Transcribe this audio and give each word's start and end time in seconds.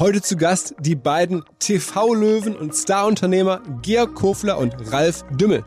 Heute 0.00 0.22
zu 0.22 0.36
Gast 0.36 0.76
die 0.78 0.94
beiden 0.94 1.42
TV-Löwen 1.58 2.54
und 2.54 2.72
Starunternehmer 2.72 3.60
Georg 3.82 4.14
Kofler 4.14 4.56
und 4.56 4.72
Ralf 4.92 5.24
Dümmel. 5.32 5.64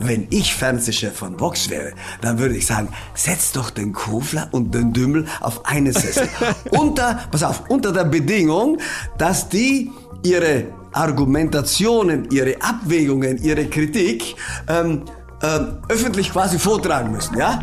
Wenn 0.00 0.26
ich 0.30 0.52
Fernsehchef 0.52 1.14
von 1.14 1.38
Vox 1.38 1.70
wäre, 1.70 1.92
dann 2.20 2.40
würde 2.40 2.56
ich 2.56 2.66
sagen, 2.66 2.88
setz 3.14 3.52
doch 3.52 3.70
den 3.70 3.92
Kofler 3.92 4.48
und 4.50 4.74
den 4.74 4.92
Dümmel 4.92 5.26
auf 5.40 5.64
eine 5.64 5.92
Sessel. 5.92 6.28
unter, 6.72 7.20
pass 7.30 7.44
auf, 7.44 7.70
unter 7.70 7.92
der 7.92 8.04
Bedingung, 8.04 8.78
dass 9.16 9.48
die 9.48 9.92
ihre 10.24 10.64
Argumentationen, 10.90 12.28
ihre 12.32 12.60
Abwägungen, 12.60 13.40
ihre 13.40 13.66
Kritik 13.66 14.34
ähm, 14.66 15.04
ähm, 15.40 15.78
öffentlich 15.88 16.32
quasi 16.32 16.58
vortragen 16.58 17.12
müssen, 17.12 17.38
ja? 17.38 17.62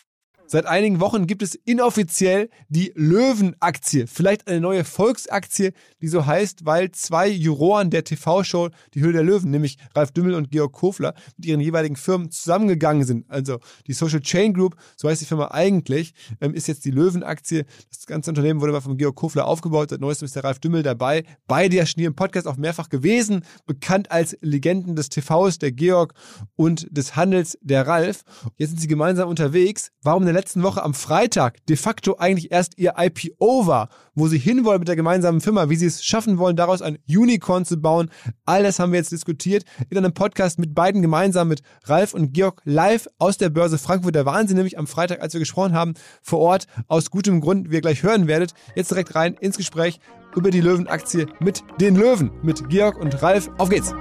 Seit 0.51 0.65
einigen 0.65 0.99
Wochen 0.99 1.27
gibt 1.27 1.43
es 1.43 1.55
inoffiziell 1.55 2.49
die 2.67 2.91
Löwenaktie. 2.93 4.05
Vielleicht 4.05 4.49
eine 4.49 4.59
neue 4.59 4.83
Volksaktie, 4.83 5.71
die 6.01 6.09
so 6.09 6.25
heißt, 6.25 6.65
weil 6.65 6.91
zwei 6.91 7.29
Juroren 7.29 7.89
der 7.89 8.03
TV-Show 8.03 8.67
Die 8.93 8.99
Höhle 8.99 9.13
der 9.13 9.23
Löwen, 9.23 9.49
nämlich 9.49 9.77
Ralf 9.95 10.11
Dümmel 10.11 10.33
und 10.33 10.51
Georg 10.51 10.73
Kofler, 10.73 11.13
mit 11.37 11.45
ihren 11.45 11.61
jeweiligen 11.61 11.95
Firmen 11.95 12.31
zusammengegangen 12.31 13.05
sind. 13.05 13.31
Also 13.31 13.59
die 13.87 13.93
Social 13.93 14.19
Chain 14.19 14.53
Group, 14.53 14.75
so 14.97 15.07
heißt 15.07 15.21
die 15.21 15.25
Firma 15.25 15.51
eigentlich, 15.51 16.13
ähm, 16.41 16.53
ist 16.53 16.67
jetzt 16.67 16.83
die 16.83 16.91
Löwenaktie. 16.91 17.63
Das 17.89 18.05
ganze 18.05 18.31
Unternehmen 18.31 18.59
wurde 18.59 18.73
mal 18.73 18.81
von 18.81 18.97
Georg 18.97 19.15
Kofler 19.15 19.47
aufgebaut. 19.47 19.91
Seit 19.91 20.01
neuestem 20.01 20.25
ist 20.25 20.35
der 20.35 20.43
Ralf 20.43 20.59
Dümmel 20.59 20.83
dabei. 20.83 21.23
Beide 21.47 21.77
ja 21.77 21.85
schon 21.85 22.01
hier 22.01 22.07
im 22.09 22.15
Podcast 22.15 22.45
auch 22.45 22.57
mehrfach 22.57 22.89
gewesen. 22.89 23.45
Bekannt 23.67 24.11
als 24.11 24.37
Legenden 24.41 24.97
des 24.97 25.07
TVs, 25.07 25.59
der 25.59 25.71
Georg 25.71 26.13
und 26.57 26.89
des 26.91 27.15
Handels, 27.15 27.57
der 27.61 27.87
Ralf. 27.87 28.23
Jetzt 28.57 28.71
sind 28.71 28.81
sie 28.81 28.89
gemeinsam 28.89 29.29
unterwegs. 29.29 29.91
Warum 30.01 30.25
der 30.25 30.40
letzten 30.41 30.63
Woche 30.63 30.81
am 30.81 30.95
Freitag 30.95 31.63
de 31.67 31.75
facto 31.75 32.17
eigentlich 32.17 32.51
erst 32.51 32.75
ihr 32.79 32.95
IPO 32.97 33.67
war, 33.67 33.89
wo 34.15 34.27
sie 34.27 34.39
hinwollen 34.39 34.79
mit 34.79 34.87
der 34.87 34.95
gemeinsamen 34.95 35.39
Firma, 35.39 35.69
wie 35.69 35.75
sie 35.75 35.85
es 35.85 36.03
schaffen 36.03 36.39
wollen, 36.39 36.55
daraus 36.55 36.81
ein 36.81 36.97
Unicorn 37.07 37.63
zu 37.63 37.79
bauen. 37.79 38.09
All 38.43 38.63
das 38.63 38.79
haben 38.79 38.91
wir 38.91 38.97
jetzt 38.97 39.11
diskutiert 39.11 39.65
in 39.91 39.99
einem 39.99 40.15
Podcast 40.15 40.57
mit 40.57 40.73
beiden 40.73 41.03
gemeinsam, 41.03 41.47
mit 41.47 41.61
Ralf 41.83 42.15
und 42.15 42.33
Georg 42.33 42.59
live 42.63 43.07
aus 43.19 43.37
der 43.37 43.51
Börse 43.51 43.77
Frankfurt. 43.77 44.15
Da 44.15 44.25
waren 44.25 44.47
sie 44.47 44.55
nämlich 44.55 44.79
am 44.79 44.87
Freitag, 44.87 45.21
als 45.21 45.33
wir 45.33 45.39
gesprochen 45.39 45.73
haben, 45.73 45.93
vor 46.23 46.39
Ort, 46.39 46.65
aus 46.87 47.11
gutem 47.11 47.39
Grund, 47.39 47.69
wie 47.69 47.75
ihr 47.75 47.81
gleich 47.81 48.01
hören 48.01 48.25
werdet. 48.25 48.55
Jetzt 48.75 48.89
direkt 48.89 49.13
rein 49.13 49.35
ins 49.35 49.57
Gespräch 49.57 49.99
über 50.35 50.49
die 50.49 50.61
Löwenaktie 50.61 51.27
mit 51.39 51.63
den 51.79 51.95
Löwen, 51.95 52.31
mit 52.41 52.67
Georg 52.67 52.97
und 52.97 53.21
Ralf. 53.21 53.51
Auf 53.59 53.69
geht's! 53.69 53.93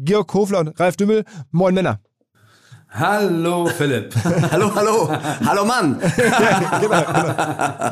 Georg 0.00 0.26
Kofler 0.26 0.60
und 0.60 0.80
Ralf 0.80 0.96
Dümmel, 0.96 1.24
moin 1.50 1.74
Männer. 1.74 2.00
Hallo 2.94 3.66
Philipp. 3.66 4.14
hallo, 4.50 4.74
hallo, 4.74 5.08
hallo 5.46 5.64
Mann. 5.64 5.98
genau, 6.16 6.80
genau. 6.80 7.90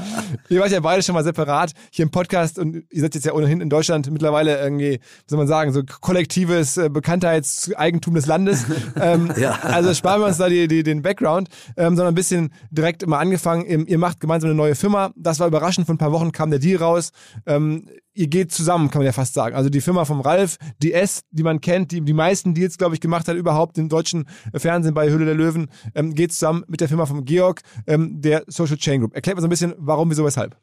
Ihr 0.51 0.61
wart 0.61 0.71
ja 0.71 0.81
beide 0.81 1.03
schon 1.03 1.15
mal 1.15 1.25
separat 1.25 1.73
hier 1.91 2.03
im 2.03 2.11
Podcast 2.11 2.59
und 2.59 2.85
ihr 2.91 3.01
seid 3.01 3.15
jetzt 3.15 3.25
ja 3.25 3.33
ohnehin 3.33 3.63
in 3.63 3.71
Deutschland 3.71 4.11
mittlerweile 4.11 4.61
irgendwie, 4.61 4.99
wie 5.01 5.01
soll 5.27 5.39
man 5.39 5.49
sagen, 5.49 5.73
so 5.73 5.83
kollektives 6.03 6.77
äh, 6.77 6.91
Bekanntheitseigentum 6.91 8.15
des 8.15 8.27
Landes. 8.27 8.67
Ähm, 9.01 9.33
Ja. 9.39 9.59
Also 9.63 9.95
sparen 9.95 10.21
wir 10.21 10.27
uns 10.27 10.37
da 10.37 10.51
die, 10.51 10.69
die, 10.69 10.83
den 10.83 11.01
Background, 11.01 11.49
ähm, 11.79 11.97
sondern 11.97 12.13
ein 12.13 12.15
bisschen 12.15 12.53
direkt 12.71 13.07
mal 13.07 13.21
angefangen. 13.21 13.65
Ihr, 13.65 13.89
ihr 13.89 13.99
macht 13.99 14.21
gemeinsam 14.21 14.51
eine 14.51 14.57
neue 14.57 14.75
Firma. 14.75 15.13
Das 15.17 15.41
war 15.41 15.47
überraschend. 15.47 15.87
Vor 15.87 15.95
ein 15.95 15.99
paar 15.99 16.13
Wochen 16.13 16.31
kam 16.31 16.51
der 16.51 16.59
Deal 16.59 16.79
raus. 16.79 17.13
Ähm, 17.47 17.89
ihr 18.15 18.29
geht 18.29 18.53
zusammen, 18.53 18.91
kann 18.91 19.01
man 19.01 19.07
ja 19.07 19.13
fast 19.13 19.35
sagen. 19.35 19.55
Also 19.55 19.71
die 19.71 19.81
Firma 19.81 20.05
vom 20.05 20.21
Ralf, 20.21 20.57
die 20.83 20.93
S, 20.93 21.23
die 21.31 21.43
man 21.43 21.61
kennt, 21.61 21.93
die 21.93 22.01
die 22.01 22.13
meisten 22.13 22.55
Deals, 22.55 22.79
glaube 22.79 22.95
ich, 22.95 23.01
gemacht 23.01 23.29
hat 23.29 23.37
überhaupt 23.37 23.79
im 23.79 23.89
deutschen 23.89 24.27
Fernsehen 24.55 24.95
bei 24.95 25.11
Höhle 25.11 25.25
der 25.25 25.35
Löwen, 25.35 25.69
ähm, 25.95 26.15
geht 26.15 26.33
zusammen 26.33 26.65
mit 26.69 26.81
der 26.81 26.89
Firma 26.89 27.07
vom 27.07 27.25
Georg, 27.25 27.63
ähm, 27.87 28.21
der 28.21 28.45
Social 28.47 28.77
Chain 28.77 29.01
Group. 29.01 29.15
Erklärt 29.15 29.37
mal 29.37 29.43
so 29.43 29.47
ein 29.47 29.51
bisschen, 29.51 29.75
warum, 29.79 30.11
wieso, 30.11 30.25
weshalb. 30.25 30.57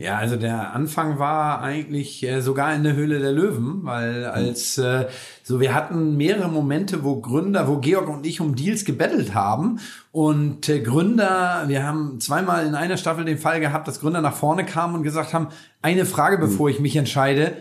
Ja, 0.00 0.16
also 0.16 0.36
der 0.36 0.72
Anfang 0.72 1.18
war 1.18 1.60
eigentlich 1.60 2.22
äh, 2.22 2.40
sogar 2.40 2.74
in 2.74 2.84
der 2.84 2.94
Höhle 2.94 3.18
der 3.18 3.32
Löwen, 3.32 3.80
weil 3.82 4.24
als 4.24 4.78
äh, 4.78 5.08
so 5.42 5.60
wir 5.60 5.74
hatten 5.74 6.16
mehrere 6.16 6.48
Momente, 6.48 7.04
wo 7.04 7.20
Gründer, 7.20 7.68
wo 7.68 7.76
Georg 7.76 8.08
und 8.08 8.24
ich 8.24 8.40
um 8.40 8.56
Deals 8.56 8.86
gebettelt 8.86 9.34
haben. 9.34 9.78
Und 10.10 10.70
äh, 10.70 10.80
Gründer, 10.80 11.64
wir 11.66 11.86
haben 11.86 12.18
zweimal 12.18 12.64
in 12.64 12.74
einer 12.74 12.96
Staffel 12.96 13.26
den 13.26 13.36
Fall 13.36 13.60
gehabt, 13.60 13.88
dass 13.88 14.00
Gründer 14.00 14.22
nach 14.22 14.32
vorne 14.32 14.64
kamen 14.64 14.94
und 14.94 15.02
gesagt 15.02 15.34
haben, 15.34 15.48
eine 15.82 16.06
Frage, 16.06 16.38
bevor 16.38 16.70
ich 16.70 16.80
mich 16.80 16.96
entscheide, 16.96 17.58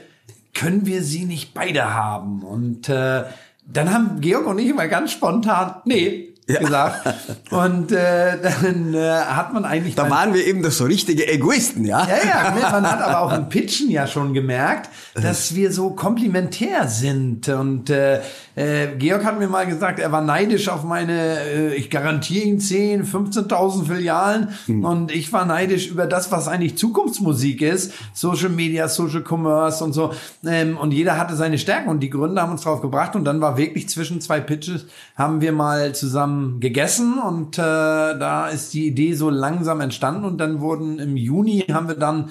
können 0.54 0.86
wir 0.86 1.04
sie 1.04 1.26
nicht 1.26 1.54
beide 1.54 1.94
haben? 1.94 2.44
Und 2.44 2.88
äh, 2.88 3.24
dann 3.68 3.94
haben 3.94 4.22
Georg 4.22 4.48
und 4.48 4.60
ich 4.60 4.70
immer 4.70 4.88
ganz 4.88 5.12
spontan, 5.12 5.82
nee, 5.84 6.30
gesagt. 6.58 7.16
Und 7.52 7.92
äh, 7.92 8.38
dann 8.42 8.94
äh, 8.94 9.00
hat 9.00 9.54
man 9.54 9.66
eigentlich 9.66 9.96
Da 9.96 10.10
waren 10.10 10.34
wir 10.34 10.46
eben 10.46 10.64
doch 10.64 10.72
so 10.72 10.86
richtige 10.86 11.28
Egoisten, 11.28 11.86
ja? 11.86 12.08
ja, 12.08 12.18
ja, 12.28 12.70
man 12.72 12.90
hat 12.90 13.02
aber 13.02 13.20
auch 13.20 13.34
im 13.34 13.50
Pitchen 13.50 13.90
ja 13.90 14.08
schon 14.08 14.34
gemerkt, 14.34 14.90
dass 15.14 15.56
wir 15.56 15.72
so 15.72 15.92
komplementär 15.92 16.88
sind. 16.88 17.48
Und 17.50 17.90
äh, 17.90 18.22
äh, 18.60 18.98
Georg 18.98 19.24
hat 19.24 19.40
mir 19.40 19.48
mal 19.48 19.66
gesagt, 19.66 20.00
er 20.00 20.12
war 20.12 20.22
neidisch 20.22 20.68
auf 20.68 20.84
meine, 20.84 21.40
äh, 21.40 21.76
ich 21.76 21.90
garantiere 21.90 22.46
ihn 22.46 22.60
10, 22.60 23.06
15.000 23.06 23.86
Filialen. 23.86 24.50
Und 24.84 25.14
ich 25.14 25.32
war 25.32 25.46
neidisch 25.46 25.88
über 25.88 26.08
das, 26.08 26.30
was 26.30 26.50
eigentlich 26.50 26.78
Zukunftsmusik 26.78 27.62
ist. 27.62 27.94
Social 28.14 28.50
Media, 28.50 28.90
Social 28.90 29.24
Commerce 29.26 29.82
und 29.82 29.94
so. 29.94 30.14
Ähm, 30.46 30.76
und 30.76 30.92
jeder 30.92 31.18
hatte 31.18 31.38
seine 31.38 31.58
Stärken 31.58 31.88
und 31.88 32.02
die 32.02 32.10
Gründer 32.10 32.42
haben 32.42 32.52
uns 32.52 32.64
drauf 32.64 32.82
gebracht. 32.82 33.16
Und 33.16 33.24
dann 33.24 33.40
war 33.40 33.56
wirklich 33.56 33.88
zwischen 33.88 34.20
zwei 34.20 34.42
Pitches, 34.42 34.88
haben 35.16 35.40
wir 35.40 35.54
mal 35.54 35.96
zusammen 35.96 36.60
gegessen 36.60 37.18
und 37.18 37.58
äh, 37.58 37.62
da 37.62 38.50
ist 38.50 38.74
die 38.74 38.88
Idee 38.88 39.14
so 39.14 39.30
langsam 39.30 39.80
entstanden 39.80 40.26
und 40.26 40.38
dann 40.38 40.60
wurden 40.60 41.00
im 41.00 41.16
Juni 41.16 41.66
haben 41.72 41.88
wir 41.88 41.96
dann 41.96 42.30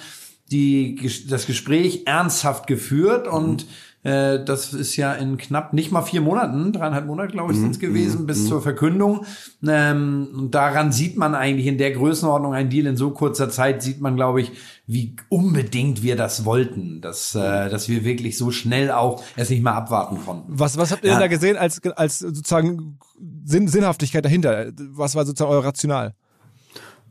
die, 0.50 1.10
das 1.28 1.46
Gespräch 1.46 2.02
ernsthaft 2.06 2.66
geführt 2.66 3.28
und 3.28 3.66
Äh, 4.04 4.44
das 4.44 4.72
ist 4.74 4.94
ja 4.96 5.12
in 5.12 5.36
knapp 5.38 5.72
nicht 5.72 5.90
mal 5.90 6.02
vier 6.02 6.20
Monaten, 6.20 6.72
dreieinhalb 6.72 7.06
Monate, 7.06 7.32
glaube 7.32 7.52
ich, 7.52 7.58
Mhm, 7.58 7.62
sind 7.62 7.70
es 7.72 7.78
gewesen, 7.80 8.26
bis 8.26 8.46
zur 8.46 8.62
Verkündung. 8.62 9.24
Ähm, 9.66 10.28
und 10.36 10.54
daran 10.54 10.92
sieht 10.92 11.16
man 11.16 11.34
eigentlich 11.34 11.66
in 11.66 11.78
der 11.78 11.90
Größenordnung 11.90 12.54
ein 12.54 12.70
Deal 12.70 12.86
in 12.86 12.96
so 12.96 13.10
kurzer 13.10 13.50
Zeit, 13.50 13.82
sieht 13.82 14.00
man, 14.00 14.14
glaube 14.14 14.40
ich, 14.40 14.52
wie 14.86 15.16
unbedingt 15.28 16.02
wir 16.04 16.14
das 16.16 16.44
wollten, 16.44 17.00
dass, 17.00 17.34
äh, 17.34 17.68
dass 17.68 17.88
wir 17.88 18.04
wirklich 18.04 18.38
so 18.38 18.50
schnell 18.52 18.92
auch 18.92 19.22
es 19.36 19.50
nicht 19.50 19.62
mal 19.62 19.72
abwarten 19.74 20.18
konnten. 20.24 20.44
Was, 20.56 20.78
was 20.78 20.92
habt 20.92 21.02
ihr 21.02 21.08
Ja. 21.10 21.14
denn 21.14 21.22
da 21.22 21.28
gesehen 21.28 21.56
als, 21.56 21.80
als 21.96 22.20
sozusagen 22.20 22.98
Sinn, 23.44 23.66
Sinnhaftigkeit 23.66 24.24
dahinter? 24.24 24.66
Was 24.92 25.16
war 25.16 25.26
sozusagen 25.26 25.50
euer 25.50 25.64
Rational? 25.64 26.14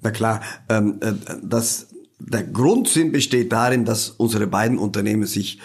Na 0.01 0.11
klar, 0.11 0.41
ähm, 0.69 0.99
äh, 1.01 1.11
das, 1.43 1.87
der 2.19 2.43
Grundsinn 2.43 3.11
besteht 3.11 3.51
darin, 3.51 3.83
dass 3.83 4.09
unsere 4.09 4.47
beiden 4.47 4.77
Unternehmen 4.77 5.25
sich 5.25 5.59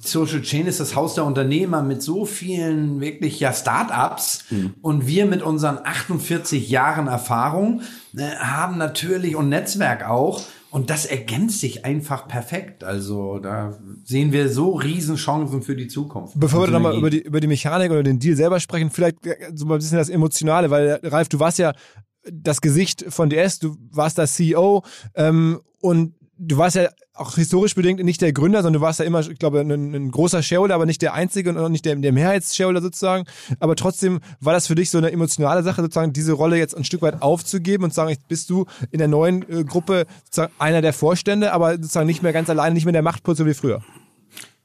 Social 0.00 0.42
Chain 0.42 0.66
ist 0.66 0.80
das 0.80 0.96
Haus 0.96 1.14
der 1.14 1.24
Unternehmer 1.24 1.82
mit 1.82 2.02
so 2.02 2.24
vielen 2.24 3.00
wirklich 3.00 3.38
ja 3.38 3.52
Startups. 3.52 4.46
Und 4.80 5.06
wir 5.06 5.26
mit 5.26 5.42
unseren 5.42 5.78
48 5.84 6.68
Jahren 6.68 7.06
Erfahrung 7.06 7.82
äh, 8.16 8.36
haben 8.36 8.78
natürlich 8.78 9.36
und 9.36 9.48
Netzwerk 9.48 10.08
auch 10.08 10.42
und 10.72 10.88
das 10.88 11.04
ergänzt 11.04 11.60
sich 11.60 11.84
einfach 11.84 12.26
perfekt. 12.26 12.82
Also 12.82 13.38
da 13.38 13.78
sehen 14.04 14.32
wir 14.32 14.48
so 14.48 14.72
Riesenchancen 14.72 15.60
für 15.60 15.76
die 15.76 15.86
Zukunft. 15.86 16.32
Bevor 16.40 16.60
wir 16.62 16.68
Und 16.68 16.72
dann 16.72 16.82
mal 16.82 16.94
Synergien. 16.94 17.00
über 17.00 17.10
die, 17.10 17.28
über 17.28 17.40
die 17.40 17.46
Mechanik 17.46 17.90
oder 17.90 18.02
den 18.02 18.18
Deal 18.18 18.34
selber 18.34 18.58
sprechen, 18.58 18.88
vielleicht 18.88 19.26
äh, 19.26 19.52
so 19.54 19.66
mal 19.66 19.74
ein 19.74 19.80
bisschen 19.80 19.98
das 19.98 20.08
Emotionale, 20.08 20.70
weil 20.70 20.98
Ralf, 21.02 21.28
du 21.28 21.38
warst 21.38 21.58
ja 21.58 21.74
das 22.24 22.62
Gesicht 22.62 23.04
von 23.08 23.28
DS, 23.28 23.58
du 23.58 23.76
warst 23.90 24.16
da 24.16 24.26
CEO 24.26 24.82
ähm, 25.14 25.60
und 25.82 26.14
du 26.44 26.56
warst 26.56 26.76
ja 26.76 26.88
auch 27.14 27.34
historisch 27.36 27.74
bedingt 27.74 28.02
nicht 28.02 28.20
der 28.20 28.32
Gründer, 28.32 28.62
sondern 28.62 28.80
du 28.80 28.84
warst 28.84 28.98
ja 28.98 29.04
immer, 29.04 29.20
ich 29.20 29.38
glaube, 29.38 29.60
ein, 29.60 29.70
ein 29.70 30.10
großer 30.10 30.42
Shareholder, 30.42 30.74
aber 30.74 30.86
nicht 30.86 31.02
der 31.02 31.14
einzige 31.14 31.50
und 31.50 31.58
auch 31.58 31.68
nicht 31.68 31.84
der, 31.84 31.94
der 31.96 32.12
Mehrheitsshareholder 32.12 32.82
sozusagen. 32.82 33.26
Aber 33.60 33.76
trotzdem 33.76 34.20
war 34.40 34.52
das 34.52 34.66
für 34.66 34.74
dich 34.74 34.90
so 34.90 34.98
eine 34.98 35.12
emotionale 35.12 35.62
Sache, 35.62 35.82
sozusagen 35.82 36.12
diese 36.12 36.32
Rolle 36.32 36.56
jetzt 36.56 36.76
ein 36.76 36.84
Stück 36.84 37.02
weit 37.02 37.22
aufzugeben 37.22 37.84
und 37.84 37.90
zu 37.90 37.96
sagen, 37.96 38.10
jetzt 38.10 38.28
bist 38.28 38.50
du 38.50 38.66
in 38.90 38.98
der 38.98 39.08
neuen 39.08 39.48
äh, 39.48 39.64
Gruppe 39.64 40.06
sozusagen 40.24 40.52
einer 40.58 40.82
der 40.82 40.92
Vorstände, 40.92 41.52
aber 41.52 41.74
sozusagen 41.74 42.06
nicht 42.06 42.22
mehr 42.22 42.32
ganz 42.32 42.50
alleine, 42.50 42.74
nicht 42.74 42.84
mehr 42.84 42.90
in 42.90 42.94
der 42.94 43.02
Machtposition 43.02 43.48
wie 43.48 43.54
früher. 43.54 43.82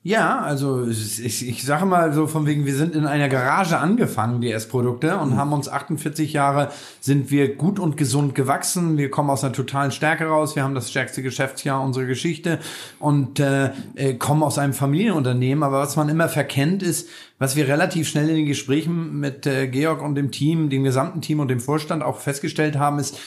Ja, 0.03 0.39
also 0.39 0.87
ich, 0.87 1.49
ich 1.49 1.63
sage 1.65 1.85
mal 1.85 2.13
so 2.13 2.27
von 2.27 2.45
wegen, 2.45 2.65
wir 2.65 2.75
sind 2.75 2.95
in 2.95 3.05
einer 3.05 3.27
Garage 3.27 3.77
angefangen, 3.77 4.39
die 4.39 4.51
S-Produkte, 4.51 5.17
und 5.17 5.35
haben 5.35 5.51
uns 5.51 5.67
48 5.67 6.31
Jahre, 6.31 6.71
sind 7.01 7.29
wir 7.29 7.55
gut 7.55 7.77
und 7.77 7.97
gesund 7.97 8.33
gewachsen. 8.33 8.97
Wir 8.97 9.11
kommen 9.11 9.29
aus 9.29 9.43
einer 9.43 9.51
totalen 9.51 9.91
Stärke 9.91 10.27
raus. 10.27 10.55
Wir 10.55 10.63
haben 10.63 10.75
das 10.75 10.91
stärkste 10.91 11.23
Geschäftsjahr 11.23 11.81
unserer 11.81 12.05
Geschichte 12.05 12.59
und 12.99 13.41
äh, 13.41 13.71
äh, 13.95 14.13
kommen 14.13 14.43
aus 14.43 14.57
einem 14.57 14.73
Familienunternehmen. 14.73 15.63
Aber 15.63 15.79
was 15.79 15.97
man 15.97 16.07
immer 16.07 16.29
verkennt, 16.29 16.83
ist, 16.83 17.09
was 17.37 17.57
wir 17.57 17.67
relativ 17.67 18.07
schnell 18.07 18.29
in 18.29 18.35
den 18.37 18.45
Gesprächen 18.45 19.19
mit 19.19 19.45
äh, 19.45 19.67
Georg 19.67 20.01
und 20.01 20.15
dem 20.15 20.31
Team, 20.31 20.69
dem 20.69 20.85
gesamten 20.85 21.19
Team 21.19 21.41
und 21.41 21.49
dem 21.49 21.59
Vorstand 21.59 22.01
auch 22.01 22.19
festgestellt 22.19 22.77
haben, 22.77 22.99
ist, 22.99 23.19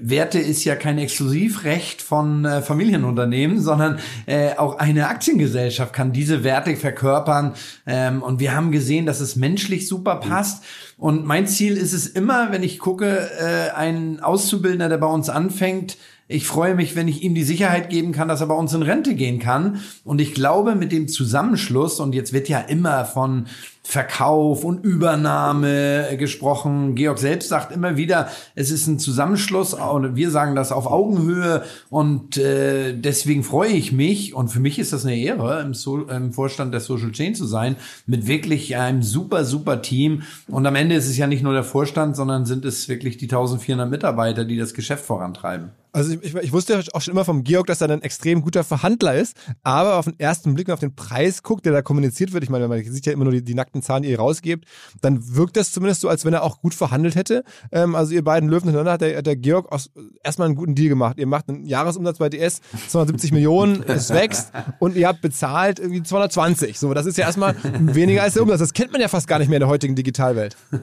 Werte 0.00 0.38
ist 0.38 0.64
ja 0.64 0.74
kein 0.74 0.98
Exklusivrecht 0.98 2.00
von 2.00 2.44
äh, 2.44 2.62
Familienunternehmen, 2.62 3.60
sondern 3.60 3.98
äh, 4.26 4.56
auch 4.56 4.78
eine 4.78 5.08
Aktiengesellschaft 5.08 5.92
kann 5.92 6.12
diese 6.12 6.44
Werte 6.44 6.76
verkörpern. 6.76 7.52
Ähm, 7.86 8.22
und 8.22 8.40
wir 8.40 8.54
haben 8.54 8.72
gesehen, 8.72 9.04
dass 9.04 9.20
es 9.20 9.36
menschlich 9.36 9.86
super 9.86 10.16
passt. 10.16 10.64
Und 10.96 11.26
mein 11.26 11.46
Ziel 11.46 11.76
ist 11.76 11.92
es 11.92 12.06
immer, 12.06 12.52
wenn 12.52 12.62
ich 12.62 12.78
gucke, 12.78 13.30
äh, 13.38 13.70
ein 13.76 14.20
Auszubildender, 14.20 14.88
der 14.88 14.98
bei 14.98 15.06
uns 15.06 15.28
anfängt, 15.28 15.98
ich 16.28 16.46
freue 16.46 16.74
mich, 16.74 16.96
wenn 16.96 17.08
ich 17.08 17.22
ihm 17.22 17.34
die 17.34 17.42
Sicherheit 17.42 17.90
geben 17.90 18.12
kann, 18.12 18.28
dass 18.28 18.40
er 18.40 18.46
bei 18.46 18.54
uns 18.54 18.72
in 18.72 18.82
Rente 18.82 19.14
gehen 19.14 19.38
kann. 19.38 19.80
Und 20.02 20.20
ich 20.20 20.32
glaube, 20.32 20.74
mit 20.74 20.90
dem 20.90 21.08
Zusammenschluss, 21.08 22.00
und 22.00 22.14
jetzt 22.14 22.32
wird 22.32 22.48
ja 22.48 22.60
immer 22.60 23.04
von 23.04 23.46
Verkauf 23.84 24.64
und 24.64 24.84
Übernahme 24.84 26.08
äh, 26.08 26.16
gesprochen. 26.16 26.94
Georg 26.94 27.18
selbst 27.18 27.48
sagt 27.48 27.72
immer 27.72 27.96
wieder, 27.96 28.28
es 28.54 28.70
ist 28.70 28.86
ein 28.86 28.98
Zusammenschluss 28.98 29.74
und 29.74 30.14
wir 30.14 30.30
sagen 30.30 30.54
das 30.54 30.70
auf 30.70 30.86
Augenhöhe 30.86 31.64
und 31.90 32.36
äh, 32.36 32.96
deswegen 32.96 33.42
freue 33.42 33.72
ich 33.72 33.90
mich 33.90 34.34
und 34.34 34.48
für 34.48 34.60
mich 34.60 34.78
ist 34.78 34.92
das 34.92 35.04
eine 35.04 35.16
Ehre, 35.16 35.60
im, 35.60 35.74
so 35.74 36.06
im 36.06 36.32
Vorstand 36.32 36.72
der 36.72 36.80
Social 36.80 37.10
Chain 37.10 37.34
zu 37.34 37.44
sein, 37.44 37.76
mit 38.06 38.28
wirklich 38.28 38.76
einem 38.76 39.02
super, 39.02 39.44
super 39.44 39.82
Team. 39.82 40.22
Und 40.46 40.64
am 40.64 40.76
Ende 40.76 40.94
ist 40.94 41.08
es 41.08 41.16
ja 41.16 41.26
nicht 41.26 41.42
nur 41.42 41.52
der 41.52 41.64
Vorstand, 41.64 42.14
sondern 42.14 42.46
sind 42.46 42.64
es 42.64 42.88
wirklich 42.88 43.16
die 43.16 43.26
1400 43.26 43.90
Mitarbeiter, 43.90 44.44
die 44.44 44.56
das 44.56 44.74
Geschäft 44.74 45.04
vorantreiben. 45.04 45.72
Also 45.94 46.12
ich, 46.22 46.34
ich 46.34 46.52
wusste 46.52 46.72
ja 46.72 46.80
auch 46.94 47.02
schon 47.02 47.12
immer 47.12 47.24
vom 47.24 47.44
Georg, 47.44 47.66
dass 47.66 47.82
er 47.82 47.90
ein 47.90 48.00
extrem 48.00 48.40
guter 48.40 48.64
Verhandler 48.64 49.14
ist, 49.14 49.36
aber 49.62 49.96
auf 49.96 50.06
den 50.06 50.18
ersten 50.18 50.54
Blick 50.54 50.68
und 50.68 50.74
auf 50.74 50.80
den 50.80 50.94
Preis 50.94 51.42
guckt, 51.42 51.66
der 51.66 51.72
da 51.72 51.82
kommuniziert 51.82 52.32
wird, 52.32 52.42
ich 52.44 52.50
meine, 52.50 52.66
man 52.66 52.82
sieht 52.82 53.04
ja 53.04 53.12
immer 53.12 53.24
nur 53.24 53.32
die, 53.32 53.44
die 53.44 53.54
nackten 53.54 53.71
Zahlen, 53.80 54.02
die 54.02 54.10
ihr 54.10 54.18
rausgebt, 54.18 54.66
dann 55.00 55.34
wirkt 55.34 55.56
das 55.56 55.72
zumindest 55.72 56.02
so, 56.02 56.08
als 56.08 56.24
wenn 56.24 56.34
er 56.34 56.42
auch 56.42 56.60
gut 56.60 56.74
verhandelt 56.74 57.14
hätte. 57.14 57.44
Ähm, 57.70 57.94
also 57.94 58.12
ihr 58.12 58.22
beiden 58.22 58.48
Löwen 58.48 58.64
hintereinander 58.64 58.92
hat 58.92 59.00
der, 59.00 59.16
hat 59.16 59.26
der 59.26 59.36
Georg 59.36 59.72
aus, 59.72 59.90
erstmal 60.22 60.46
einen 60.46 60.56
guten 60.56 60.74
Deal 60.74 60.88
gemacht. 60.88 61.18
Ihr 61.18 61.26
macht 61.26 61.48
einen 61.48 61.64
Jahresumsatz 61.64 62.18
bei 62.18 62.28
DS, 62.28 62.60
270 62.88 63.32
Millionen, 63.32 63.82
es 63.86 64.10
wächst 64.10 64.52
und 64.80 64.96
ihr 64.96 65.08
habt 65.08 65.22
bezahlt 65.22 65.78
irgendwie 65.78 66.02
220. 66.02 66.78
So, 66.78 66.92
das 66.92 67.06
ist 67.06 67.16
ja 67.16 67.26
erstmal 67.26 67.54
weniger 67.80 68.22
als 68.22 68.34
der 68.34 68.42
Umsatz. 68.42 68.58
Das 68.58 68.72
kennt 68.72 68.92
man 68.92 69.00
ja 69.00 69.08
fast 69.08 69.28
gar 69.28 69.38
nicht 69.38 69.48
mehr 69.48 69.56
in 69.56 69.62
der 69.62 69.68
heutigen 69.68 69.94
Digitalwelt. 69.94 70.56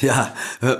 Ja, 0.00 0.34
äh, 0.60 0.76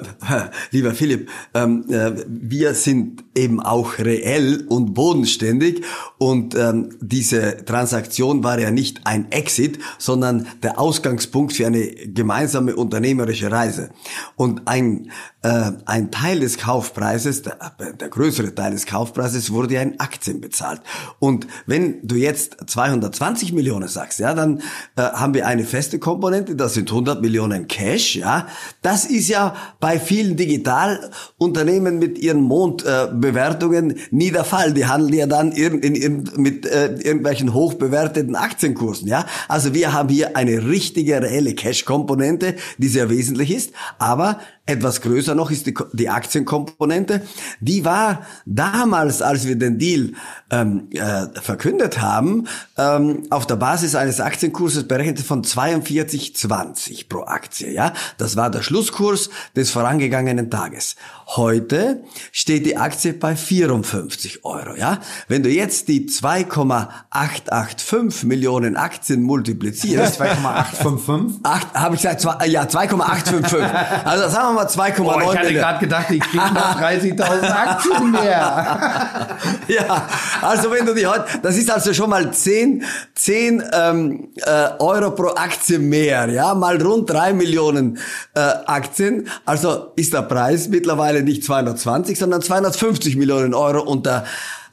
lieber 0.73 0.93
Philipp, 0.93 1.31
ähm, 1.53 1.85
äh, 1.89 2.13
wir 2.27 2.75
sind 2.75 3.23
eben 3.37 3.61
auch 3.61 3.99
reell 3.99 4.65
und 4.69 4.95
bodenständig 4.95 5.83
und 6.19 6.55
ähm, 6.55 6.91
diese 7.01 7.65
Transaktion 7.65 8.43
war 8.43 8.59
ja 8.59 8.71
nicht 8.71 9.03
ein 9.05 9.31
Exit, 9.31 9.79
sondern 9.99 10.47
der 10.63 10.79
Ausgangspunkt 11.15 11.53
für 11.53 11.67
eine 11.67 11.87
gemeinsame 11.87 12.75
unternehmerische 12.75 13.51
Reise. 13.51 13.91
Und 14.37 14.67
ein, 14.67 15.11
äh, 15.45 15.73
ein 15.85 16.11
Teil 16.11 16.41
des 16.41 16.57
Kaufpreises, 16.57 17.43
der, 17.43 17.59
der 18.01 18.09
größere 18.09 18.55
Teil 18.55 18.73
des 18.73 18.87
Kaufpreises 18.87 19.53
wurde 19.53 19.75
ja 19.75 19.83
in 19.83 20.01
Aktien 20.01 20.41
bezahlt. 20.41 20.81
Und 21.19 21.47
wenn 21.67 21.99
du 22.03 22.15
jetzt 22.17 22.57
220 22.67 23.53
Millionen 23.53 23.89
sagst, 23.89 24.21
ja, 24.21 24.33
dann 24.33 24.61
äh, 24.97 25.03
haben 25.03 25.35
wir 25.35 25.47
eine 25.47 25.65
feste 25.65 25.99
Komponente, 25.99 26.57
das 26.57 26.73
sind 26.73 26.91
100 26.91 27.21
Millionen 27.21 27.69
Cash, 27.69 28.17
ja. 28.17 28.47
Das 28.81 29.05
ist 29.05 29.29
ja 29.29 29.55
bei 29.81 30.01
vielen 30.01 30.37
Digitalunternehmen 30.37 31.99
mit 31.99 32.19
ihren 32.19 32.41
Mondbewertungen 32.41 33.99
nie 34.11 34.31
der 34.31 34.45
Fall. 34.45 34.73
Die 34.73 34.87
handeln 34.87 35.13
ja 35.13 35.27
dann 35.27 35.53
in, 35.53 35.81
in, 35.81 35.95
in, 35.95 36.31
mit 36.37 36.65
äh, 36.65 36.87
irgendwelchen 36.87 37.53
hochbewerteten 37.53 38.35
Aktienkursen, 38.35 39.09
ja. 39.09 39.27
Also 39.49 39.75
wir 39.75 39.93
haben 39.93 40.09
hier 40.09 40.39
eine 40.39 40.69
richtige, 40.69 41.21
reelle 41.21 41.55
Cash-Komponente, 41.55 42.55
die 42.79 42.89
sehr 42.89 43.11
wesentlich 43.11 43.51
ist, 43.51 43.73
aber 43.99 44.39
etwas 44.67 45.03
größer 45.03 45.35
noch 45.35 45.51
ist 45.51 45.67
die, 45.67 45.75
die 45.93 46.09
Aktienkomponente. 46.09 47.21
Die 47.61 47.85
war 47.85 48.23
damals, 48.47 49.21
als 49.21 49.47
wir 49.47 49.57
den 49.57 49.79
Deal 49.79 50.13
ähm, 50.51 50.89
äh, 50.93 51.27
verkündet 51.41 52.01
haben, 52.01 52.49
ähm, 52.79 53.27
auf 53.29 53.47
der 53.47 53.57
Basis 53.57 53.95
eines 53.95 54.21
Aktienkurses 54.21 54.89
berechnet 54.89 55.21
von 55.21 55.45
42,20 55.45 57.09
pro 57.09 57.25
Aktie. 57.25 57.73
Ja, 57.73 57.93
das 58.17 58.37
war 58.37 58.51
der 58.51 58.63
Schlusskurs 58.63 59.29
des 59.55 59.71
vorangegangenen 59.71 60.51
Tages. 60.51 60.97
Heute 61.27 62.03
steht 62.33 62.65
die 62.65 62.79
Aktie 62.79 63.13
bei 63.13 63.37
54 63.37 64.47
Euro. 64.47 64.77
Ja, 64.77 65.01
wenn 65.29 65.43
du 65.43 65.51
jetzt 65.51 65.89
die 65.89 66.07
2,885 66.07 68.25
Millionen 68.25 68.77
Aktien 68.77 69.21
multiplizierst, 69.23 70.15
2,855? 70.17 71.43
habe 71.75 71.97
ich 71.97 72.01
gesagt, 72.01 72.23
zwei, 72.23 72.47
ja 72.47 72.67
2,855. 72.67 73.75
Also 74.05 74.31
sagen 74.31 74.54
wir 74.54 74.54
mal 74.55 74.67
2,9. 74.67 75.01
Oh, 75.01 75.33
ich 75.33 75.39
hatte 75.39 75.53
gerade 75.53 75.79
gedacht, 75.79 76.11
ich 76.11 76.21
kriege 76.21 76.53
noch 76.53 76.81
30.000 76.81 77.51
Aktien 77.51 78.11
mehr. 78.11 79.37
ja, 79.69 80.09
also 80.41 80.71
wenn 80.71 80.87
du 80.87 80.95
die 80.95 81.07
heute, 81.07 81.25
das 81.43 81.57
ist 81.57 81.71
also 81.71 81.93
schon 81.93 82.11
mal 82.11 82.33
10, 82.33 82.85
10 83.15 83.63
ähm, 83.73 84.29
äh, 84.37 84.69
Euro 84.79 85.11
pro 85.11 85.29
Aktie 85.29 85.79
mehr, 85.79 86.29
ja, 86.29 86.55
mal 86.55 86.81
rund 86.81 87.11
3 87.11 87.33
Millionen 87.33 87.99
äh, 88.35 88.41
Aktien. 88.41 89.29
Also 89.45 89.93
ist 89.97 90.13
der 90.13 90.23
Preis 90.23 90.69
mittlerweile 90.69 91.23
nicht 91.23 91.45
220, 91.45 92.19
sondern 92.19 92.43
250 92.43 93.17
Millionen 93.17 93.55
Euro 93.55 94.03
äh, 94.07 94.23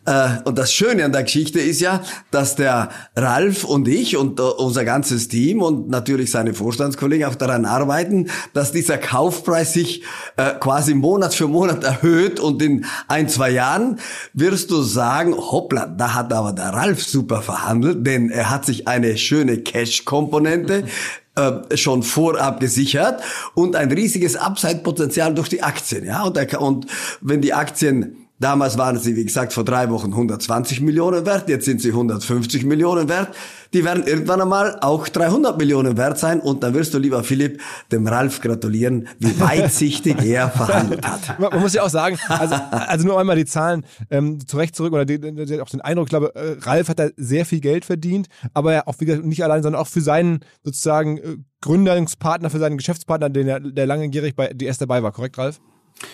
und 0.04 0.58
das 0.58 0.74
Schöne 0.74 1.06
an 1.06 1.12
der 1.12 1.24
Geschichte 1.24 1.60
ist 1.60 1.80
ja, 1.80 2.02
dass 2.32 2.56
der 2.56 2.90
Ralf 3.16 3.64
und 3.64 3.88
ich 3.88 4.18
und 4.18 4.40
uh, 4.40 4.50
unser 4.58 4.84
ganzes 4.84 5.28
Team 5.28 5.62
und 5.62 5.90
natürlich 5.90 6.32
seine 6.32 6.56
Vorstandskollegen 6.56 7.28
auch 7.28 7.36
daran 7.36 7.66
arbeiten, 7.66 8.28
dass 8.54 8.72
dieser 8.72 8.98
Kaufpreis 8.98 9.74
sich 9.74 10.02
äh, 10.38 10.54
quasi 10.60 10.96
Monat 10.96 11.36
für 11.36 11.48
Monat 11.48 11.84
erhöht 11.84 12.40
und 12.40 12.64
in 12.64 12.86
ein, 13.08 13.30
zwei 13.30 13.52
Jahren 13.52 14.00
wirst 14.34 14.72
du 14.72 14.82
sagen, 14.82 15.36
hoppla, 15.36 15.86
da 15.86 16.16
hat 16.16 16.34
aber 16.34 16.54
der 16.54 16.70
Ralf 16.70 17.04
super 17.04 17.44
verhandelt, 17.44 18.06
denn 18.06 18.32
er 18.32 18.50
hat 18.50 18.66
sich 18.66 18.88
eine 18.88 19.18
schöne 19.18 19.60
Cash-Komponente 19.60 20.86
äh, 21.36 21.78
schon 21.78 22.02
vorab 22.02 22.60
gesichert 22.60 23.22
und 23.54 23.76
ein 23.76 23.92
riesiges 23.92 24.36
Upside-Potenzial 24.36 25.36
durch 25.36 25.50
die 25.50 25.62
Aktien. 25.62 26.06
Ja, 26.06 26.24
und, 26.24 26.54
und 26.56 26.88
wenn 27.22 27.42
die 27.42 27.54
Aktien 27.54 28.21
Damals 28.42 28.76
waren 28.76 28.98
sie, 28.98 29.16
wie 29.16 29.24
gesagt, 29.24 29.54
vor 29.54 29.64
drei 29.64 29.88
Wochen 29.92 30.08
120 30.08 30.82
Millionen 30.82 31.28
wert, 31.28 31.48
jetzt 31.48 31.66
sind 31.66 31.80
sie 31.80 31.90
150 31.90 32.66
Millionen 32.66 33.08
wert. 33.08 33.36
Die 33.72 33.86
werden 33.86 34.04
irgendwann 34.08 34.42
einmal 34.42 34.80
auch 34.82 35.08
300 35.08 35.60
Millionen 35.60 35.96
wert 35.96 36.18
sein 36.18 36.40
und 36.40 36.64
dann 36.64 36.74
wirst 36.74 36.96
du, 36.96 36.98
lieber 36.98 37.24
Philipp, 37.24 37.62
dem 37.92 38.08
Ralf 38.08 38.42
gratulieren, 38.42 39.08
wie 39.20 39.40
weitsichtig 39.40 40.20
er 40.26 40.50
verhandelt 40.50 41.08
hat. 41.08 41.40
Man, 41.40 41.62
muss 41.62 41.76
ja 41.76 41.84
auch 41.84 41.90
sagen, 41.90 42.18
also, 42.30 42.56
also 42.72 43.06
nur 43.06 43.20
einmal 43.20 43.36
die 43.36 43.46
Zahlen 43.46 43.86
ähm, 44.10 44.40
zurecht 44.48 44.76
zurück 44.76 44.94
oder 44.94 45.06
die, 45.06 45.20
die, 45.20 45.62
auch 45.62 45.70
den 45.70 45.82
Eindruck, 45.82 46.08
ich 46.08 46.10
glaube, 46.10 46.34
äh, 46.34 46.58
Ralf 46.62 46.90
hat 46.90 46.98
da 46.98 47.10
sehr 47.18 47.46
viel 47.46 47.60
Geld 47.60 47.86
verdient, 47.86 48.28
aber 48.56 48.74
ja 48.74 48.88
auch 48.88 48.96
wie 48.98 49.06
gesagt, 49.06 49.24
nicht 49.24 49.44
allein, 49.44 49.62
sondern 49.62 49.80
auch 49.80 49.88
für 49.88 50.02
seinen 50.02 50.40
sozusagen 50.64 51.20
äh, 51.20 51.38
Gründungspartner, 51.62 52.50
für 52.50 52.58
seinen 52.58 52.78
Geschäftspartner, 52.78 53.30
den 53.30 53.48
er, 53.48 53.60
der 53.60 53.86
langjährig 53.86 54.36
bei 54.36 54.48
DS 54.48 54.80
dabei 54.80 55.04
war, 55.04 55.12
korrekt, 55.12 55.38
Ralf? 55.38 55.62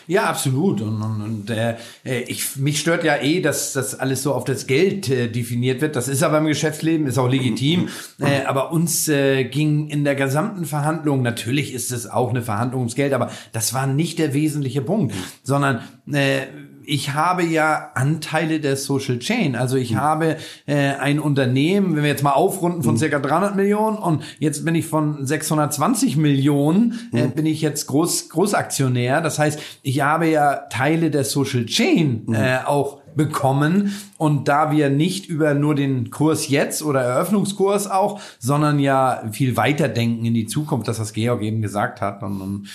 Ja, 0.08 0.26
absolut. 0.26 0.82
Und, 0.82 1.02
und, 1.02 1.22
und 1.22 1.50
äh, 1.50 1.76
ich, 2.04 2.56
mich 2.56 2.80
stört 2.80 3.04
ja 3.04 3.18
eh, 3.18 3.42
dass 3.42 3.74
das 3.74 4.00
alles 4.00 4.24
so 4.24 4.34
auf 4.34 4.44
das 4.44 4.68
Geld 4.68 5.10
äh, 5.10 5.28
definiert 5.28 5.82
wird. 5.82 5.96
Das 5.96 6.08
ist 6.08 6.24
aber 6.24 6.38
im 6.40 6.46
Geschäftsleben, 6.46 7.08
ist 7.08 7.18
auch 7.18 7.30
legitim. 7.30 7.90
Äh, 8.20 8.46
aber 8.46 8.72
uns 8.72 9.08
äh, 9.08 9.44
ging 9.46 9.90
in 9.90 10.04
der 10.04 10.16
gesamten 10.16 10.66
Verhandlung, 10.66 11.22
natürlich 11.22 11.74
ist 11.74 11.92
es 11.92 12.10
auch 12.10 12.30
eine 12.30 12.42
Verhandlung 12.42 12.82
ums 12.82 12.96
Geld, 12.96 13.14
aber 13.14 13.32
das 13.52 13.74
war 13.74 13.88
nicht 13.88 14.20
der 14.20 14.34
wesentliche 14.34 14.82
Punkt, 14.82 15.14
sondern 15.44 15.82
äh, 16.12 16.48
ich 16.88 17.14
habe 17.14 17.44
ja 17.44 17.92
Anteile 17.96 18.62
der 18.62 18.78
Social 18.78 19.20
Chain. 19.20 19.56
Also 19.56 19.76
ich 19.76 19.92
mhm. 19.92 19.98
habe 19.98 20.38
äh, 20.66 20.94
ein 20.94 21.20
Unternehmen, 21.20 21.96
wenn 21.96 22.04
wir 22.04 22.10
jetzt 22.10 22.24
mal 22.24 22.32
aufrunden 22.32 22.82
von 22.82 22.94
mhm. 22.94 22.98
circa 22.98 23.20
300 23.20 23.56
Millionen 23.58 23.98
und 23.98 24.24
jetzt 24.40 24.64
bin 24.64 24.74
ich 24.74 24.88
von 24.88 25.26
620 25.26 26.16
Millionen, 26.16 27.10
äh, 27.14 27.26
mhm. 27.26 27.32
bin 27.32 27.46
ich 27.46 27.62
jetzt 27.62 27.88
Groß, 27.88 28.30
Großaktionär. 28.30 29.20
Das 29.20 29.38
heißt, 29.38 29.60
ich 29.84 30.02
habe 30.02 30.28
ja 30.28 30.56
Teile 30.70 31.12
der 31.12 31.26
Social 31.26 31.66
Chain 31.66 32.24
mhm. 32.26 32.34
äh, 32.34 32.60
auch 32.66 33.02
bekommen. 33.16 33.94
Und 34.18 34.48
da 34.48 34.72
wir 34.72 34.90
nicht 34.90 35.28
über 35.28 35.56
nur 35.56 35.76
den 35.76 36.10
Kurs 36.10 36.48
jetzt 36.48 36.84
oder 36.84 37.02
Eröffnungskurs 37.02 37.92
auch, 37.92 38.22
sondern 38.40 38.80
ja 38.80 39.24
viel 39.34 39.58
weiter 39.58 39.90
denken 39.90 40.24
in 40.24 40.34
die 40.34 40.46
Zukunft, 40.46 40.88
das 40.88 41.00
was 41.00 41.12
Georg 41.12 41.42
eben 41.42 41.62
gesagt 41.62 42.00
hat. 42.00 42.24
Und, 42.24 42.40
und 42.40 42.68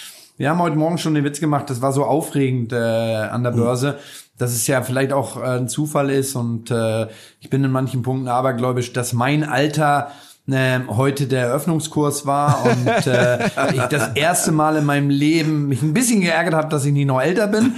wir 0.43 0.51
haben 0.51 0.59
heute 0.59 0.75
Morgen 0.75 0.99
schon 0.99 1.15
den 1.15 1.23
Witz 1.23 1.39
gemacht, 1.39 1.71
das 1.71 1.83
war 1.83 1.93
so 1.93 2.05
aufregend 2.05 2.73
äh, 2.73 2.77
an 2.77 3.45
der 3.45 3.53
Börse, 3.53 4.01
dass 4.39 4.51
es 4.51 4.67
ja 4.67 4.83
vielleicht 4.83 5.13
auch 5.13 5.37
äh, 5.41 5.59
ein 5.59 5.69
Zufall 5.69 6.11
ist 6.11 6.35
und 6.35 6.69
äh, 6.69 7.07
ich 7.39 7.49
bin 7.49 7.63
in 7.63 7.71
manchen 7.71 8.03
Punkten 8.03 8.27
abergläubisch, 8.27 8.93
dass 8.93 9.13
mein 9.13 9.45
Alter 9.45 10.11
äh, 10.51 10.81
heute 10.89 11.29
der 11.29 11.47
Eröffnungskurs 11.47 12.27
war 12.27 12.65
und 12.65 13.07
äh, 13.07 13.47
ich 13.75 13.83
das 13.83 14.11
erste 14.17 14.51
Mal 14.51 14.77
in 14.77 14.85
meinem 14.85 15.09
Leben 15.09 15.69
mich 15.69 15.83
ein 15.83 15.95
bisschen 15.95 16.21
geärgert 16.21 16.55
habe, 16.55 16.69
dass 16.69 16.85
ich 16.85 16.93
nicht 16.93 17.07
noch 17.07 17.21
älter 17.21 17.47
bin. 17.47 17.75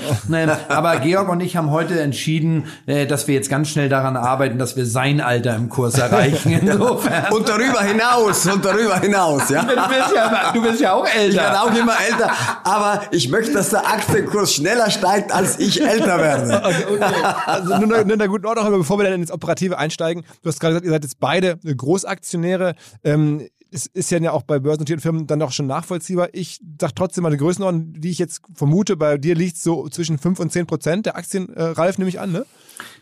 Aber 0.68 0.96
Georg 0.96 1.28
und 1.28 1.40
ich 1.40 1.56
haben 1.56 1.70
heute 1.70 2.00
entschieden, 2.00 2.64
äh, 2.86 3.06
dass 3.06 3.28
wir 3.28 3.34
jetzt 3.34 3.50
ganz 3.50 3.68
schnell 3.68 3.90
daran 3.90 4.16
arbeiten, 4.16 4.58
dass 4.58 4.76
wir 4.76 4.86
sein 4.86 5.20
Alter 5.20 5.54
im 5.56 5.68
Kurs 5.68 5.98
erreichen. 5.98 6.52
Insofern. 6.62 7.32
und 7.32 7.46
darüber 7.46 7.82
hinaus, 7.82 8.46
und 8.46 8.64
darüber 8.64 8.98
hinaus, 8.98 9.50
ja. 9.50 9.62
Du 9.74 9.88
bist 9.88 10.14
ja, 10.14 10.52
du 10.54 10.62
bist 10.62 10.80
ja 10.80 10.92
auch 10.94 11.06
älter. 11.06 11.28
Ich 11.28 11.36
werde 11.36 11.60
auch 11.60 11.74
immer 11.74 11.94
älter, 12.08 12.30
aber 12.64 13.02
ich 13.10 13.28
möchte, 13.28 13.52
dass 13.52 13.70
der 13.70 13.86
Aktienkurs 13.86 14.54
schneller 14.54 14.90
steigt, 14.90 15.32
als 15.32 15.58
ich 15.58 15.82
älter 15.82 16.18
werde. 16.18 16.62
Okay, 16.64 16.84
okay. 16.94 17.24
Also 17.46 17.78
nur 17.78 17.98
in 17.98 18.18
der 18.18 18.28
guten 18.28 18.46
Ordnung, 18.46 18.70
bevor 18.78 18.98
wir 18.98 19.04
dann 19.04 19.20
ins 19.20 19.30
Operative 19.30 19.78
einsteigen. 19.78 20.24
Du 20.42 20.48
hast 20.48 20.60
gerade 20.60 20.74
gesagt, 20.74 20.86
ihr 20.86 20.92
seid 20.92 21.02
jetzt 21.02 21.20
beide 21.20 21.56
Großaktionäre 21.56 22.53
Aktionäre. 22.54 22.74
Ähm, 23.02 23.48
es 23.70 23.86
ist 23.86 24.10
ja 24.12 24.30
auch 24.30 24.42
bei 24.42 24.60
börsennotierten 24.60 25.02
Firmen 25.02 25.26
dann 25.26 25.40
doch 25.40 25.50
schon 25.50 25.66
nachvollziehbar. 25.66 26.28
Ich 26.32 26.60
sage 26.80 26.92
trotzdem 26.94 27.22
mal 27.22 27.28
eine 27.28 27.38
Größenordnung, 27.38 27.94
die 27.94 28.10
ich 28.10 28.20
jetzt 28.20 28.42
vermute, 28.54 28.96
bei 28.96 29.18
dir 29.18 29.34
liegt 29.34 29.56
so 29.56 29.88
zwischen 29.88 30.16
5 30.16 30.38
und 30.38 30.52
10 30.52 30.66
Prozent 30.66 31.06
der 31.06 31.16
Aktien, 31.16 31.52
äh, 31.54 31.62
Ralf, 31.62 31.98
nehme 31.98 32.08
ich 32.08 32.20
an, 32.20 32.30
ne? 32.30 32.46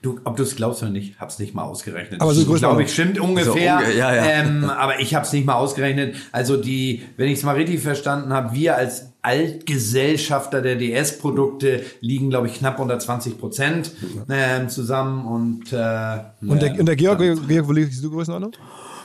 Du, 0.01 0.19
ob 0.25 0.37
du 0.37 0.43
es 0.43 0.57
glaubst 0.57 0.83
oder 0.83 0.91
nicht, 0.91 1.21
hab's 1.21 1.39
nicht 1.39 1.55
mal 1.55 1.65
ausgerechnet. 1.65 2.23
Aber 2.23 2.33
so 2.33 2.51
glaube 2.55 2.83
ich, 2.83 2.93
stimmt 2.93 3.21
ungefähr. 3.21 3.81
So 3.81 3.85
unge 3.85 3.97
ja, 3.97 4.15
ja. 4.15 4.25
Ähm, 4.25 4.65
aber 4.65 4.99
ich 5.01 5.15
hab's 5.15 5.33
nicht 5.35 5.45
mal 5.45 5.55
ausgerechnet. 5.55 6.17
Also 6.33 6.57
die, 6.57 7.03
wenn 7.19 7.29
ich 7.29 7.39
es 7.39 7.45
mal 7.45 7.55
richtig 7.55 7.81
verstanden 7.81 8.33
habe, 8.33 8.55
wir 8.55 8.77
als 8.77 9.13
Altgesellschafter 9.21 10.63
der 10.63 10.77
DS-Produkte 10.77 11.85
liegen, 12.01 12.31
glaube 12.31 12.49
ich, 12.49 12.55
knapp 12.55 12.81
unter 12.81 12.99
20 12.99 13.39
Prozent 13.39 13.93
äh, 14.29 14.67
zusammen. 14.67 15.27
Und, 15.27 15.73
äh, 15.73 16.19
und, 16.41 16.61
der, 16.63 16.79
und 16.79 16.87
der 16.87 16.97
Georg, 16.97 17.19
Georg, 17.19 17.69
wo 17.69 17.73
liegst 17.73 18.03
du 18.03 18.11
Größenordnung? 18.11 18.53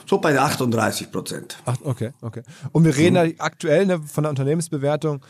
So 0.08 0.18
bei 0.18 0.38
38 0.38 1.12
Prozent. 1.12 1.58
Okay, 1.84 2.12
okay. 2.22 2.42
Und 2.72 2.84
wir 2.84 2.96
reden 2.96 3.22
mhm. 3.22 3.36
da 3.36 3.44
aktuell 3.44 3.84
ne, 3.84 4.00
von 4.00 4.24
der 4.24 4.30
Unternehmensbewertung 4.30 5.20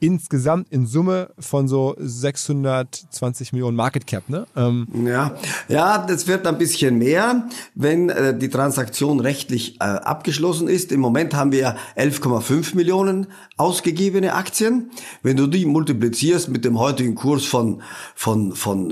insgesamt 0.00 0.68
in 0.70 0.86
Summe 0.86 1.30
von 1.38 1.68
so 1.68 1.94
620 1.98 3.52
Millionen 3.52 3.76
Market 3.76 4.06
Cap, 4.06 4.28
ne? 4.28 4.46
Ähm. 4.56 4.86
Ja, 5.06 5.36
ja, 5.68 5.98
das 6.06 6.26
wird 6.26 6.46
ein 6.46 6.58
bisschen 6.58 6.98
mehr, 6.98 7.48
wenn 7.74 8.08
äh, 8.08 8.36
die 8.36 8.48
Transaktion 8.48 9.20
rechtlich 9.20 9.76
äh, 9.80 9.84
abgeschlossen 9.84 10.68
ist. 10.68 10.92
Im 10.92 11.00
Moment 11.00 11.34
haben 11.34 11.52
wir 11.52 11.76
11,5 11.96 12.76
Millionen 12.76 13.26
ausgegebene 13.56 14.34
Aktien. 14.34 14.90
Wenn 15.22 15.36
du 15.36 15.46
die 15.46 15.66
multiplizierst 15.66 16.48
mit 16.48 16.64
dem 16.64 16.78
heutigen 16.78 17.14
Kurs 17.14 17.44
von 17.44 17.82
von 18.14 18.52
von 18.52 18.90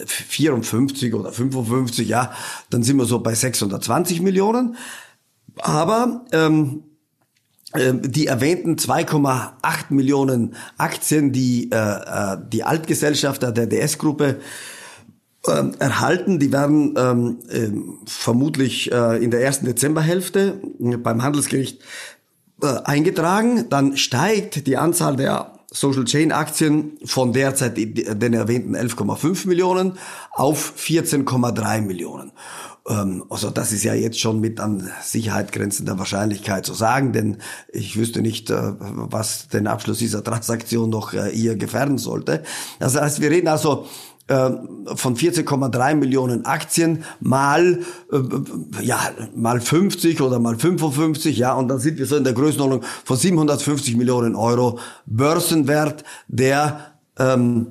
äh, 0.00 0.06
54 0.06 1.14
oder 1.14 1.32
55, 1.32 2.08
ja, 2.08 2.32
dann 2.70 2.82
sind 2.82 2.96
wir 2.96 3.04
so 3.04 3.20
bei 3.20 3.34
620 3.34 4.20
Millionen. 4.20 4.76
Aber 5.58 6.24
ähm, 6.32 6.82
die 7.74 8.26
erwähnten 8.26 8.76
2,8 8.76 9.90
Millionen 9.90 10.54
Aktien, 10.78 11.32
die 11.32 11.70
äh, 11.72 11.76
äh 11.76 12.36
die 12.52 12.62
Altgesellschafter 12.62 13.52
der 13.52 13.66
DS-Gruppe 13.66 14.40
äh, 15.46 15.64
erhalten, 15.78 16.38
die 16.38 16.52
werden 16.52 16.94
ähm, 16.96 17.38
äh, 17.48 17.70
vermutlich 18.06 18.90
äh, 18.92 19.22
in 19.22 19.30
der 19.30 19.42
ersten 19.42 19.66
Dezemberhälfte 19.66 20.60
beim 20.78 21.22
Handelsgericht 21.22 21.82
äh, 22.62 22.66
eingetragen. 22.84 23.68
Dann 23.68 23.96
steigt 23.96 24.66
die 24.66 24.76
Anzahl 24.76 25.16
der 25.16 25.55
Social 25.76 26.04
Chain 26.04 26.32
Aktien 26.32 26.96
von 27.04 27.34
derzeit 27.34 27.76
den 27.76 28.32
erwähnten 28.32 28.74
11,5 28.74 29.46
Millionen 29.46 29.98
auf 30.32 30.72
14,3 30.78 31.82
Millionen. 31.82 32.32
Ähm, 32.88 33.24
also 33.28 33.50
das 33.50 33.72
ist 33.72 33.84
ja 33.84 33.92
jetzt 33.92 34.18
schon 34.18 34.40
mit 34.40 34.58
an 34.58 34.90
Sicherheit 35.02 35.52
grenzender 35.52 35.98
Wahrscheinlichkeit 35.98 36.64
zu 36.64 36.72
sagen, 36.72 37.12
denn 37.12 37.38
ich 37.70 37.98
wüsste 37.98 38.22
nicht, 38.22 38.48
äh, 38.48 38.72
was 38.78 39.48
den 39.48 39.66
Abschluss 39.66 39.98
dieser 39.98 40.24
Transaktion 40.24 40.88
noch 40.88 41.12
äh, 41.12 41.28
ihr 41.30 41.56
gefährden 41.56 41.98
sollte. 41.98 42.42
Das 42.78 42.96
heißt, 42.96 43.20
wir 43.20 43.30
reden 43.30 43.48
also 43.48 43.84
äh, 43.84 44.15
von 44.28 45.16
14,3 45.16 45.94
Millionen 45.94 46.46
Aktien 46.46 47.04
mal 47.20 47.80
äh, 48.12 48.82
ja 48.82 48.98
mal 49.34 49.60
50 49.60 50.20
oder 50.20 50.40
mal 50.40 50.58
55 50.58 51.38
ja 51.38 51.54
und 51.54 51.68
dann 51.68 51.78
sind 51.78 51.98
wir 51.98 52.06
so 52.06 52.16
in 52.16 52.24
der 52.24 52.32
Größenordnung 52.32 52.82
von 53.04 53.16
750 53.16 53.96
Millionen 53.96 54.34
Euro 54.34 54.80
Börsenwert 55.06 56.02
der 56.26 56.92
ähm, 57.18 57.68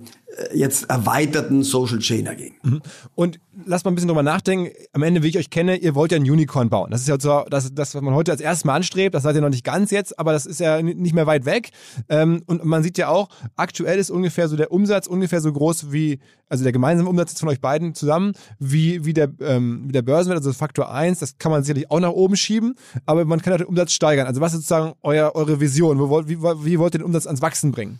jetzt 0.53 0.89
erweiterten 0.89 1.63
Social 1.63 1.99
Chain 1.99 2.27
AG. 2.27 2.51
Mhm. 2.63 2.81
Und 3.15 3.39
lasst 3.65 3.85
mal 3.85 3.91
ein 3.91 3.95
bisschen 3.95 4.07
drüber 4.07 4.23
nachdenken. 4.23 4.71
Am 4.93 5.03
Ende, 5.03 5.23
wie 5.23 5.27
ich 5.27 5.37
euch 5.37 5.49
kenne, 5.49 5.77
ihr 5.77 5.95
wollt 5.95 6.11
ja 6.11 6.17
ein 6.17 6.29
Unicorn 6.29 6.69
bauen. 6.69 6.91
Das 6.91 7.01
ist 7.01 7.07
ja 7.07 7.19
so, 7.19 7.43
das, 7.49 7.73
das 7.73 7.95
was 7.95 8.01
man 8.01 8.13
heute 8.13 8.31
als 8.31 8.41
erstes 8.41 8.65
Mal 8.65 8.75
anstrebt. 8.75 9.15
Das 9.15 9.23
seid 9.23 9.35
ihr 9.35 9.41
noch 9.41 9.49
nicht 9.49 9.63
ganz 9.63 9.91
jetzt, 9.91 10.17
aber 10.19 10.31
das 10.31 10.45
ist 10.45 10.59
ja 10.59 10.81
nicht 10.81 11.13
mehr 11.13 11.27
weit 11.27 11.45
weg. 11.45 11.71
Ähm, 12.09 12.43
und 12.45 12.63
man 12.65 12.83
sieht 12.83 12.97
ja 12.97 13.09
auch, 13.09 13.29
aktuell 13.55 13.99
ist 13.99 14.09
ungefähr 14.09 14.47
so 14.47 14.55
der 14.55 14.71
Umsatz 14.71 15.07
ungefähr 15.07 15.41
so 15.41 15.51
groß 15.51 15.91
wie, 15.91 16.19
also 16.49 16.63
der 16.63 16.73
gemeinsame 16.73 17.09
Umsatz 17.09 17.39
von 17.39 17.49
euch 17.49 17.61
beiden 17.61 17.93
zusammen, 17.95 18.33
wie, 18.59 19.05
wie, 19.05 19.13
der, 19.13 19.29
ähm, 19.41 19.83
wie 19.87 19.91
der 19.91 20.01
Börsenwert, 20.01 20.37
also 20.37 20.53
Faktor 20.53 20.93
1. 20.93 21.19
Das 21.19 21.37
kann 21.37 21.51
man 21.51 21.63
sicherlich 21.63 21.91
auch 21.91 21.99
nach 21.99 22.11
oben 22.11 22.35
schieben, 22.35 22.75
aber 23.05 23.25
man 23.25 23.41
kann 23.41 23.53
auch 23.53 23.57
den 23.57 23.67
Umsatz 23.67 23.93
steigern. 23.93 24.27
Also 24.27 24.41
was 24.41 24.53
ist 24.53 24.67
sozusagen 24.67 24.93
euer, 25.01 25.33
eure 25.35 25.59
Vision? 25.59 25.99
Wie, 25.99 26.29
wie, 26.29 26.41
wie 26.41 26.79
wollt 26.79 26.95
ihr 26.95 26.99
den 26.99 27.05
Umsatz 27.05 27.25
ans 27.25 27.41
Wachsen 27.41 27.71
bringen? 27.71 27.99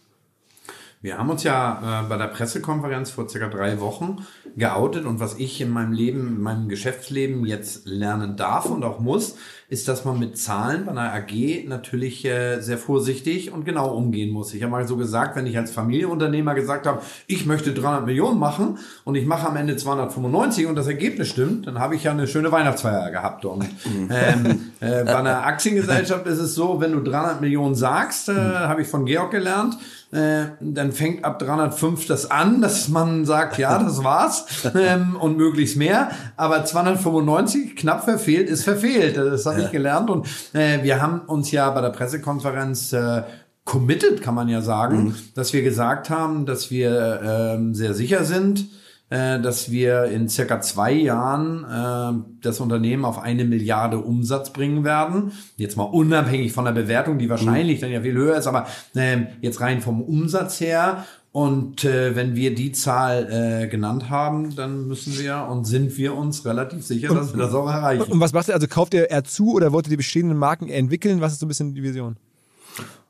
Wir 1.05 1.19
haben 1.19 1.29
uns 1.29 1.43
ja 1.43 2.01
äh, 2.01 2.09
bei 2.09 2.17
der 2.17 2.25
Pressekonferenz 2.25 3.11
vor 3.11 3.29
circa 3.29 3.47
drei 3.47 3.79
Wochen 3.79 4.25
geoutet 4.55 5.05
und 5.05 5.19
was 5.19 5.37
ich 5.37 5.61
in 5.61 5.69
meinem 5.69 5.91
Leben, 5.91 6.29
in 6.29 6.41
meinem 6.41 6.67
Geschäftsleben 6.67 7.45
jetzt 7.45 7.85
lernen 7.85 8.37
darf 8.37 8.65
und 8.71 8.83
auch 8.83 8.99
muss, 8.99 9.37
ist, 9.67 9.87
dass 9.87 10.05
man 10.05 10.19
mit 10.19 10.37
Zahlen 10.37 10.85
bei 10.85 10.91
einer 10.91 11.13
AG 11.13 11.67
natürlich 11.67 12.23
äh, 12.25 12.61
sehr 12.61 12.77
vorsichtig 12.77 13.51
und 13.51 13.65
genau 13.65 13.95
umgehen 13.95 14.29
muss. 14.29 14.53
Ich 14.53 14.61
habe 14.61 14.71
mal 14.71 14.87
so 14.87 14.95
gesagt, 14.95 15.35
wenn 15.35 15.47
ich 15.47 15.57
als 15.57 15.71
Familienunternehmer 15.71 16.53
gesagt 16.53 16.85
habe, 16.85 17.01
ich 17.25 17.47
möchte 17.47 17.73
300 17.73 18.05
Millionen 18.05 18.39
machen 18.39 18.77
und 19.05 19.15
ich 19.15 19.25
mache 19.25 19.47
am 19.47 19.55
Ende 19.55 19.75
295 19.75 20.67
und 20.67 20.75
das 20.75 20.85
Ergebnis 20.85 21.29
stimmt, 21.29 21.65
dann 21.65 21.79
habe 21.79 21.95
ich 21.95 22.03
ja 22.03 22.11
eine 22.11 22.27
schöne 22.27 22.51
Weihnachtsfeier 22.51 23.09
gehabt. 23.09 23.43
Und 23.45 23.65
ähm, 23.85 24.71
äh, 24.81 25.03
bei 25.03 25.15
einer 25.15 25.45
Aktiengesellschaft 25.45 26.27
ist 26.27 26.39
es 26.39 26.53
so, 26.53 26.79
wenn 26.79 26.91
du 26.91 27.01
300 27.01 27.41
Millionen 27.41 27.73
sagst, 27.73 28.29
äh, 28.29 28.33
habe 28.33 28.83
ich 28.83 28.87
von 28.87 29.05
Georg 29.05 29.31
gelernt, 29.31 29.77
äh, 30.11 30.45
dann 30.61 30.91
fängt 30.91 31.25
ab 31.25 31.39
305 31.39 32.07
das 32.07 32.29
an, 32.31 32.61
dass 32.61 32.87
man 32.87 33.25
sagt, 33.25 33.57
ja, 33.57 33.77
das 33.79 34.03
war's 34.03 34.45
ähm, 34.75 35.17
und 35.19 35.37
möglichst 35.37 35.75
mehr. 35.75 36.11
Aber 36.37 36.63
295 36.63 37.75
knapp 37.75 38.03
verfehlt 38.05 38.49
ist 38.49 38.63
verfehlt. 38.63 39.17
Das 39.17 39.45
habe 39.55 39.65
ich 39.65 39.71
gelernt 39.71 40.09
und 40.09 40.27
äh, 40.53 40.83
wir 40.83 41.01
haben 41.01 41.21
uns 41.21 41.51
ja 41.51 41.69
bei 41.71 41.81
der 41.81 41.89
Pressekonferenz 41.89 42.93
äh, 42.93 43.23
committed, 43.65 44.21
kann 44.21 44.35
man 44.35 44.47
ja 44.47 44.61
sagen, 44.61 45.03
mhm. 45.05 45.15
dass 45.33 45.51
wir 45.51 45.63
gesagt 45.63 46.09
haben, 46.09 46.45
dass 46.45 46.71
wir 46.71 47.21
ähm, 47.23 47.73
sehr 47.73 47.93
sicher 47.93 48.23
sind, 48.23 48.67
äh, 49.09 49.39
dass 49.39 49.71
wir 49.71 50.05
in 50.05 50.29
circa 50.29 50.61
zwei 50.61 50.91
Jahren 50.91 51.63
äh, 51.63 52.25
das 52.41 52.59
Unternehmen 52.59 53.05
auf 53.05 53.21
eine 53.21 53.43
Milliarde 53.43 53.97
Umsatz 53.97 54.51
bringen 54.51 54.83
werden. 54.83 55.31
Jetzt 55.57 55.77
mal 55.77 55.83
unabhängig 55.83 56.53
von 56.53 56.65
der 56.65 56.71
Bewertung, 56.71 57.17
die 57.17 57.29
wahrscheinlich 57.29 57.77
mhm. 57.77 57.81
dann 57.81 57.91
ja 57.91 58.01
viel 58.01 58.15
höher 58.15 58.37
ist, 58.37 58.47
aber 58.47 58.67
äh, 58.95 59.17
jetzt 59.41 59.61
rein 59.61 59.81
vom 59.81 60.01
Umsatz 60.01 60.59
her. 60.59 61.05
Und 61.35 61.83
äh, 61.83 62.15
wenn 62.15 62.37
wir 62.37 62.55
die 62.55 62.71
Zahl 62.71 63.27
äh, 63.29 63.67
genannt 63.67 64.09
haben, 64.09 64.55
dann 64.55 64.87
müssen 64.87 65.19
wir 65.19 65.45
und 65.49 65.65
sind 65.65 65.97
wir 65.97 66.15
uns 66.15 66.45
relativ 66.45 66.85
sicher, 66.85 67.13
dass 67.13 67.35
wir 67.35 67.43
das 67.43 67.53
auch 67.53 67.67
erreichen. 67.67 68.09
Und 68.09 68.21
was 68.21 68.31
macht 68.31 68.47
ihr? 68.47 68.53
Also 68.53 68.67
kauft 68.69 68.93
ihr 68.93 69.11
eher 69.11 69.25
zu 69.25 69.51
oder 69.51 69.73
wollt 69.73 69.87
ihr 69.87 69.89
die 69.89 69.97
bestehenden 69.97 70.37
Marken 70.37 70.69
entwickeln? 70.69 71.19
Was 71.19 71.33
ist 71.33 71.41
so 71.41 71.45
ein 71.45 71.49
bisschen 71.49 71.75
die 71.75 71.83
Vision? 71.83 72.15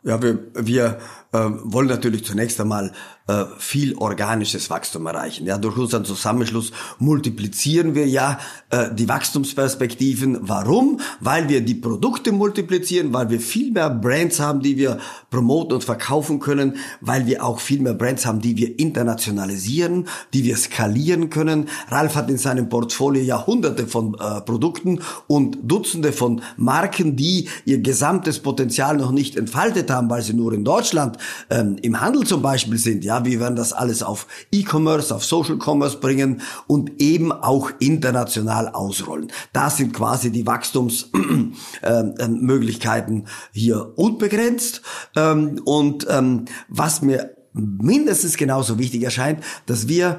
Ja, 0.01 0.19
wir, 0.23 0.39
wir 0.55 0.97
wollen 1.63 1.87
natürlich 1.87 2.25
zunächst 2.25 2.59
einmal 2.61 2.91
äh, 3.27 3.45
viel 3.57 3.95
organisches 3.95 4.69
Wachstum 4.69 5.07
erreichen. 5.07 5.47
Ja, 5.47 5.57
durch 5.57 5.77
unseren 5.77 6.05
Zusammenschluss 6.05 6.71
multiplizieren 6.99 7.95
wir 7.95 8.07
ja 8.07 8.37
äh, 8.69 8.93
die 8.93 9.09
Wachstumsperspektiven. 9.09 10.39
Warum? 10.41 10.99
Weil 11.21 11.49
wir 11.49 11.61
die 11.61 11.73
Produkte 11.73 12.31
multiplizieren, 12.31 13.13
weil 13.13 13.31
wir 13.31 13.39
viel 13.39 13.71
mehr 13.71 13.89
Brands 13.89 14.39
haben, 14.39 14.61
die 14.61 14.77
wir 14.77 14.99
promoten 15.31 15.73
und 15.73 15.83
verkaufen 15.83 16.39
können, 16.39 16.75
weil 17.01 17.25
wir 17.25 17.43
auch 17.43 17.59
viel 17.59 17.81
mehr 17.81 17.95
Brands 17.95 18.27
haben, 18.27 18.41
die 18.41 18.57
wir 18.57 18.77
internationalisieren, 18.79 20.07
die 20.33 20.43
wir 20.43 20.55
skalieren 20.55 21.31
können. 21.31 21.67
Ralf 21.89 22.13
hat 22.13 22.29
in 22.29 22.37
seinem 22.37 22.69
Portfolio 22.69 23.23
ja 23.23 23.47
hunderte 23.47 23.87
von 23.87 24.15
äh, 24.19 24.41
Produkten 24.41 25.01
und 25.25 25.57
Dutzende 25.63 26.13
von 26.13 26.43
Marken, 26.57 27.15
die 27.15 27.49
ihr 27.65 27.79
gesamtes 27.79 28.39
Potenzial 28.39 28.97
noch 28.97 29.11
nicht 29.11 29.35
entfaltet 29.35 29.89
haben, 29.89 30.11
weil 30.11 30.21
sie 30.21 30.33
nur 30.33 30.53
in 30.53 30.63
Deutschland 30.63 31.17
ähm, 31.49 31.77
im 31.81 31.99
Handel 32.01 32.25
zum 32.25 32.41
Beispiel 32.41 32.77
sind. 32.77 33.03
Ja, 33.03 33.25
wir 33.25 33.39
werden 33.39 33.55
das 33.55 33.73
alles 33.73 34.03
auf 34.03 34.27
E-Commerce, 34.51 35.13
auf 35.13 35.25
Social 35.25 35.57
Commerce 35.63 35.97
bringen 35.97 36.41
und 36.67 37.01
eben 37.01 37.31
auch 37.31 37.71
international 37.79 38.69
ausrollen. 38.69 39.31
Das 39.53 39.77
sind 39.77 39.93
quasi 39.93 40.31
die 40.31 40.45
Wachstumsmöglichkeiten 40.45 43.21
äh, 43.21 43.25
hier 43.51 43.97
unbegrenzt. 43.97 44.81
Ähm, 45.15 45.61
und 45.65 46.05
ähm, 46.09 46.45
was 46.67 47.01
mir 47.01 47.35
mindestens 47.55 48.37
genauso 48.37 48.79
wichtig 48.79 49.03
erscheint, 49.03 49.43
dass 49.65 49.87
wir 49.87 50.07
äh, 50.07 50.15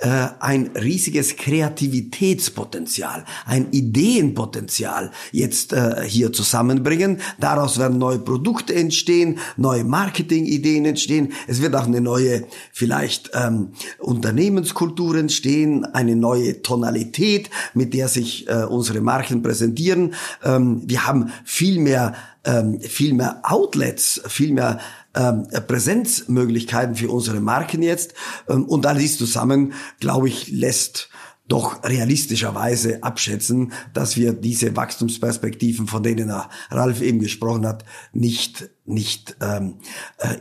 ein 0.00 0.70
riesiges 0.76 1.36
Kreativitätspotenzial, 1.36 3.24
ein 3.46 3.72
Ideenpotenzial 3.72 5.10
jetzt 5.32 5.72
äh, 5.72 6.04
hier 6.06 6.32
zusammenbringen. 6.32 7.20
Daraus 7.40 7.78
werden 7.78 7.98
neue 7.98 8.20
Produkte 8.20 8.74
entstehen, 8.74 9.38
neue 9.56 9.82
Marketingideen 9.84 10.84
entstehen. 10.84 11.32
Es 11.48 11.60
wird 11.60 11.74
auch 11.74 11.86
eine 11.86 12.00
neue 12.00 12.44
vielleicht 12.72 13.30
ähm, 13.34 13.72
Unternehmenskultur 13.98 15.16
entstehen, 15.16 15.84
eine 15.84 16.14
neue 16.14 16.62
Tonalität, 16.62 17.50
mit 17.74 17.92
der 17.92 18.08
sich 18.08 18.48
äh, 18.48 18.64
unsere 18.64 19.00
Marken 19.00 19.42
präsentieren. 19.42 20.14
Ähm, 20.44 20.82
wir 20.86 21.06
haben 21.06 21.32
viel 21.44 21.80
mehr 21.80 22.14
ähm, 22.44 22.80
viel 22.80 23.14
mehr 23.14 23.40
Outlets, 23.42 24.22
viel 24.26 24.52
mehr 24.52 24.78
ähm, 25.18 25.46
Präsenzmöglichkeiten 25.66 26.94
für 26.94 27.10
unsere 27.10 27.40
Marken 27.40 27.82
jetzt. 27.82 28.14
Ähm, 28.48 28.64
und 28.64 28.86
all 28.86 28.96
dies 28.96 29.18
zusammen, 29.18 29.74
glaube 30.00 30.28
ich, 30.28 30.48
lässt 30.48 31.10
doch 31.48 31.82
realistischerweise 31.82 33.02
abschätzen, 33.02 33.72
dass 33.94 34.16
wir 34.16 34.34
diese 34.34 34.76
Wachstumsperspektiven, 34.76 35.86
von 35.86 36.02
denen 36.02 36.30
Ralf 36.70 37.00
eben 37.00 37.20
gesprochen 37.20 37.66
hat, 37.66 37.84
nicht, 38.12 38.68
nicht 38.84 39.36
ähm, 39.40 39.76
äh, 40.18 40.36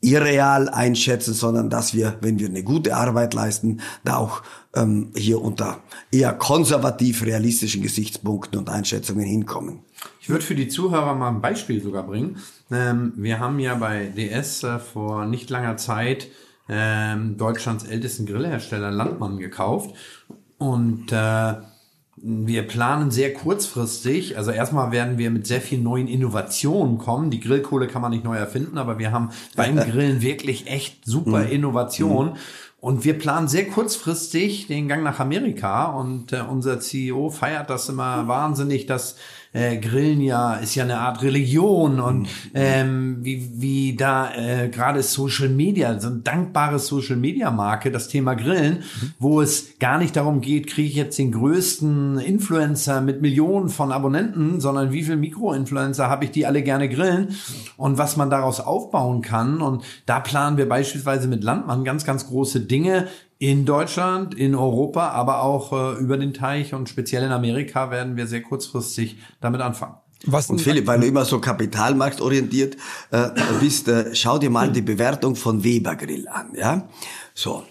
irreal 0.00 0.68
einschätzen, 0.68 1.34
sondern 1.34 1.70
dass 1.70 1.92
wir, 1.92 2.16
wenn 2.20 2.38
wir 2.38 2.48
eine 2.48 2.62
gute 2.62 2.96
Arbeit 2.96 3.34
leisten, 3.34 3.80
da 4.04 4.16
auch 4.16 4.42
ähm, 4.74 5.12
hier 5.14 5.42
unter 5.42 5.82
eher 6.10 6.32
konservativ 6.32 7.24
realistischen 7.24 7.82
Gesichtspunkten 7.82 8.58
und 8.58 8.70
Einschätzungen 8.70 9.26
hinkommen. 9.26 9.80
Ich 10.20 10.30
würde 10.30 10.44
für 10.44 10.54
die 10.54 10.68
Zuhörer 10.68 11.14
mal 11.14 11.28
ein 11.28 11.40
Beispiel 11.40 11.82
sogar 11.82 12.04
bringen. 12.04 12.38
Ähm, 12.70 13.12
wir 13.16 13.40
haben 13.40 13.58
ja 13.58 13.74
bei 13.74 14.06
DS 14.06 14.62
äh, 14.62 14.78
vor 14.78 15.26
nicht 15.26 15.50
langer 15.50 15.76
Zeit 15.76 16.28
ähm, 16.68 17.36
Deutschlands 17.36 17.84
ältesten 17.84 18.26
Grillhersteller 18.26 18.90
Landmann 18.90 19.38
gekauft 19.38 19.94
und 20.58 21.12
äh, 21.12 21.54
wir 22.20 22.66
planen 22.66 23.10
sehr 23.10 23.32
kurzfristig. 23.32 24.36
Also 24.36 24.50
erstmal 24.50 24.90
werden 24.90 25.18
wir 25.18 25.30
mit 25.30 25.46
sehr 25.46 25.60
vielen 25.60 25.84
neuen 25.84 26.08
Innovationen 26.08 26.98
kommen. 26.98 27.30
Die 27.30 27.40
Grillkohle 27.40 27.86
kann 27.86 28.02
man 28.02 28.10
nicht 28.10 28.24
neu 28.24 28.36
erfinden, 28.36 28.78
aber 28.78 28.98
wir 28.98 29.12
haben 29.12 29.30
beim 29.56 29.76
Grillen 29.76 30.20
wirklich 30.20 30.66
echt 30.66 31.04
super 31.04 31.44
mhm. 31.44 31.52
Innovationen. 31.52 32.32
Und 32.80 33.04
wir 33.04 33.18
planen 33.18 33.48
sehr 33.48 33.66
kurzfristig 33.66 34.68
den 34.68 34.86
Gang 34.86 35.02
nach 35.02 35.18
Amerika 35.18 35.86
und 35.86 36.32
äh, 36.32 36.42
unser 36.48 36.78
CEO 36.78 37.28
feiert 37.30 37.70
das 37.70 37.88
immer 37.88 38.28
wahnsinnig, 38.28 38.86
dass 38.86 39.16
äh, 39.58 39.76
Grillen 39.78 40.20
ja 40.20 40.54
ist 40.54 40.74
ja 40.74 40.84
eine 40.84 40.98
Art 40.98 41.22
Religion 41.22 42.00
und 42.00 42.20
mhm. 42.20 42.26
ähm, 42.54 43.16
wie, 43.22 43.50
wie 43.54 43.96
da 43.96 44.32
äh, 44.34 44.68
gerade 44.68 45.02
Social 45.02 45.48
Media, 45.48 45.98
so 45.98 46.08
ein 46.08 46.22
dankbares 46.22 46.86
Social 46.86 47.16
Media 47.16 47.50
Marke, 47.50 47.90
das 47.90 48.08
Thema 48.08 48.34
Grillen, 48.34 48.78
mhm. 48.78 49.12
wo 49.18 49.40
es 49.40 49.78
gar 49.78 49.98
nicht 49.98 50.16
darum 50.16 50.40
geht, 50.40 50.68
kriege 50.68 50.88
ich 50.88 50.94
jetzt 50.94 51.18
den 51.18 51.32
größten 51.32 52.18
Influencer 52.18 53.00
mit 53.00 53.20
Millionen 53.20 53.68
von 53.68 53.92
Abonnenten, 53.92 54.60
sondern 54.60 54.92
wie 54.92 55.02
viel 55.02 55.16
Mikroinfluencer 55.16 56.08
habe 56.08 56.24
ich, 56.24 56.30
die 56.30 56.46
alle 56.46 56.62
gerne 56.62 56.88
grillen 56.88 57.36
und 57.76 57.98
was 57.98 58.16
man 58.16 58.30
daraus 58.30 58.60
aufbauen 58.60 59.22
kann. 59.22 59.60
Und 59.60 59.82
da 60.06 60.20
planen 60.20 60.56
wir 60.56 60.68
beispielsweise 60.68 61.28
mit 61.28 61.42
Landmann 61.42 61.84
ganz, 61.84 62.04
ganz 62.04 62.28
große 62.28 62.60
Dinge 62.60 63.08
in 63.38 63.64
Deutschland, 63.64 64.34
in 64.34 64.54
Europa, 64.54 65.10
aber 65.10 65.42
auch 65.42 65.72
äh, 65.72 66.00
über 66.00 66.16
den 66.16 66.34
Teich 66.34 66.74
und 66.74 66.88
speziell 66.88 67.22
in 67.22 67.30
Amerika 67.30 67.90
werden 67.90 68.16
wir 68.16 68.26
sehr 68.26 68.42
kurzfristig 68.42 69.18
damit 69.40 69.60
anfangen. 69.60 69.94
Was 70.26 70.50
und 70.50 70.60
Philipp, 70.60 70.86
weil 70.88 70.98
du 70.98 71.06
immer 71.06 71.24
so 71.24 71.40
kapitalmarktorientiert 71.40 72.76
äh, 73.12 73.28
bist, 73.60 73.86
äh, 73.86 74.14
schau 74.16 74.38
dir 74.38 74.50
mal 74.50 74.72
die 74.72 74.82
Bewertung 74.82 75.36
von 75.36 75.62
Weber 75.62 75.94
Grill 75.94 76.26
an, 76.26 76.52
ja? 76.56 76.88
So, 77.34 77.62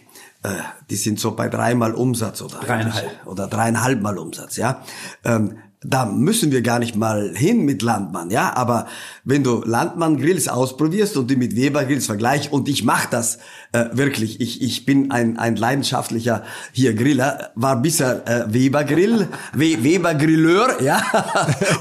äh, 0.43 0.49
die 0.89 0.95
sind 0.95 1.19
so 1.19 1.35
bei 1.35 1.49
dreimal 1.49 1.93
Umsatz 1.93 2.41
oder 2.41 2.59
dreieinhalb 2.59 3.27
oder 3.27 3.47
dreieinhalb 3.47 4.01
Mal 4.01 4.17
Umsatz, 4.17 4.55
ja. 4.55 4.81
Ähm, 5.25 5.57
da 5.81 6.05
müssen 6.05 6.51
wir 6.51 6.61
gar 6.63 6.79
nicht 6.79 6.95
mal 6.95 7.35
hin 7.35 7.63
mit 7.63 7.81
Landmann, 7.81 8.31
ja, 8.31 8.55
aber 8.55 8.87
wenn 9.25 9.43
du 9.43 9.61
Landmann 9.63 10.17
Grills 10.17 10.47
ausprobierst 10.47 11.17
und 11.17 11.29
die 11.29 11.35
mit 11.35 11.55
Weber 11.55 11.85
Grills 11.85 12.07
vergleichst 12.07 12.51
und 12.51 12.67
ich 12.67 12.83
mache 12.83 13.09
das 13.11 13.39
äh, 13.77 13.97
wirklich, 13.97 14.41
ich, 14.41 14.61
ich 14.61 14.85
bin 14.85 15.11
ein, 15.11 15.37
ein 15.37 15.55
leidenschaftlicher 15.55 16.43
hier 16.71 16.93
Griller, 16.93 17.51
war 17.55 17.81
bisher 17.81 18.27
äh, 18.27 18.53
Weber 18.53 18.83
Grill, 18.83 19.27
We 19.53 19.83
Weber 19.83 20.15
Grilleur, 20.15 20.81
ja, 20.81 21.01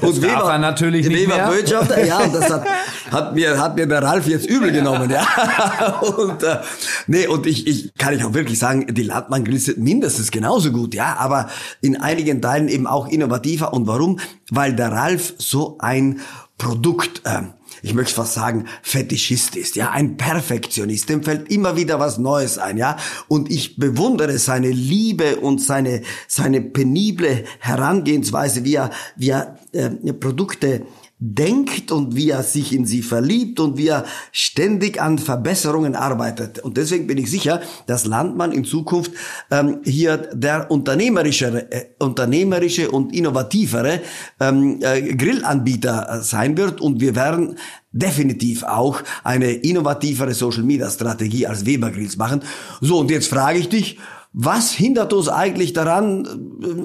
und 0.01 0.21
Weber 0.21 0.51
er 0.51 0.59
natürlich 0.59 1.07
nicht 1.07 1.21
Weber 1.21 1.49
Botschafter, 1.49 2.05
ja, 2.05 2.19
und 2.19 2.35
das 2.35 2.51
hat, 2.51 2.65
hat 3.11 3.35
mir 3.35 3.59
hat 3.59 3.75
mir 3.75 3.87
der 3.87 4.03
Ralf 4.03 4.27
jetzt 4.27 4.47
übel 4.47 4.71
genommen, 4.71 5.09
ja, 5.09 5.99
und 6.01 6.43
äh, 6.43 6.57
nee, 7.07 7.27
und 7.27 7.45
ich, 7.47 7.67
ich 7.67 7.93
kann 7.95 8.13
ich 8.13 8.23
auch 8.23 8.33
wirklich 8.33 8.59
sagen, 8.59 8.93
die 8.93 9.03
Landmann 9.03 9.43
Grills 9.43 9.65
sind 9.65 9.79
mindestens 9.79 10.31
genauso 10.31 10.71
gut, 10.71 10.93
ja, 10.93 11.15
aber 11.17 11.49
in 11.81 11.99
einigen 11.99 12.41
Teilen 12.41 12.67
eben 12.67 12.87
auch 12.87 13.07
innovativer. 13.07 13.73
Und 13.73 13.87
warum? 13.87 14.19
Weil 14.49 14.75
der 14.75 14.91
Ralf 14.91 15.33
so 15.37 15.77
ein 15.79 16.21
Produkt, 16.57 17.21
äh, 17.25 17.43
ich 17.81 17.93
möchte 17.93 18.15
fast 18.15 18.33
sagen, 18.33 18.65
Fetischist 18.81 19.55
ist, 19.55 19.75
ja, 19.75 19.91
ein 19.91 20.17
Perfektionist, 20.17 21.09
dem 21.09 21.23
fällt 21.23 21.51
immer 21.51 21.75
wieder 21.75 21.99
was 21.99 22.17
Neues 22.17 22.57
ein, 22.57 22.77
ja, 22.77 22.97
und 23.27 23.51
ich 23.51 23.77
bewundere 23.77 24.37
seine 24.39 24.69
Liebe 24.69 25.37
und 25.37 25.61
seine, 25.61 26.01
seine 26.27 26.61
penible 26.61 27.45
Herangehensweise, 27.59 28.63
wie 28.63 28.75
er, 28.75 28.91
wie 29.15 29.29
er 29.29 29.59
äh, 29.71 29.89
Produkte 30.13 30.83
denkt 31.19 31.91
und 31.91 32.15
wie 32.15 32.29
er 32.29 32.43
sich 32.43 32.73
in 32.73 32.85
sie 32.85 33.01
verliebt 33.01 33.59
und 33.59 33.77
wie 33.77 33.87
er 33.87 34.05
ständig 34.31 35.01
an 35.01 35.17
Verbesserungen 35.17 35.95
arbeitet. 35.95 36.59
Und 36.59 36.77
deswegen 36.77 37.07
bin 37.07 37.17
ich 37.17 37.31
sicher, 37.31 37.61
dass 37.87 38.05
Landmann 38.05 38.51
in 38.51 38.65
Zukunft 38.65 39.11
ähm, 39.49 39.79
hier 39.83 40.17
der 40.17 40.69
unternehmerische, 40.69 41.71
äh, 41.71 41.85
unternehmerische 41.97 42.91
und 42.91 43.15
innovativere 43.15 44.01
ähm, 44.39 44.79
äh, 44.81 45.15
Grillanbieter 45.15 46.19
sein 46.21 46.55
wird 46.55 46.81
und 46.81 47.01
wir 47.01 47.15
werden 47.15 47.57
definitiv 47.91 48.61
auch 48.61 49.01
eine 49.23 49.53
innovativere 49.53 50.35
Social 50.35 50.63
Media 50.63 50.89
Strategie 50.89 51.47
als 51.47 51.65
Weber 51.65 51.89
Grills 51.89 52.17
machen. 52.17 52.43
So, 52.79 52.99
und 52.99 53.09
jetzt 53.09 53.27
frage 53.27 53.57
ich 53.57 53.69
dich, 53.69 53.97
was 54.39 54.71
hindert 54.71 55.13
uns 55.13 55.29
eigentlich 55.29 55.73
daran, 55.73 56.27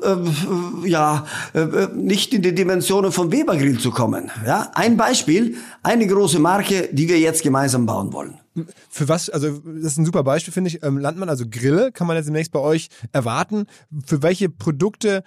äh, 0.02 0.86
äh, 0.86 0.88
ja, 0.88 1.26
äh, 1.52 1.88
nicht 1.94 2.32
in 2.32 2.40
die 2.40 2.54
Dimensionen 2.54 3.12
von 3.12 3.30
Weber 3.30 3.58
Grill 3.58 3.78
zu 3.78 3.90
kommen? 3.90 4.30
Ja, 4.46 4.70
ein 4.72 4.96
Beispiel, 4.96 5.56
eine 5.82 6.06
große 6.06 6.38
Marke, 6.38 6.88
die 6.92 7.10
wir 7.10 7.18
jetzt 7.18 7.42
gemeinsam 7.42 7.84
bauen 7.84 8.14
wollen. 8.14 8.41
Für 8.90 9.08
was, 9.08 9.30
also 9.30 9.60
das 9.60 9.92
ist 9.92 9.98
ein 9.98 10.04
super 10.04 10.22
Beispiel, 10.22 10.52
finde 10.52 10.68
ich. 10.68 10.82
Ähm, 10.82 10.98
Landmann, 10.98 11.28
also 11.28 11.44
Grille, 11.48 11.90
kann 11.90 12.06
man 12.06 12.16
jetzt 12.16 12.26
demnächst 12.26 12.52
bei 12.52 12.58
euch 12.58 12.88
erwarten. 13.12 13.64
Für 14.04 14.22
welche 14.22 14.50
Produkte 14.50 15.22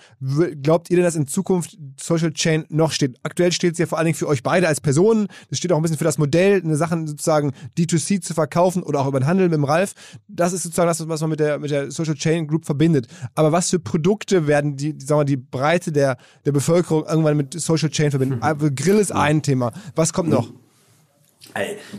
glaubt 0.62 0.90
ihr 0.90 0.98
denn, 0.98 1.04
dass 1.04 1.16
in 1.16 1.26
Zukunft 1.26 1.78
Social 2.00 2.32
Chain 2.34 2.66
noch 2.70 2.92
steht? 2.92 3.18
Aktuell 3.24 3.52
steht 3.52 3.74
es 3.74 3.80
ja 3.80 3.88
vor 3.88 3.98
allen 3.98 4.06
Dingen 4.06 4.18
für 4.18 4.28
euch 4.28 4.44
beide 4.44 4.68
als 4.68 4.80
Personen. 4.80 5.28
Das 5.50 5.58
steht 5.58 5.72
auch 5.72 5.78
ein 5.78 5.82
bisschen 5.82 5.98
für 5.98 6.04
das 6.04 6.20
Modell, 6.20 6.62
eine 6.64 6.76
Sache 6.76 7.02
sozusagen 7.08 7.52
D2C 7.78 8.22
zu 8.22 8.34
verkaufen 8.36 8.84
oder 8.84 9.00
auch 9.02 9.08
über 9.08 9.20
den 9.20 9.28
Handel 9.28 9.48
mit 9.48 9.56
dem 9.56 9.64
Ralf. 9.64 9.94
Das 10.28 10.54
ist 10.54 10.64
sozusagen 10.64 10.88
das, 10.88 11.08
was 11.08 11.22
man 11.22 11.32
mit 11.32 11.40
der, 11.40 11.58
mit 11.58 11.72
der 11.72 11.90
Social 11.90 12.16
Chain 12.16 12.48
Group 12.48 12.66
verbindet. 12.66 13.08
Aber 13.34 13.52
was 13.52 13.72
für 13.72 13.80
Produkte 13.80 14.46
werden 14.46 14.78
die, 14.78 14.96
sagen 15.00 15.22
wir, 15.22 15.26
die 15.26 15.38
Breite 15.38 15.92
der, 15.92 16.18
der 16.46 16.52
Bevölkerung 16.52 17.06
irgendwann 17.06 17.38
mit 17.38 17.60
Social 17.60 17.90
Chain 17.90 18.12
verbinden? 18.12 18.36
Mhm. 18.36 18.76
Grill 18.76 18.98
ist 18.98 19.12
ein 19.12 19.42
Thema. 19.42 19.72
Was 19.96 20.14
kommt 20.14 20.30
noch? 20.30 20.52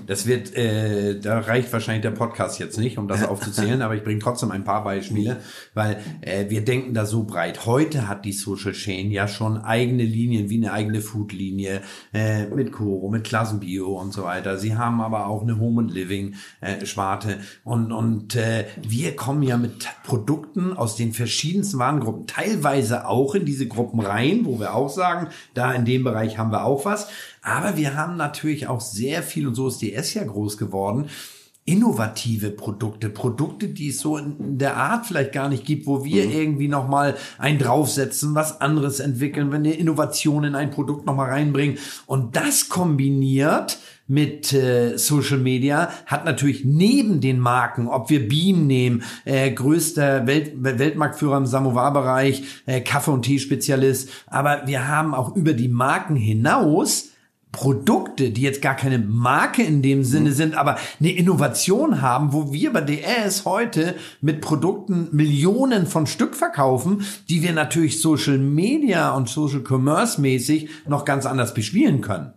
Das 0.07 0.27
wird, 0.27 0.55
äh, 0.55 1.19
da 1.19 1.39
reicht 1.39 1.73
wahrscheinlich 1.73 2.03
der 2.03 2.11
Podcast 2.11 2.59
jetzt 2.59 2.79
nicht, 2.79 2.99
um 2.99 3.09
das 3.09 3.25
aufzuzählen, 3.29 3.81
aber 3.81 3.95
ich 3.95 4.05
bringe 4.05 4.21
trotzdem 4.21 4.51
ein 4.51 4.65
paar 4.65 4.85
Beispiele, 4.85 5.39
weil 5.73 5.99
äh, 6.21 6.51
wir 6.51 6.63
denken 6.63 6.93
da 6.93 7.07
so 7.07 7.25
breit. 7.25 7.65
Heute 7.65 8.07
hat 8.07 8.27
die 8.27 8.33
Social 8.33 8.73
Chain 8.73 9.11
ja 9.11 9.27
schon 9.27 9.57
eigene 9.57 10.03
Linien, 10.03 10.51
wie 10.51 10.59
eine 10.59 10.73
eigene 10.73 11.01
Food-Linie 11.01 11.81
äh, 12.13 12.47
mit 12.47 12.71
Koro, 12.71 13.09
mit 13.09 13.25
Klassenbio 13.25 13.99
und 13.99 14.13
so 14.13 14.25
weiter. 14.25 14.59
Sie 14.59 14.77
haben 14.77 15.01
aber 15.01 15.27
auch 15.27 15.41
eine 15.41 15.59
Home 15.59 15.83
and 15.83 15.91
Living 15.93 16.35
äh, 16.61 16.85
Sparte 16.85 17.39
und 17.65 17.93
und 17.93 18.37
äh, 18.37 18.67
wir 18.87 19.17
kommen 19.17 19.43
ja 19.43 19.57
mit 19.57 19.89
Produkten 20.05 20.77
aus 20.77 20.97
den 20.97 21.15
verschiedensten 21.15 21.79
Warengruppen, 21.79 22.27
teilweise 22.27 23.09
auch 23.09 23.35
in 23.35 23.47
diese 23.47 23.67
Gruppen 23.67 24.01
rein, 24.01 24.45
wo 24.45 24.61
wir 24.61 24.75
auch 24.75 24.91
sagen, 24.91 25.29
da 25.55 25.73
in 25.73 25.87
dem 25.87 26.05
Bereich 26.05 26.37
haben 26.37 26.53
wir 26.53 26.65
auch 26.65 26.85
was. 26.85 27.09
Aber 27.47 27.77
wir 27.77 27.95
haben 27.95 28.17
natürlich 28.17 28.67
auch 28.67 28.81
sehr 28.81 29.23
viel, 29.23 29.47
und 29.47 29.55
so 29.55 29.69
ist 29.69 29.81
DS 29.81 30.15
ja 30.15 30.25
groß 30.25 30.59
geworden, 30.59 31.09
innovative 31.65 32.51
Produkte, 32.51 33.09
Produkte, 33.09 33.69
die 33.69 33.91
es 33.91 34.01
so 34.01 34.17
in 34.17 34.59
der 34.59 34.77
Art 34.77 35.07
vielleicht 35.07 35.31
gar 35.31 35.49
nicht 35.49 35.65
gibt, 35.65 35.87
wo 35.87 36.05
wir 36.05 36.27
mhm. 36.27 36.33
irgendwie 36.33 36.67
nochmal 36.67 37.17
ein 37.39 37.61
draufsetzen, 37.61 38.35
was 38.35 38.61
anderes 38.61 38.99
entwickeln, 38.99 39.53
wenn 39.53 39.63
wir 39.63 39.79
Innovation 39.79 40.43
in 40.43 40.57
ein 40.57 40.73
Produkt 40.73 41.07
nochmal 41.07 41.31
reinbringen. 41.31 41.79
Und 42.07 42.35
das 42.35 42.69
kombiniert 42.69 43.79
mit 44.09 44.53
äh, 44.53 44.97
Social 44.97 45.39
Media 45.39 45.91
hat 46.07 46.25
natürlich 46.25 46.65
neben 46.65 47.21
den 47.21 47.39
Marken, 47.39 47.87
ob 47.87 48.11
wir 48.11 48.29
Beam 48.29 48.67
nehmen, 48.67 49.05
äh, 49.25 49.53
größter 49.53 50.27
Welt, 50.27 50.53
Weltmarktführer 50.57 51.37
im 51.37 51.47
Samovar-Bereich, 51.47 52.43
äh, 52.67 52.81
Kaffee- 52.81 53.13
und 53.13 53.23
Tee-Spezialist, 53.23 54.11
aber 54.27 54.63
wir 54.67 54.89
haben 54.89 55.15
auch 55.15 55.37
über 55.37 55.53
die 55.53 55.69
Marken 55.69 56.17
hinaus 56.17 57.11
Produkte, 57.57 58.33
die 58.33 58.43
jetzt 58.43 58.61
gar 58.61 58.75
keine 58.75 58.99
Marke 58.99 59.63
in 59.63 59.81
dem 59.81 60.05
Sinne 60.05 60.29
mhm. 60.29 60.35
sind, 60.35 60.55
aber 60.59 60.77
eine 61.01 61.11
Innovation 61.11 62.03
haben, 62.03 62.35
wo 62.35 62.53
wir 62.53 62.71
bei 62.71 62.83
DS 62.83 63.47
heute 63.47 63.95
mit 64.21 64.43
Produkten 64.43 65.09
Millionen 65.13 65.87
von 65.87 66.07
Stück 66.07 66.37
verkaufen, 66.37 67.07
die 67.31 67.43
wir 67.43 67.55
natürlich 67.55 68.03
Social 68.03 68.37
Media 68.37 69.15
und 69.15 69.31
Social 69.31 69.63
Commerce 69.67 70.21
mäßig 70.21 70.69
noch 70.87 71.07
ganz 71.07 71.25
anders 71.25 71.55
bespielen 71.55 72.03
können. 72.03 72.35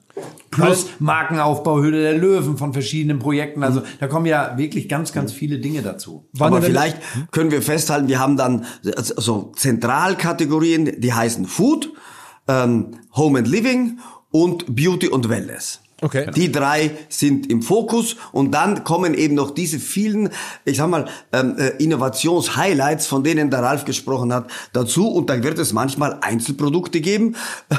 Plus 0.52 0.88
Markenaufbau, 1.00 1.82
Höhle 1.82 2.02
der 2.02 2.18
Löwen 2.18 2.58
von 2.58 2.72
verschiedenen 2.72 3.20
Projekten. 3.20 3.62
Also 3.62 3.82
da 4.00 4.08
kommen 4.08 4.26
ja 4.26 4.58
wirklich 4.58 4.88
ganz, 4.88 5.12
ganz 5.12 5.34
viele 5.34 5.60
Dinge 5.60 5.82
dazu. 5.82 6.30
Aber 6.40 6.62
vielleicht 6.62 6.98
können 7.32 7.52
wir 7.52 7.62
festhalten, 7.62 8.08
wir 8.08 8.20
haben 8.20 8.38
dann 8.38 8.66
so 8.82 9.52
Zentralkategorien, 9.54 11.02
die 11.02 11.14
heißen 11.14 11.46
Food, 11.46 11.92
ähm, 12.48 12.92
Home 13.16 13.40
and 13.40 13.48
Living 13.50 14.00
und 14.32 14.76
Beauty 14.76 15.08
und 15.08 15.30
Wellness. 15.30 15.80
Okay. 16.02 16.32
Die 16.34 16.52
drei 16.52 16.92
sind 17.10 17.50
im 17.52 17.62
Fokus 17.62 18.16
und 18.32 18.52
dann 18.52 18.84
kommen 18.84 19.14
eben 19.14 19.36
noch 19.36 19.52
diese 19.52 19.80
vielen, 19.80 20.30
ich 20.64 20.78
sag 20.78 20.88
mal, 20.90 21.06
ähm, 21.34 21.58
äh, 21.58 21.72
Innovations-Highlights, 21.84 23.08
von 23.08 23.24
denen 23.24 23.50
der 23.50 23.62
Ralf 23.62 23.84
gesprochen 23.84 24.34
hat, 24.34 24.50
dazu. 24.72 25.10
Und 25.10 25.30
dann 25.30 25.44
wird 25.44 25.60
es 25.60 25.74
manchmal 25.74 26.20
Einzelprodukte 26.22 27.02
geben, 27.02 27.36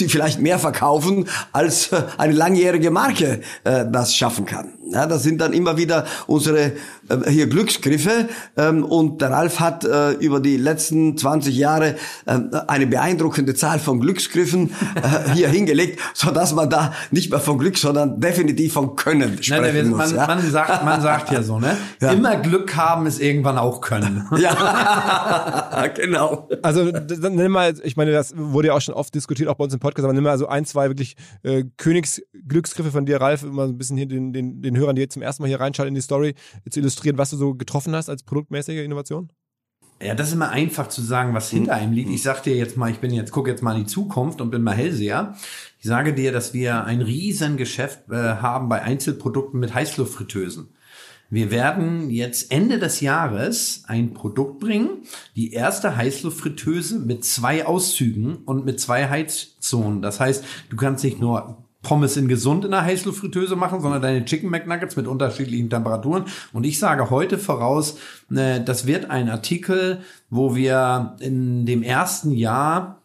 die 0.00 0.08
vielleicht 0.08 0.40
mehr 0.40 0.58
verkaufen, 0.58 1.28
als 1.52 1.92
äh, 1.92 2.02
eine 2.18 2.32
langjährige 2.32 2.90
Marke 2.90 3.42
äh, 3.62 3.84
das 3.88 4.16
schaffen 4.16 4.46
kann. 4.46 4.72
Ja, 4.92 5.06
das 5.06 5.22
sind 5.22 5.40
dann 5.40 5.52
immer 5.52 5.76
wieder 5.76 6.04
unsere 6.26 6.72
äh, 7.08 7.30
hier 7.30 7.46
Glücksgriffe 7.46 8.28
ähm, 8.56 8.84
und 8.84 9.20
der 9.20 9.30
Ralf 9.30 9.60
hat 9.60 9.84
äh, 9.84 10.12
über 10.12 10.40
die 10.40 10.56
letzten 10.56 11.16
20 11.16 11.56
Jahre 11.56 11.96
äh, 12.26 12.38
eine 12.66 12.86
beeindruckende 12.86 13.54
Zahl 13.54 13.78
von 13.78 14.00
Glücksgriffen 14.00 14.70
äh, 14.96 15.30
hier 15.34 15.48
hingelegt, 15.48 16.00
so 16.14 16.30
dass 16.30 16.54
man 16.54 16.68
da 16.68 16.92
nicht 17.10 17.30
mehr 17.30 17.40
von 17.40 17.58
Glück, 17.58 17.78
sondern 17.78 18.20
definitiv 18.20 18.72
von 18.72 18.96
Können 18.96 19.42
sprechen 19.42 19.62
nein, 19.62 19.74
nein, 19.74 19.88
muss. 19.88 19.98
Man, 19.98 20.16
ja? 20.16 20.26
man, 20.26 20.50
sagt, 20.50 20.84
man 20.84 21.00
sagt 21.00 21.30
ja 21.30 21.42
so, 21.42 21.58
ne? 21.58 21.76
Ja. 22.00 22.12
Immer 22.12 22.36
Glück 22.36 22.76
haben 22.76 23.06
ist 23.06 23.20
irgendwann 23.20 23.58
auch 23.58 23.80
Können. 23.80 24.26
ja, 24.38 25.86
genau. 25.94 26.48
Also 26.62 26.90
dann 26.90 27.34
nimm 27.34 27.52
mal, 27.52 27.74
ich 27.82 27.96
meine, 27.96 28.12
das 28.12 28.32
wurde 28.36 28.68
ja 28.68 28.74
auch 28.74 28.80
schon 28.80 28.94
oft 28.94 29.14
diskutiert, 29.14 29.48
auch 29.48 29.56
bei 29.56 29.64
uns 29.64 29.74
im 29.74 29.80
Podcast, 29.80 30.04
aber 30.04 30.14
nimm 30.14 30.24
mal 30.24 30.38
so 30.38 30.46
ein, 30.46 30.64
zwei 30.64 30.88
wirklich 30.88 31.16
äh, 31.42 31.64
Königsglücksgriffe 31.76 32.90
von 32.90 33.04
dir, 33.04 33.20
Ralf, 33.20 33.42
immer 33.42 33.66
so 33.66 33.72
ein 33.72 33.78
bisschen 33.78 33.96
hier 33.98 34.06
den, 34.06 34.32
den, 34.32 34.62
den 34.62 34.76
Hörern, 34.80 34.96
die 34.96 35.02
jetzt 35.02 35.14
zum 35.14 35.22
ersten 35.22 35.42
Mal 35.42 35.48
hier 35.48 35.60
reinschalten 35.60 35.90
in 35.90 35.94
die 35.94 36.00
Story, 36.00 36.34
zu 36.68 36.80
illustrieren, 36.80 37.18
was 37.18 37.30
du 37.30 37.36
so 37.36 37.54
getroffen 37.54 37.94
hast 37.94 38.08
als 38.08 38.22
produktmäßige 38.22 38.84
Innovation? 38.84 39.30
Ja, 40.02 40.14
das 40.14 40.28
ist 40.28 40.34
immer 40.34 40.48
einfach 40.48 40.88
zu 40.88 41.02
sagen, 41.02 41.34
was 41.34 41.50
hinter 41.50 41.74
einem 41.74 41.92
liegt. 41.92 42.08
Ich 42.08 42.22
sag 42.22 42.42
dir 42.42 42.56
jetzt 42.56 42.78
mal, 42.78 42.90
ich 42.90 43.00
bin 43.00 43.12
jetzt, 43.12 43.32
guck 43.32 43.46
jetzt 43.46 43.62
mal 43.62 43.76
in 43.76 43.84
die 43.84 43.86
Zukunft 43.86 44.40
und 44.40 44.50
bin 44.50 44.62
mal 44.62 44.74
Hellseher. 44.74 45.36
Ich 45.78 45.86
sage 45.86 46.14
dir, 46.14 46.32
dass 46.32 46.54
wir 46.54 46.84
ein 46.84 47.02
riesen 47.02 47.58
Geschäft 47.58 48.10
äh, 48.10 48.14
haben 48.14 48.70
bei 48.70 48.80
Einzelprodukten 48.80 49.60
mit 49.60 49.74
Heißluftfritteusen. 49.74 50.70
Wir 51.28 51.50
werden 51.50 52.10
jetzt 52.10 52.50
Ende 52.50 52.78
des 52.78 53.00
Jahres 53.00 53.84
ein 53.86 54.14
Produkt 54.14 54.58
bringen, 54.58 55.02
die 55.36 55.52
erste 55.52 55.96
Heißluftfritteuse 55.96 56.98
mit 56.98 57.24
zwei 57.24 57.66
Auszügen 57.66 58.38
und 58.46 58.64
mit 58.64 58.80
zwei 58.80 59.08
Heizzonen. 59.08 60.00
Das 60.02 60.18
heißt, 60.18 60.44
du 60.70 60.76
kannst 60.76 61.04
nicht 61.04 61.20
nur 61.20 61.62
Pommes 61.82 62.16
in 62.16 62.28
gesund 62.28 62.64
in 62.64 62.72
der 62.72 62.84
Heißluftfritteuse 62.84 63.56
machen, 63.56 63.80
sondern 63.80 64.02
deine 64.02 64.24
Chicken 64.24 64.50
McNuggets 64.50 64.96
mit 64.96 65.06
unterschiedlichen 65.06 65.70
Temperaturen. 65.70 66.24
Und 66.52 66.64
ich 66.64 66.78
sage 66.78 67.10
heute 67.10 67.38
voraus, 67.38 67.98
äh, 68.30 68.60
das 68.62 68.86
wird 68.86 69.10
ein 69.10 69.30
Artikel, 69.30 70.00
wo 70.28 70.54
wir 70.54 71.16
in 71.20 71.64
dem 71.64 71.82
ersten 71.82 72.32
Jahr 72.32 72.99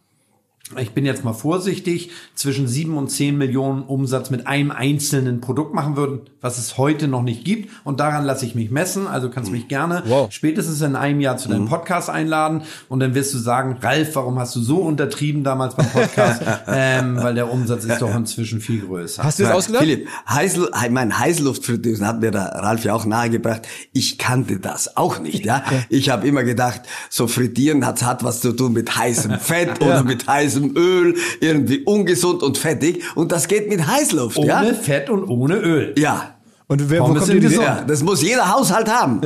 ich 0.82 0.91
bin 0.93 1.06
jetzt 1.06 1.23
mal 1.23 1.34
vorsichtig, 1.34 2.10
zwischen 2.34 2.67
sieben 2.67 2.97
und 2.97 3.10
zehn 3.12 3.38
Millionen 3.38 3.84
Umsatz 3.84 4.32
mit 4.32 4.47
einem 4.47 4.71
einzelnen 4.71 5.39
Produkt 5.39 5.75
machen 5.75 5.95
würden, 5.95 6.21
was 6.41 6.58
es 6.58 6.80
heute 6.80 7.08
noch 7.08 7.21
nicht 7.21 7.45
gibt. 7.45 7.69
Und 7.84 7.99
daran 7.99 8.25
lasse 8.25 8.47
ich 8.47 8.56
mich 8.56 8.71
messen. 8.71 9.06
Also 9.06 9.30
kannst 9.30 9.51
mich 9.51 9.67
gerne 9.67 10.01
Wow. 10.08 10.32
spätestens 10.32 10.82
in 10.82 10.95
einem 10.95 11.19
Jahr 11.21 11.38
zu 11.38 11.49
deinem 11.49 11.67
Podcast 11.67 12.10
einladen. 12.10 12.63
Und 12.89 12.99
dann 12.99 13.13
wirst 13.13 13.32
du 13.36 13.38
sagen, 13.38 13.78
Ralf, 13.80 14.15
warum 14.15 14.39
hast 14.39 14.56
du 14.56 14.60
so 14.60 14.78
untertrieben 14.78 15.43
damals 15.43 15.75
beim 15.75 15.88
Podcast? 15.88 16.41
ähm, 16.67 17.17
weil 17.21 17.36
der 17.36 17.51
Umsatz 17.51 17.86
ist 17.86 18.01
doch 18.01 18.15
inzwischen 18.15 18.60
viel 18.60 18.82
größer. 18.82 19.23
Hast 19.23 19.38
du 19.38 19.43
das 19.43 19.49
Nein, 19.49 19.58
ausgedacht? 19.60 19.84
Philipp, 19.84 20.08
Heißl, 20.28 20.71
ich 20.84 20.89
mein 20.89 21.19
Heißluftfritteusen 21.19 22.08
hat 22.08 22.21
mir 22.21 22.32
der 22.32 22.41
Ralf 22.41 22.84
ja 22.84 22.95
auch 22.95 23.06
nahegebracht. 23.06 23.67
Ich 23.93 24.17
kannte 24.17 24.60
das 24.60 24.97
auch 24.97 25.19
nicht, 25.19 25.45
ja. 25.45 25.63
Ich 25.89 26.10
habe 26.10 26.28
immer 26.28 26.43
gedacht, 26.43 26.82
so 27.12 27.28
frittieren 27.28 27.86
hat, 27.86 28.01
hat 28.01 28.23
was 28.23 28.41
zu 28.41 28.51
tun 28.51 28.73
mit 28.73 28.97
heißem 28.97 29.39
Fett 29.39 29.80
oder 29.82 30.04
mit 30.04 30.28
heißem 30.28 30.54
Öl, 30.63 31.15
irgendwie 31.41 31.79
ungesund 31.83 32.43
und 32.43 32.57
fettig. 32.57 33.03
Und 33.15 33.31
das 33.31 33.47
geht 33.47 33.69
mit 33.69 33.85
Heißluft, 33.85 34.37
ohne 34.37 34.47
ja. 34.47 34.63
Fett 34.73 35.09
und 35.09 35.27
ohne 35.27 35.55
Öl. 35.57 35.93
Ja. 35.97 36.31
Und 36.67 36.89
wer, 36.89 36.99
wo 37.01 37.05
Pommes 37.05 37.19
kommt 37.19 37.31
sind 37.31 37.41
die 37.41 37.47
Idee? 37.53 37.63
ja, 37.63 37.83
das 37.87 38.01
muss 38.01 38.23
jeder 38.23 38.51
Haushalt 38.51 38.89
haben. 38.91 39.21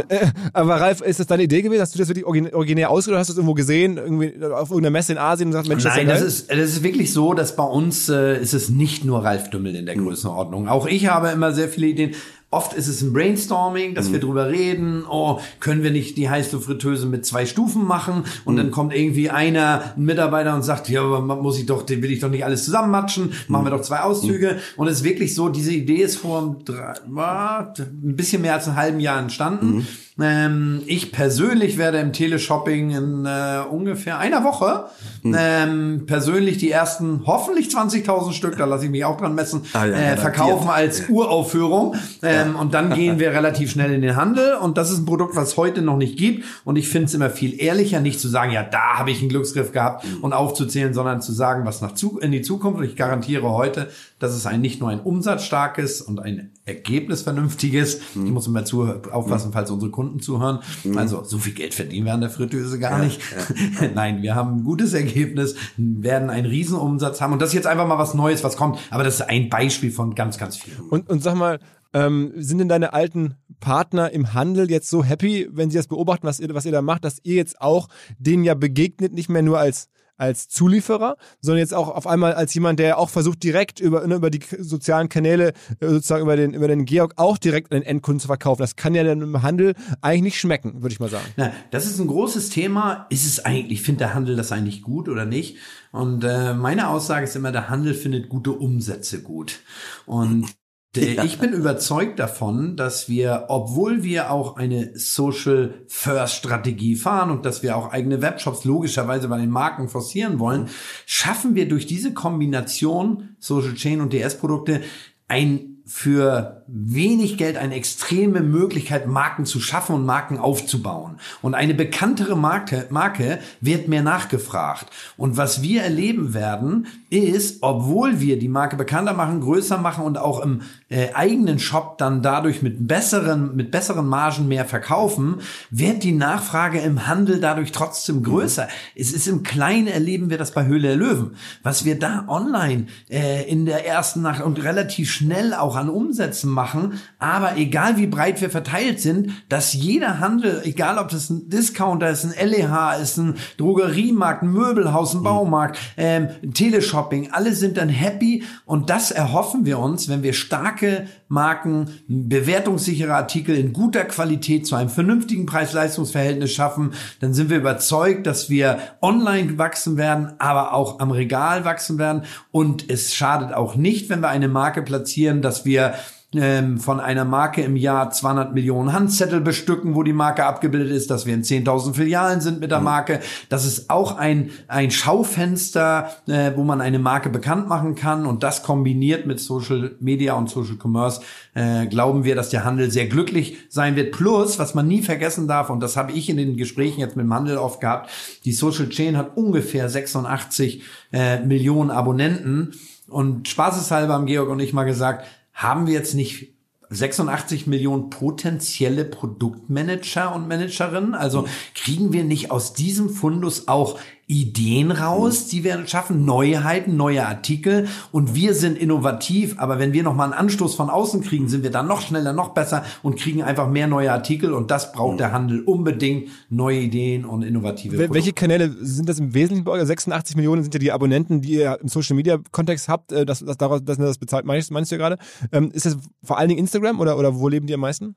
Aber 0.52 0.76
Ralf, 0.76 1.00
ist 1.00 1.22
das 1.22 1.28
deine 1.28 1.44
Idee 1.44 1.62
gewesen? 1.62 1.80
Hast 1.82 1.96
du 1.96 2.00
das 2.00 2.10
wirklich 2.10 2.26
origin- 2.26 2.54
originär 2.54 2.90
ausgedacht? 2.90 3.14
oder 3.14 3.20
Hast 3.20 3.30
du 3.30 3.32
es 3.32 3.38
irgendwo 3.38 3.54
gesehen, 3.54 3.96
irgendwie 3.96 4.34
auf 4.44 4.72
irgendeiner 4.72 4.90
Messe 4.92 5.14
in 5.14 5.18
Asien 5.20 5.48
und 5.48 5.52
gesagt, 5.52 5.70
Mensch, 5.70 5.86
Nein, 5.86 6.06
das 6.08 6.20
das 6.20 6.28
ist 6.28 6.40
ist, 6.42 6.52
das 6.52 6.58
ist 6.70 6.84
wirklich 6.84 7.14
so, 7.14 7.34
dass 7.34 7.56
bei 7.56 7.64
uns 7.64 8.10
äh, 8.10 8.42
ist 8.42 8.54
es 8.54 8.68
nicht 8.68 9.06
nur 9.06 9.24
Ralf 9.24 9.50
Dümmel 9.52 9.74
in 9.78 9.86
der 9.86 9.96
Größenordnung. 9.96 10.68
Auch 10.68 10.86
ich 10.86 11.08
habe 11.08 11.30
immer 11.30 11.54
sehr 11.54 11.70
viele 11.70 11.88
Ideen. 11.88 12.12
Oft 12.52 12.74
ist 12.74 12.88
es 12.88 13.04
ein 13.04 13.14
Brainstorming, 13.14 13.94
dass 13.94 14.12
wir 14.12 14.20
drüber 14.20 14.50
reden, 14.50 15.04
oh, 15.08 15.40
können 15.60 15.84
wir 15.84 15.92
nicht 15.92 16.18
die 16.18 16.32
Heißluftfritteuse 16.32 17.06
mit 17.06 17.24
zwei 17.24 17.46
Stufen 17.46 17.86
machen? 17.86 18.24
Und 18.44 18.58
dann 18.58 18.72
kommt 18.72 18.92
irgendwie 18.96 19.30
einer, 19.30 19.94
ein 19.96 20.04
Mitarbeiter 20.04 20.56
und 20.56 20.64
sagt, 20.64 20.90
ja, 20.90 21.04
aber 21.04 21.22
muss 21.22 21.60
ich 21.60 21.68
doch, 21.68 21.84
den 21.84 22.02
will 22.02 22.12
ich 22.12 22.22
doch 22.22 22.30
nicht 22.30 22.44
alles 22.44 22.66
zusammenmatschen, 22.66 23.34
machen 23.50 23.66
wir 23.66 23.70
doch 23.70 23.82
zwei 23.82 24.00
Auszüge. 24.00 24.58
Und 24.78 24.88
es 24.88 25.00
ist 25.00 25.04
wirklich 25.04 25.36
so, 25.36 25.50
diese 25.50 25.72
Idee 25.74 26.02
ist 26.02 26.16
vor 26.16 26.42
einem 26.42 26.66
drei, 26.66 26.96
war 27.06 27.74
ein 27.78 28.16
bisschen 28.16 28.42
mehr 28.42 28.56
als 28.56 28.68
einem 28.68 28.78
halben 28.78 29.00
Jahr 29.00 29.20
entstanden. 29.20 29.86
Ähm, 30.22 30.82
ich 30.86 31.12
persönlich 31.12 31.78
werde 31.78 32.00
im 32.00 32.14
Teleshopping 32.14 32.92
in 32.92 33.26
äh, 33.26 33.60
ungefähr 33.70 34.20
einer 34.20 34.44
Woche 34.44 34.86
ähm, 35.24 36.04
persönlich 36.06 36.58
die 36.58 36.72
ersten 36.72 37.24
hoffentlich 37.26 37.68
20.000 37.68 38.34
Stück, 38.34 38.58
da 38.58 38.66
lasse 38.66 38.86
ich 38.86 38.92
mich 38.92 39.06
auch 39.06 39.18
dran 39.18 39.36
messen, 39.36 39.64
Ah 39.74 39.86
ja, 39.86 39.96
äh, 39.96 40.18
verkaufen 40.18 40.70
als 40.70 41.10
Uraufführung. 41.10 41.96
Ähm, 42.22 42.56
Und 42.56 42.74
dann 42.74 42.94
gehen 42.94 43.20
wir 43.20 43.32
relativ 43.34 43.72
schnell 43.72 43.92
in 43.92 44.02
den 44.02 44.16
Handel. 44.16 44.56
Und 44.56 44.78
das 44.78 44.92
ist 44.92 45.00
ein 45.00 45.06
Produkt, 45.06 45.36
was 45.36 45.50
es 45.50 45.58
heute 45.58 45.82
noch 45.82 45.98
nicht 45.98 46.18
gibt. 46.18 46.46
Und 46.66 46.76
ich 46.76 46.90
finde 46.90 47.06
es 47.06 47.14
immer 47.14 47.30
viel 47.30 47.62
ehrlicher, 47.62 48.00
nicht 48.00 48.20
zu 48.20 48.28
sagen, 48.28 48.52
ja, 48.52 48.64
da 48.64 48.98
habe 48.98 49.12
ich 49.12 49.20
einen 49.20 49.30
Glücksgriff 49.30 49.72
gehabt 49.72 50.06
und 50.22 50.34
aufzuzählen, 50.34 50.94
sondern 50.94 51.22
zu 51.22 51.32
sagen, 51.34 51.66
was 51.66 51.82
nach 51.82 51.94
zu 51.94 52.20
in 52.20 52.32
die 52.32 52.42
Zukunft. 52.42 52.80
Und 52.80 52.86
ich 52.86 52.96
garantiere 52.96 53.50
heute, 53.50 53.90
dass 54.20 54.34
es 54.34 54.46
ein 54.46 54.62
nicht 54.62 54.80
nur 54.80 54.90
ein 54.90 55.00
umsatzstarkes 55.00 56.02
und 56.02 56.20
ein 56.20 56.52
ergebnisvernünftiges. 56.66 58.02
Ich 58.14 58.32
muss 58.32 58.48
immer 58.48 58.66
zu, 58.66 58.84
aufpassen, 59.12 59.52
falls 59.54 59.72
unsere 59.72 59.92
Kunden 59.92 60.20
zuhören. 60.20 60.60
Also 60.96 61.24
so 61.24 61.38
viel 61.38 61.54
Geld 61.54 61.74
verdienen 61.74 62.06
wir 62.06 62.14
an 62.14 62.22
der 62.22 62.30
Fritteuse 62.30 62.80
gar 62.80 63.00
nicht. 63.00 63.22
Nein, 63.96 64.22
wir 64.22 64.36
haben 64.36 64.58
ein 64.58 64.64
gutes 64.64 64.94
Ergebnis, 64.94 65.56
werden 65.78 66.30
einen 66.30 66.46
Riesenumsatz 66.48 67.22
haben. 67.22 67.34
Und 67.34 67.42
das 67.42 67.50
ist 67.50 67.56
jetzt 67.56 67.68
einfach 67.68 67.88
mal 67.88 67.98
was 67.98 68.14
Neues, 68.14 68.44
was 68.44 68.58
kommt. 68.58 68.80
Aber 68.92 69.04
das 69.04 69.16
ist 69.16 69.22
ein 69.22 69.50
Beispiel 69.50 69.92
von 69.92 70.16
ganz, 70.16 70.38
ganz 70.38 70.58
vielen. 70.58 70.80
Und, 70.90 71.10
und 71.10 71.24
sag 71.24 71.36
mal, 71.36 71.60
ähm, 71.94 72.34
sind 72.36 72.60
denn 72.60 72.70
deine 72.70 72.94
alten 72.94 73.36
Partner 73.60 74.12
im 74.12 74.34
Handel 74.34 74.70
jetzt 74.70 74.90
so 74.90 75.04
happy, 75.04 75.48
wenn 75.52 75.70
sie 75.70 75.78
das 75.78 75.88
beobachten, 75.88 76.28
was 76.28 76.40
ihr, 76.40 76.54
was 76.54 76.66
ihr 76.66 76.72
da 76.72 76.82
macht, 76.82 77.04
dass 77.04 77.20
ihr 77.24 77.36
jetzt 77.36 77.62
auch 77.62 77.88
denen 78.18 78.44
ja 78.44 78.54
begegnet, 78.54 79.14
nicht 79.14 79.30
mehr 79.30 79.42
nur 79.42 79.60
als 79.60 79.90
als 80.20 80.50
Zulieferer, 80.50 81.18
sondern 81.42 81.60
jetzt 81.60 81.74
auch 81.74 81.90
auf 81.90 82.06
einmal 82.06 82.34
als 82.34 82.54
jemand, 82.54 82.80
der 82.80 82.98
auch 82.98 83.10
versucht, 83.10 83.42
direkt 83.44 83.80
über, 83.80 84.06
ne, 84.06 84.16
über 84.16 84.30
die 84.30 84.42
sozialen 84.60 85.10
Kanäle, 85.10 85.54
äh, 85.80 85.88
sozusagen 85.88 86.24
über 86.24 86.36
den, 86.36 86.54
über 86.54 86.68
den 86.68 86.86
Georg 86.86 87.14
auch 87.16 87.38
direkt 87.38 87.72
an 87.72 87.80
den 87.80 87.88
Endkunden 87.88 88.20
zu 88.20 88.28
verkaufen. 88.28 88.62
Das 88.62 88.76
kann 88.76 88.96
ja 88.96 89.04
dann 89.04 89.22
im 89.22 89.42
Handel 89.42 89.74
eigentlich 90.02 90.22
nicht 90.22 90.40
schmecken, 90.40 90.82
würde 90.82 90.94
ich 90.94 91.00
mal 91.00 91.10
sagen. 91.10 91.26
Na, 91.38 91.52
das 91.72 91.86
ist 91.86 92.00
ein 92.00 92.08
großes 92.08 92.50
Thema. 92.50 93.08
Ist 93.10 93.26
es 93.26 93.44
eigentlich, 93.46 93.82
findet 93.82 94.02
der 94.02 94.14
Handel 94.14 94.36
das 94.36 94.52
eigentlich 94.52 94.82
gut 94.82 95.10
oder 95.10 95.26
nicht? 95.26 95.58
Und 95.92 96.24
äh, 96.24 96.54
meine 96.54 96.90
Aussage 96.90 97.24
ist 97.24 97.36
immer, 97.36 97.52
der 97.52 97.70
Handel 97.70 97.94
findet 97.94 98.30
gute 98.30 98.52
Umsätze 98.52 99.22
gut. 99.24 99.62
Und 100.06 100.48
ich 100.96 101.38
bin 101.38 101.54
überzeugt 101.54 102.18
davon, 102.18 102.76
dass 102.76 103.08
wir, 103.08 103.46
obwohl 103.50 104.02
wir 104.02 104.32
auch 104.32 104.58
eine 104.58 104.92
Social 104.96 105.86
First 105.88 106.36
Strategie 106.36 106.96
fahren 106.96 107.30
und 107.30 107.46
dass 107.46 107.62
wir 107.62 107.78
auch 107.78 107.92
eigene 107.92 108.24
Webshops 108.24 108.66
logischerweise 108.66 109.28
bei 109.28 109.38
den 109.38 109.52
Marken 109.52 109.88
forcieren 109.88 110.40
wollen, 110.40 110.68
schaffen 111.06 111.54
wir 111.54 111.68
durch 111.68 111.86
diese 111.86 112.14
Kombination 112.14 113.36
Social 113.38 113.76
Chain 113.76 114.02
und 114.02 114.14
DS 114.14 114.40
Produkte 114.40 114.82
ein 115.28 115.80
für 115.90 116.64
wenig 116.68 117.40
Geld 117.40 117.58
eine 117.58 117.74
extreme 117.74 118.42
Möglichkeit, 118.42 119.08
Marken 119.08 119.46
zu 119.46 119.60
schaffen 119.60 119.96
und 119.96 120.06
Marken 120.06 120.38
aufzubauen. 120.38 121.20
Und 121.42 121.56
eine 121.56 121.74
bekanntere 121.74 122.38
Marke, 122.38 122.86
Marke 122.92 123.40
wird 123.60 123.88
mehr 123.88 124.04
nachgefragt. 124.04 124.86
Und 125.18 125.36
was 125.36 125.64
wir 125.64 125.82
erleben 125.82 126.36
werden, 126.36 126.86
ist, 127.10 127.64
obwohl 127.64 128.20
wir 128.20 128.38
die 128.38 128.50
Marke 128.50 128.76
bekannter 128.76 129.14
machen, 129.14 129.42
größer 129.42 129.80
machen 129.80 130.06
und 130.06 130.20
auch 130.20 130.42
im 130.42 130.62
äh, 130.90 131.14
eigenen 131.14 131.60
Shop 131.60 131.98
dann 131.98 132.22
dadurch 132.22 132.62
mit 132.62 132.88
besseren, 132.88 133.56
mit 133.56 133.72
besseren 133.72 134.08
Margen 134.08 134.48
mehr 134.48 134.66
verkaufen, 134.66 135.38
wird 135.70 136.04
die 136.04 136.12
Nachfrage 136.12 136.80
im 136.80 137.08
Handel 137.08 137.40
dadurch 137.40 137.72
trotzdem 137.72 138.24
größer. 138.24 138.68
Es 138.96 139.12
ist 139.12 139.28
im 139.28 139.44
Kleinen 139.44 139.88
erleben 139.88 140.30
wir 140.30 140.38
das 140.38 140.52
bei 140.52 140.66
Höhle 140.66 140.90
der 140.90 140.98
Löwen. 140.98 141.36
Was 141.64 141.86
wir 141.86 142.00
da 142.00 142.26
online 142.28 142.88
äh, 143.10 143.50
in 143.50 143.66
der 143.66 143.86
ersten 143.86 144.22
Nacht 144.22 144.42
und 144.42 144.64
relativ 144.64 145.12
schnell 145.12 145.54
auch 145.54 145.76
an 145.76 145.90
Umsätzen 145.90 146.50
machen, 146.50 147.00
aber 147.20 147.58
egal 147.58 147.98
wie 147.98 148.08
breit 148.08 148.42
wir 148.42 148.50
verteilt 148.50 149.00
sind, 149.00 149.32
dass 149.48 149.74
jeder 149.74 150.20
Handel, 150.20 150.62
egal 150.64 150.98
ob 150.98 151.10
das 151.10 151.30
ein 151.30 151.50
Discounter 151.50 152.10
ist, 152.10 152.26
ein 152.26 152.50
LEH 152.50 153.00
ist, 153.02 153.18
ein 153.18 153.36
Drogeriemarkt, 153.58 154.44
ein 154.44 154.52
Möbelhaus, 154.52 155.14
ein 155.14 155.24
Baumarkt, 155.24 155.78
ähm, 155.98 156.30
Teleshopping, 156.54 157.30
alle 157.32 157.54
sind 157.54 157.78
dann 157.78 157.90
happy 157.90 158.44
und 158.66 158.90
das 158.90 159.12
erhoffen 159.12 159.66
wir 159.66 159.80
uns, 159.80 160.10
wenn 160.10 160.24
wir 160.24 160.34
starke 160.80 161.08
Marken, 161.28 161.90
bewertungssichere 162.08 163.14
Artikel 163.14 163.56
in 163.56 163.74
guter 163.74 164.06
Qualität 164.06 164.66
zu 164.66 164.76
einem 164.76 164.90
vernünftigen 164.90 165.46
Preis-Leistungs-Verhältnis 165.46 166.52
schaffen, 166.54 166.94
dann 167.20 167.34
sind 167.34 167.50
wir 167.50 167.58
überzeugt, 167.58 168.26
dass 168.26 168.50
wir 168.50 168.80
online 169.02 169.58
wachsen 169.58 169.98
werden, 169.98 170.34
aber 170.40 170.74
auch 170.74 171.00
am 171.00 171.12
Regal 171.12 171.66
wachsen 171.66 171.98
werden. 172.00 172.24
Und 172.52 172.90
es 172.90 173.14
schadet 173.14 173.54
auch 173.54 173.76
nicht, 173.76 174.10
wenn 174.10 174.22
wir 174.22 174.30
eine 174.30 174.48
Marke 174.48 174.82
platzieren, 174.82 175.42
dass 175.42 175.66
wir 175.66 175.94
von 176.32 177.00
einer 177.00 177.26
Marke 177.26 177.64
im 177.64 177.76
Jahr 177.76 178.12
200 178.12 178.54
Millionen 178.54 178.94
Handzettel 178.94 179.42
bestücken, 179.42 179.96
wo 179.96 180.04
die 180.04 180.14
Marke 180.14 180.46
abgebildet 180.46 180.96
ist, 180.96 181.10
dass 181.10 181.26
wir 181.26 181.34
in 181.34 181.42
10.000 181.42 181.96
Filialen 181.96 182.40
sind 182.40 182.60
mit 182.60 182.70
der 182.70 182.82
Marke. 182.82 183.20
Das 183.50 183.66
ist 183.66 183.90
auch 183.90 184.16
ein, 184.16 184.52
ein 184.68 184.92
Schaufenster, 184.92 186.12
äh, 186.28 186.52
wo 186.56 186.64
man 186.64 186.82
eine 186.82 187.00
Marke 187.00 187.32
bekannt 187.32 187.68
machen 187.68 187.96
kann. 187.96 188.28
Und 188.28 188.44
das 188.44 188.62
kombiniert 188.62 189.26
mit 189.26 189.40
Social 189.40 189.96
Media 190.00 190.36
und 190.36 190.52
Social 190.52 190.78
Commerce 190.80 191.22
äh, 191.56 191.88
glauben 191.88 192.24
wir, 192.24 192.36
dass 192.36 192.50
der 192.50 192.64
Handel 192.64 192.92
sehr 192.92 193.08
glücklich 193.08 193.58
sein 193.70 193.96
wird. 193.96 194.12
Plus, 194.12 194.60
was 194.60 194.76
man 194.76 194.88
nie 194.88 195.02
vergessen 195.02 195.48
darf, 195.48 195.72
und 195.72 195.80
das 195.80 195.98
habe 195.98 196.12
ich 196.12 196.30
in 196.30 196.38
den 196.38 196.58
Gesprächen 196.58 197.00
jetzt 197.00 197.16
mit 197.16 197.26
dem 197.26 197.34
Handel 197.34 197.58
oft 197.58 197.82
gehabt, 197.82 198.12
die 198.46 198.54
Social 198.54 198.90
Chain 198.90 199.18
hat 199.18 199.36
ungefähr 199.36 199.90
86 199.90 200.84
äh, 201.12 201.40
Millionen 201.40 201.90
Abonnenten. 201.90 202.74
Und 203.08 203.48
spaßeshalber 203.48 204.14
haben 204.14 204.28
Georg 204.28 204.50
und 204.50 204.60
ich 204.60 204.74
mal 204.74 204.84
gesagt, 204.84 205.26
haben 205.60 205.88
wir 205.88 205.94
jetzt 205.94 206.14
nicht 206.14 206.54
86 206.90 207.68
Millionen 207.68 208.10
potenzielle 208.10 209.04
Produktmanager 209.04 210.34
und 210.34 210.48
Managerinnen? 210.48 211.14
Also 211.14 211.48
kriegen 211.76 212.14
wir 212.14 212.24
nicht 212.24 212.50
aus 212.50 212.74
diesem 212.74 213.10
Fundus 213.10 213.68
auch 213.68 214.00
Ideen 214.30 214.92
raus, 214.92 215.48
die 215.48 215.64
wir 215.64 215.88
schaffen, 215.88 216.24
Neuheiten, 216.24 216.96
neue 216.96 217.26
Artikel 217.26 217.88
und 218.12 218.36
wir 218.36 218.54
sind 218.54 218.78
innovativ, 218.78 219.56
aber 219.58 219.80
wenn 219.80 219.92
wir 219.92 220.04
nochmal 220.04 220.26
einen 220.26 220.34
Anstoß 220.40 220.76
von 220.76 220.92
außen 220.92 221.22
kriegen, 221.22 221.50
sind 221.50 221.64
wir 221.64 221.72
dann 221.72 221.88
noch 221.88 222.02
schneller, 222.02 222.32
noch 222.32 222.50
besser 222.50 222.86
und 223.02 223.18
kriegen 223.20 223.42
einfach 223.42 223.68
mehr 223.68 223.88
neue 223.88 224.12
Artikel 224.12 224.54
und 224.54 224.70
das 224.70 224.92
braucht 224.92 225.20
der 225.20 225.32
Handel 225.32 225.64
unbedingt, 225.64 226.30
neue 226.52 226.78
Ideen 226.78 227.26
und 227.26 227.42
innovative 227.42 227.98
Wel-. 227.98 228.14
Welche 228.14 228.32
Kanäle 228.34 228.72
sind 228.80 229.10
das 229.10 229.18
im 229.18 229.34
Wesentlichen 229.34 229.64
bei 229.64 229.72
euch? 229.72 229.84
86 229.84 230.36
Millionen 230.36 230.62
sind 230.62 230.76
ja 230.76 230.80
die 230.80 230.92
Abonnenten, 230.92 231.42
die 231.42 231.54
ihr 231.54 231.80
im 231.82 231.88
Social 231.88 232.16
Media 232.16 232.38
Kontext 232.52 232.88
habt. 232.88 233.12
äh, 233.12 233.26
Das, 233.26 233.40
das, 233.40 233.58
daraus, 233.58 233.82
das, 233.84 233.98
das 233.98 234.20
bezahlt, 234.20 234.46
meinst, 234.46 234.70
meinst 234.70 234.92
du 234.92 234.96
ja 234.96 235.00
gerade? 235.00 235.18
Ähm, 235.52 235.72
ist 235.74 235.88
das 235.88 235.98
vor 236.24 236.38
allen 236.38 236.50
Dingen 236.50 236.60
Instagram 236.60 237.00
oder, 237.00 237.18
oder 237.18 237.36
wo 237.36 237.50
leben 237.50 237.66
die 237.66 237.74
am 237.74 237.80
meisten? 237.80 238.16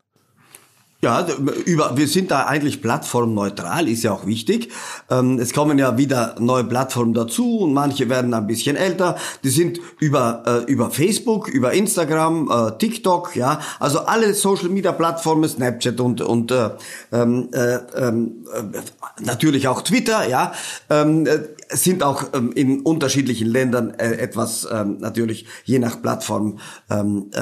Ja, 1.04 1.26
über, 1.66 1.96
wir 1.96 2.06
sind 2.06 2.30
da 2.30 2.46
eigentlich 2.46 2.80
plattformneutral, 2.80 3.88
ist 3.88 4.04
ja 4.04 4.12
auch 4.12 4.24
wichtig. 4.24 4.70
Ähm, 5.10 5.40
es 5.40 5.52
kommen 5.52 5.76
ja 5.76 5.98
wieder 5.98 6.36
neue 6.38 6.62
Plattformen 6.62 7.12
dazu 7.12 7.58
und 7.58 7.72
manche 7.74 8.08
werden 8.08 8.32
ein 8.32 8.46
bisschen 8.46 8.76
älter. 8.76 9.16
Die 9.42 9.48
sind 9.48 9.80
über, 9.98 10.44
äh, 10.46 10.70
über 10.70 10.92
Facebook, 10.92 11.48
über 11.48 11.72
Instagram, 11.72 12.48
äh, 12.48 12.78
TikTok, 12.78 13.34
ja, 13.34 13.58
also 13.80 14.02
alle 14.02 14.32
Social 14.32 14.68
Media 14.68 14.92
Plattformen, 14.92 15.48
Snapchat 15.48 15.98
und, 15.98 16.20
und 16.20 16.52
äh, 16.52 16.70
ähm, 17.10 17.48
äh, 17.52 17.78
ähm, 17.96 18.46
äh, 18.54 19.24
natürlich 19.24 19.66
auch 19.66 19.82
Twitter, 19.82 20.28
ja. 20.28 20.52
Ähm, 20.88 21.26
äh, 21.72 21.76
sind 21.76 22.02
auch 22.02 22.24
ähm, 22.32 22.52
in 22.52 22.80
unterschiedlichen 22.80 23.48
Ländern 23.48 23.90
äh, 23.90 24.14
etwas 24.14 24.66
ähm, 24.70 24.98
natürlich 24.98 25.46
je 25.64 25.78
nach 25.78 26.00
Plattform 26.00 26.58
ähm, 26.90 27.30
äh, 27.32 27.40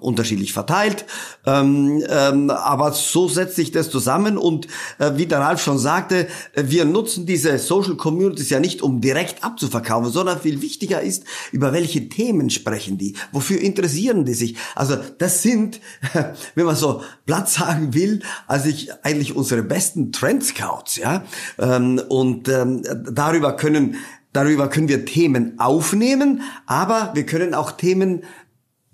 unterschiedlich 0.00 0.52
verteilt. 0.52 1.04
Ähm, 1.46 2.02
ähm, 2.08 2.50
aber 2.50 2.92
so 2.92 3.28
setzt 3.28 3.56
sich 3.56 3.70
das 3.70 3.90
zusammen 3.90 4.36
und 4.38 4.66
äh, 4.98 5.12
wie 5.16 5.26
der 5.26 5.40
Ralf 5.40 5.62
schon 5.62 5.78
sagte, 5.78 6.26
äh, 6.54 6.64
wir 6.66 6.84
nutzen 6.84 7.26
diese 7.26 7.58
Social 7.58 7.96
Communities 7.96 8.50
ja 8.50 8.60
nicht, 8.60 8.82
um 8.82 9.00
direkt 9.00 9.44
abzuverkaufen, 9.44 10.10
sondern 10.10 10.40
viel 10.40 10.62
wichtiger 10.62 11.00
ist, 11.00 11.24
über 11.52 11.72
welche 11.72 12.08
Themen 12.08 12.50
sprechen 12.50 12.98
die, 12.98 13.14
wofür 13.32 13.60
interessieren 13.60 14.24
die 14.24 14.34
sich. 14.34 14.56
Also 14.74 14.96
das 15.18 15.42
sind, 15.42 15.80
wenn 16.54 16.66
man 16.66 16.76
so 16.76 17.02
Platz 17.26 17.54
sagen 17.54 17.94
will, 17.94 18.20
also 18.46 18.68
ich 18.68 18.90
eigentlich 19.04 19.36
unsere 19.36 19.62
besten 19.62 20.12
Trend 20.12 20.44
Scouts, 20.44 20.96
ja, 20.96 21.24
ähm, 21.58 22.00
und 22.08 22.50
darüber 22.50 23.52
können 23.60 23.96
darüber 24.32 24.68
können 24.68 24.88
wir 24.88 25.04
Themen 25.04 25.58
aufnehmen, 25.58 26.42
aber 26.66 27.12
wir 27.14 27.26
können 27.26 27.54
auch 27.54 27.72
Themen 27.72 28.24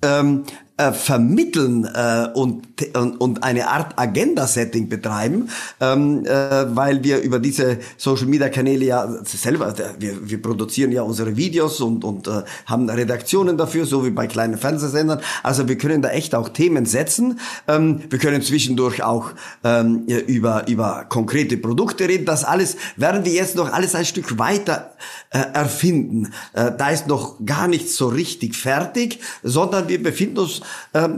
ähm, 0.03 0.45
äh, 0.77 0.93
vermitteln 0.93 1.85
äh, 1.85 2.29
und, 2.35 2.67
und, 2.95 3.17
und 3.17 3.43
eine 3.43 3.69
Art 3.69 3.99
Agenda-Setting 3.99 4.89
betreiben, 4.89 5.49
ähm, 5.81 6.25
äh, 6.27 6.77
weil 6.77 7.03
wir 7.03 7.21
über 7.21 7.39
diese 7.39 7.79
Social-Media-Kanäle 7.97 8.85
ja 8.85 9.09
selber, 9.25 9.75
wir, 9.99 10.29
wir 10.29 10.43
produzieren 10.43 10.93
ja 10.93 11.03
unsere 11.03 11.37
Videos 11.37 11.81
und, 11.81 12.05
und 12.05 12.29
äh, 12.29 12.43
haben 12.67 12.91
Redaktionen 12.91 13.57
dafür, 13.57 13.87
so 13.87 14.05
wie 14.05 14.11
bei 14.11 14.27
kleinen 14.27 14.59
Fernsehsendern. 14.59 15.21
Also 15.43 15.67
wir 15.67 15.79
können 15.79 16.03
da 16.03 16.11
echt 16.11 16.35
auch 16.35 16.51
Themen 16.51 16.85
setzen. 16.85 17.41
Ähm, 17.69 18.03
wir 18.11 18.19
können 18.19 18.43
zwischendurch 18.43 19.03
auch 19.03 19.31
ähm, 19.65 20.05
über, 20.07 20.69
über 20.69 21.07
konkrete 21.09 21.57
Produkte 21.57 22.09
reden. 22.09 22.27
Das 22.27 22.45
alles 22.45 22.77
werden 22.97 23.25
wir 23.25 23.33
jetzt 23.33 23.57
noch 23.57 23.73
alles 23.73 23.95
ein 23.95 24.05
Stück 24.05 24.39
weiter 24.39 24.93
äh, 25.31 25.39
erfinden. 25.39 26.33
Äh, 26.53 26.73
da 26.77 26.91
ist 26.91 27.07
noch 27.07 27.37
gar 27.45 27.67
nicht 27.67 27.91
so 27.91 28.09
richtig 28.09 28.57
fertig, 28.57 29.21
sondern 29.43 29.89
wir 29.89 30.03
befinden 30.03 30.39
uns 30.39 30.61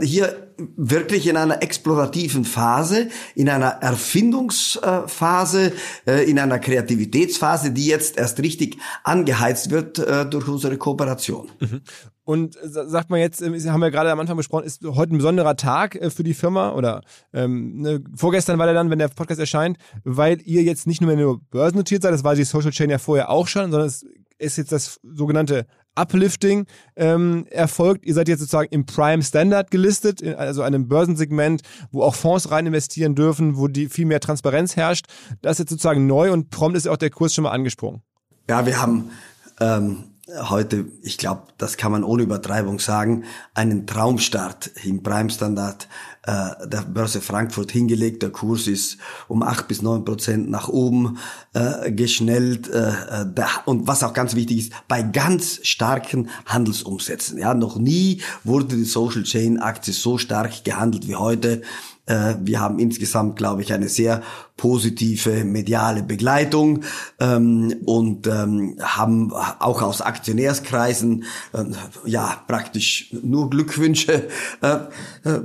hier 0.01 0.49
wirklich 0.75 1.27
in 1.27 1.37
einer 1.37 1.61
explorativen 1.61 2.45
Phase, 2.45 3.09
in 3.35 3.49
einer 3.49 3.67
Erfindungsphase, 3.81 5.73
äh, 6.05 6.29
in 6.29 6.39
einer 6.39 6.59
Kreativitätsphase, 6.59 7.71
die 7.71 7.85
jetzt 7.85 8.17
erst 8.17 8.39
richtig 8.39 8.77
angeheizt 9.03 9.71
wird 9.71 9.99
äh, 9.99 10.25
durch 10.25 10.47
unsere 10.47 10.77
Kooperation. 10.77 11.49
Mhm. 11.59 11.81
Und 12.23 12.57
sagt 12.61 13.09
man 13.09 13.19
jetzt, 13.19 13.41
äh, 13.41 13.59
haben 13.69 13.79
wir 13.79 13.91
gerade 13.91 14.11
am 14.11 14.19
Anfang 14.19 14.37
besprochen, 14.37 14.65
ist 14.65 14.83
heute 14.83 15.15
ein 15.15 15.17
besonderer 15.17 15.55
Tag 15.55 15.99
für 16.09 16.23
die 16.23 16.33
Firma 16.33 16.73
oder 16.73 17.01
ähm, 17.33 17.81
ne, 17.81 18.03
vorgestern 18.15 18.59
war 18.59 18.65
der 18.65 18.75
dann, 18.75 18.89
wenn 18.89 18.99
der 18.99 19.07
Podcast 19.07 19.39
erscheint, 19.39 19.77
weil 20.03 20.39
ihr 20.43 20.63
jetzt 20.63 20.87
nicht 20.87 21.01
nur, 21.01 21.11
ihr 21.11 21.39
börsennotiert 21.49 22.03
seid, 22.03 22.13
das 22.13 22.23
war 22.23 22.35
die 22.35 22.43
Social 22.43 22.71
Chain 22.71 22.89
ja 22.89 22.97
vorher 22.97 23.29
auch 23.29 23.47
schon, 23.47 23.71
sondern 23.71 23.87
es 23.87 24.05
ist 24.37 24.57
jetzt 24.57 24.71
das 24.71 24.99
sogenannte 25.03 25.65
Uplifting 25.95 26.65
ähm, 26.95 27.45
erfolgt. 27.49 28.05
Ihr 28.05 28.13
seid 28.13 28.27
jetzt 28.27 28.39
sozusagen 28.39 28.69
im 28.71 28.85
Prime 28.85 29.21
Standard 29.21 29.71
gelistet, 29.71 30.23
also 30.23 30.61
einem 30.61 30.87
Börsensegment, 30.87 31.61
wo 31.91 32.03
auch 32.03 32.15
Fonds 32.15 32.51
rein 32.51 32.65
investieren 32.67 33.15
dürfen, 33.15 33.57
wo 33.57 33.67
die 33.67 33.87
viel 33.87 34.05
mehr 34.05 34.19
Transparenz 34.19 34.75
herrscht. 34.75 35.05
Das 35.41 35.53
ist 35.53 35.59
jetzt 35.59 35.69
sozusagen 35.71 36.07
neu 36.07 36.31
und 36.31 36.49
prompt 36.49 36.77
ist 36.77 36.87
auch 36.87 36.97
der 36.97 37.09
Kurs 37.09 37.33
schon 37.33 37.43
mal 37.43 37.51
angesprungen. 37.51 38.01
Ja, 38.49 38.65
wir 38.65 38.81
haben 38.81 39.11
ähm, 39.59 40.03
heute, 40.49 40.85
ich 41.01 41.17
glaube, 41.17 41.43
das 41.57 41.77
kann 41.77 41.91
man 41.91 42.03
ohne 42.03 42.23
Übertreibung 42.23 42.79
sagen, 42.79 43.23
einen 43.53 43.87
Traumstart 43.87 44.71
im 44.83 45.01
Prime 45.03 45.29
Standard 45.29 45.87
äh, 46.23 46.67
der 46.67 46.81
Börse 46.81 47.21
Frankfurt 47.21 47.71
hingelegt. 47.71 48.21
Der 48.21 48.29
Kurs 48.29 48.67
ist 48.67 48.97
um 49.27 49.41
acht 49.41 49.67
bis 49.67 49.81
neun 49.81 50.05
Prozent 50.05 50.49
nach 50.49 50.67
oben 50.67 51.17
äh, 51.53 51.91
geschnellt. 51.91 52.69
Äh, 52.69 52.89
äh 52.89 53.25
da, 53.33 53.47
und 53.65 53.87
was 53.87 54.03
auch 54.03 54.13
ganz 54.13 54.35
wichtig 54.35 54.59
ist, 54.59 54.73
bei 54.87 55.01
ganz 55.01 55.59
starken 55.63 56.29
Handelsumsätzen. 56.45 57.37
Ja, 57.37 57.53
noch 57.53 57.77
nie 57.77 58.21
wurde 58.43 58.75
die 58.75 58.83
Social 58.83 59.23
Chain 59.23 59.59
Aktie 59.59 59.93
so 59.93 60.17
stark 60.17 60.63
gehandelt 60.63 61.07
wie 61.07 61.15
heute. 61.15 61.61
Äh, 62.09 62.35
wir 62.41 62.59
haben 62.59 62.79
insgesamt, 62.79 63.37
glaube 63.37 63.61
ich, 63.61 63.71
eine 63.71 63.87
sehr 63.87 64.21
positive 64.57 65.45
mediale 65.45 66.03
Begleitung 66.03 66.83
ähm, 67.19 67.75
und 67.85 68.27
ähm, 68.27 68.75
haben 68.81 69.31
auch 69.31 69.81
aus 69.81 70.01
Aktionärskreisen 70.01 71.23
äh, 71.53 71.65
ja 72.05 72.43
praktisch 72.47 73.13
nur 73.21 73.49
Glückwünsche 73.49 74.27
äh, 74.61 74.77
äh, 75.23 75.41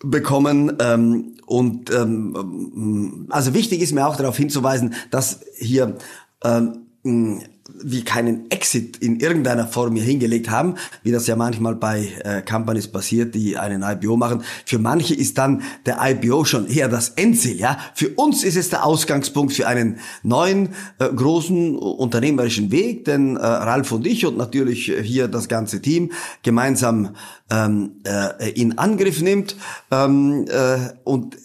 bekommen. 0.00 0.72
Ähm, 0.80 1.36
und 1.46 1.90
ähm, 1.92 3.26
also 3.30 3.54
wichtig 3.54 3.80
ist 3.80 3.92
mir 3.92 4.06
auch 4.06 4.16
darauf 4.16 4.36
hinzuweisen, 4.36 4.94
dass 5.10 5.40
hier 5.56 5.96
ähm, 6.42 7.42
wie 7.74 8.04
keinen 8.04 8.50
Exit 8.50 8.98
in 8.98 9.20
irgendeiner 9.20 9.66
Form 9.66 9.94
hier 9.96 10.04
hingelegt 10.04 10.50
haben, 10.50 10.76
wie 11.02 11.12
das 11.12 11.26
ja 11.26 11.36
manchmal 11.36 11.74
bei 11.74 12.08
äh, 12.24 12.42
Companies 12.42 12.88
passiert, 12.88 13.34
die 13.34 13.58
einen 13.58 13.82
IPO 13.82 14.16
machen. 14.16 14.42
Für 14.64 14.78
manche 14.78 15.14
ist 15.14 15.38
dann 15.38 15.62
der 15.84 15.98
IPO 16.00 16.44
schon 16.44 16.68
eher 16.68 16.88
das 16.88 17.10
Endziel. 17.10 17.58
Ja, 17.58 17.78
für 17.94 18.10
uns 18.10 18.44
ist 18.44 18.56
es 18.56 18.70
der 18.70 18.84
Ausgangspunkt 18.84 19.52
für 19.52 19.66
einen 19.66 19.98
neuen 20.22 20.70
äh, 20.98 21.08
großen 21.08 21.76
unternehmerischen 21.76 22.70
Weg, 22.70 23.04
den 23.04 23.36
äh, 23.36 23.40
Ralf 23.40 23.92
und 23.92 24.06
ich 24.06 24.26
und 24.26 24.36
natürlich 24.36 24.92
hier 25.02 25.28
das 25.28 25.48
ganze 25.48 25.82
Team 25.82 26.12
gemeinsam 26.42 27.16
ähm, 27.50 27.96
äh, 28.04 28.50
in 28.50 28.78
Angriff 28.78 29.20
nimmt 29.22 29.56
ähm, 29.90 30.46
äh, 30.48 30.90
und 31.04 31.36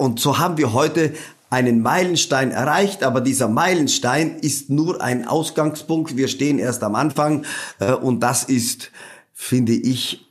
und 0.00 0.20
so 0.20 0.38
haben 0.38 0.58
wir 0.58 0.72
heute 0.72 1.12
einen 1.50 1.80
Meilenstein 1.80 2.50
erreicht, 2.50 3.02
aber 3.02 3.20
dieser 3.20 3.48
Meilenstein 3.48 4.38
ist 4.38 4.70
nur 4.70 5.00
ein 5.00 5.26
Ausgangspunkt. 5.26 6.16
Wir 6.16 6.28
stehen 6.28 6.58
erst 6.58 6.82
am 6.82 6.94
Anfang 6.94 7.44
äh, 7.80 7.92
und 7.92 8.20
das 8.20 8.44
ist, 8.44 8.90
finde 9.32 9.72
ich, 9.72 10.27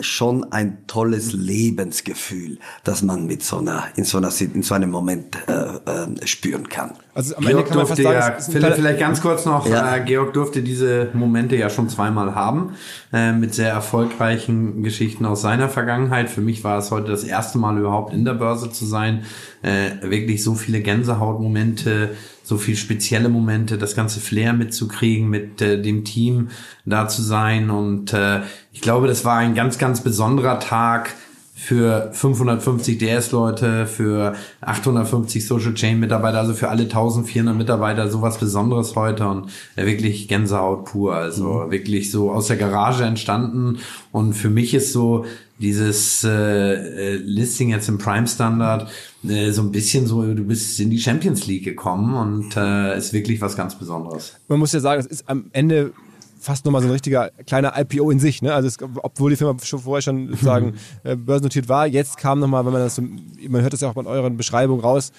schon 0.00 0.52
ein 0.52 0.86
tolles 0.86 1.32
Lebensgefühl, 1.32 2.58
das 2.84 3.02
man 3.02 3.26
mit 3.26 3.42
so 3.42 3.58
einer 3.58 3.84
in 3.96 4.04
so 4.04 4.18
einer 4.18 4.30
in 4.40 4.62
so 4.62 4.74
einem 4.74 4.90
Moment 4.90 5.36
äh, 5.48 5.52
äh, 5.52 6.26
spüren 6.26 6.68
kann. 6.68 6.92
Also 7.14 7.36
am 7.36 7.46
Ende 7.46 7.64
kann 7.64 7.76
man 7.76 7.86
fast 7.86 8.02
sagen, 8.02 8.18
ja, 8.18 8.38
Philipp, 8.40 8.74
vielleicht 8.74 9.00
ganz 9.00 9.20
kurz 9.20 9.44
noch, 9.44 9.66
ja. 9.68 9.96
äh, 9.96 10.04
Georg 10.04 10.32
durfte 10.32 10.62
diese 10.62 11.08
Momente 11.12 11.56
ja 11.56 11.68
schon 11.68 11.88
zweimal 11.88 12.34
haben, 12.34 12.74
äh, 13.12 13.32
mit 13.32 13.54
sehr 13.54 13.70
erfolgreichen 13.70 14.82
Geschichten 14.82 15.26
aus 15.26 15.42
seiner 15.42 15.68
Vergangenheit. 15.68 16.30
Für 16.30 16.40
mich 16.40 16.62
war 16.62 16.78
es 16.78 16.90
heute 16.90 17.10
das 17.10 17.24
erste 17.24 17.58
Mal 17.58 17.78
überhaupt 17.78 18.14
in 18.14 18.24
der 18.24 18.34
Börse 18.34 18.70
zu 18.70 18.86
sein, 18.86 19.24
äh, 19.62 19.90
wirklich 20.02 20.42
so 20.42 20.54
viele 20.54 20.80
Gänsehautmomente, 20.80 22.10
so 22.50 22.58
viel 22.58 22.76
spezielle 22.76 23.28
Momente, 23.28 23.78
das 23.78 23.94
ganze 23.94 24.18
Flair 24.18 24.52
mitzukriegen, 24.52 25.30
mit 25.30 25.62
äh, 25.62 25.80
dem 25.80 26.04
Team 26.04 26.48
da 26.84 27.06
zu 27.06 27.22
sein. 27.22 27.70
Und 27.70 28.12
äh, 28.12 28.40
ich 28.72 28.80
glaube, 28.80 29.06
das 29.06 29.24
war 29.24 29.36
ein 29.36 29.54
ganz, 29.54 29.78
ganz 29.78 30.00
besonderer 30.02 30.58
Tag 30.58 31.14
für 31.54 32.10
550 32.12 32.98
DS-Leute, 32.98 33.86
für 33.86 34.34
850 34.62 35.46
Social 35.46 35.74
Chain 35.74 36.00
Mitarbeiter, 36.00 36.38
also 36.38 36.54
für 36.54 36.70
alle 36.70 36.82
1400 36.82 37.54
Mitarbeiter 37.54 38.10
sowas 38.10 38.38
Besonderes 38.38 38.96
heute 38.96 39.28
und 39.28 39.50
äh, 39.76 39.86
wirklich 39.86 40.26
Gänsehaut 40.26 40.86
pur, 40.86 41.14
also 41.14 41.66
mhm. 41.66 41.70
wirklich 41.70 42.10
so 42.10 42.32
aus 42.32 42.48
der 42.48 42.56
Garage 42.56 43.04
entstanden 43.04 43.78
und 44.10 44.32
für 44.32 44.50
mich 44.50 44.74
ist 44.74 44.92
so 44.92 45.26
dieses 45.58 46.24
äh, 46.24 46.30
äh, 46.30 47.16
Listing 47.16 47.68
jetzt 47.68 47.88
im 47.90 47.98
Prime 47.98 48.26
Standard 48.26 48.90
äh, 49.28 49.50
so 49.50 49.62
ein 49.62 49.72
bisschen 49.72 50.06
so, 50.06 50.22
du 50.22 50.44
bist 50.44 50.78
in 50.80 50.90
die 50.90 50.98
Champions 50.98 51.46
League 51.46 51.64
gekommen 51.64 52.14
und 52.14 52.56
äh, 52.56 52.96
ist 52.96 53.12
wirklich 53.12 53.40
was 53.40 53.56
ganz 53.56 53.74
Besonderes. 53.74 54.34
Man 54.48 54.58
muss 54.58 54.72
ja 54.72 54.80
sagen, 54.80 55.00
es 55.00 55.06
ist 55.06 55.28
am 55.28 55.46
Ende 55.52 55.92
fast 56.40 56.64
nochmal 56.64 56.80
so 56.80 56.88
ein 56.88 56.92
richtiger 56.92 57.30
kleiner 57.46 57.74
IPO 57.78 58.10
in 58.10 58.18
sich. 58.18 58.40
Ne? 58.40 58.54
Also 58.54 58.66
es, 58.66 58.78
obwohl 59.02 59.30
die 59.30 59.36
Firma 59.36 59.54
schon 59.62 59.80
vorher 59.80 60.02
schon 60.02 60.28
sozusagen 60.30 60.74
äh, 61.04 61.14
börsennotiert 61.14 61.68
war, 61.68 61.86
jetzt 61.86 62.16
kam 62.16 62.40
nochmal, 62.40 62.64
wenn 62.64 62.72
man 62.72 62.82
das 62.82 62.96
so, 62.96 63.02
man 63.02 63.60
hört 63.60 63.72
das 63.72 63.82
ja 63.82 63.90
auch 63.90 63.94
bei 63.94 64.04
euren 64.06 64.36
Beschreibungen 64.36 64.80
raus, 64.80 65.12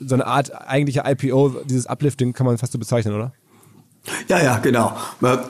so 0.00 0.14
eine 0.14 0.26
Art 0.26 0.52
eigentlicher 0.68 1.08
IPO, 1.08 1.62
dieses 1.64 1.86
Uplifting 1.86 2.32
kann 2.32 2.46
man 2.46 2.58
fast 2.58 2.72
so 2.72 2.78
bezeichnen, 2.78 3.14
oder? 3.14 3.32
Ja, 4.28 4.42
ja, 4.42 4.58
genau. 4.58 4.92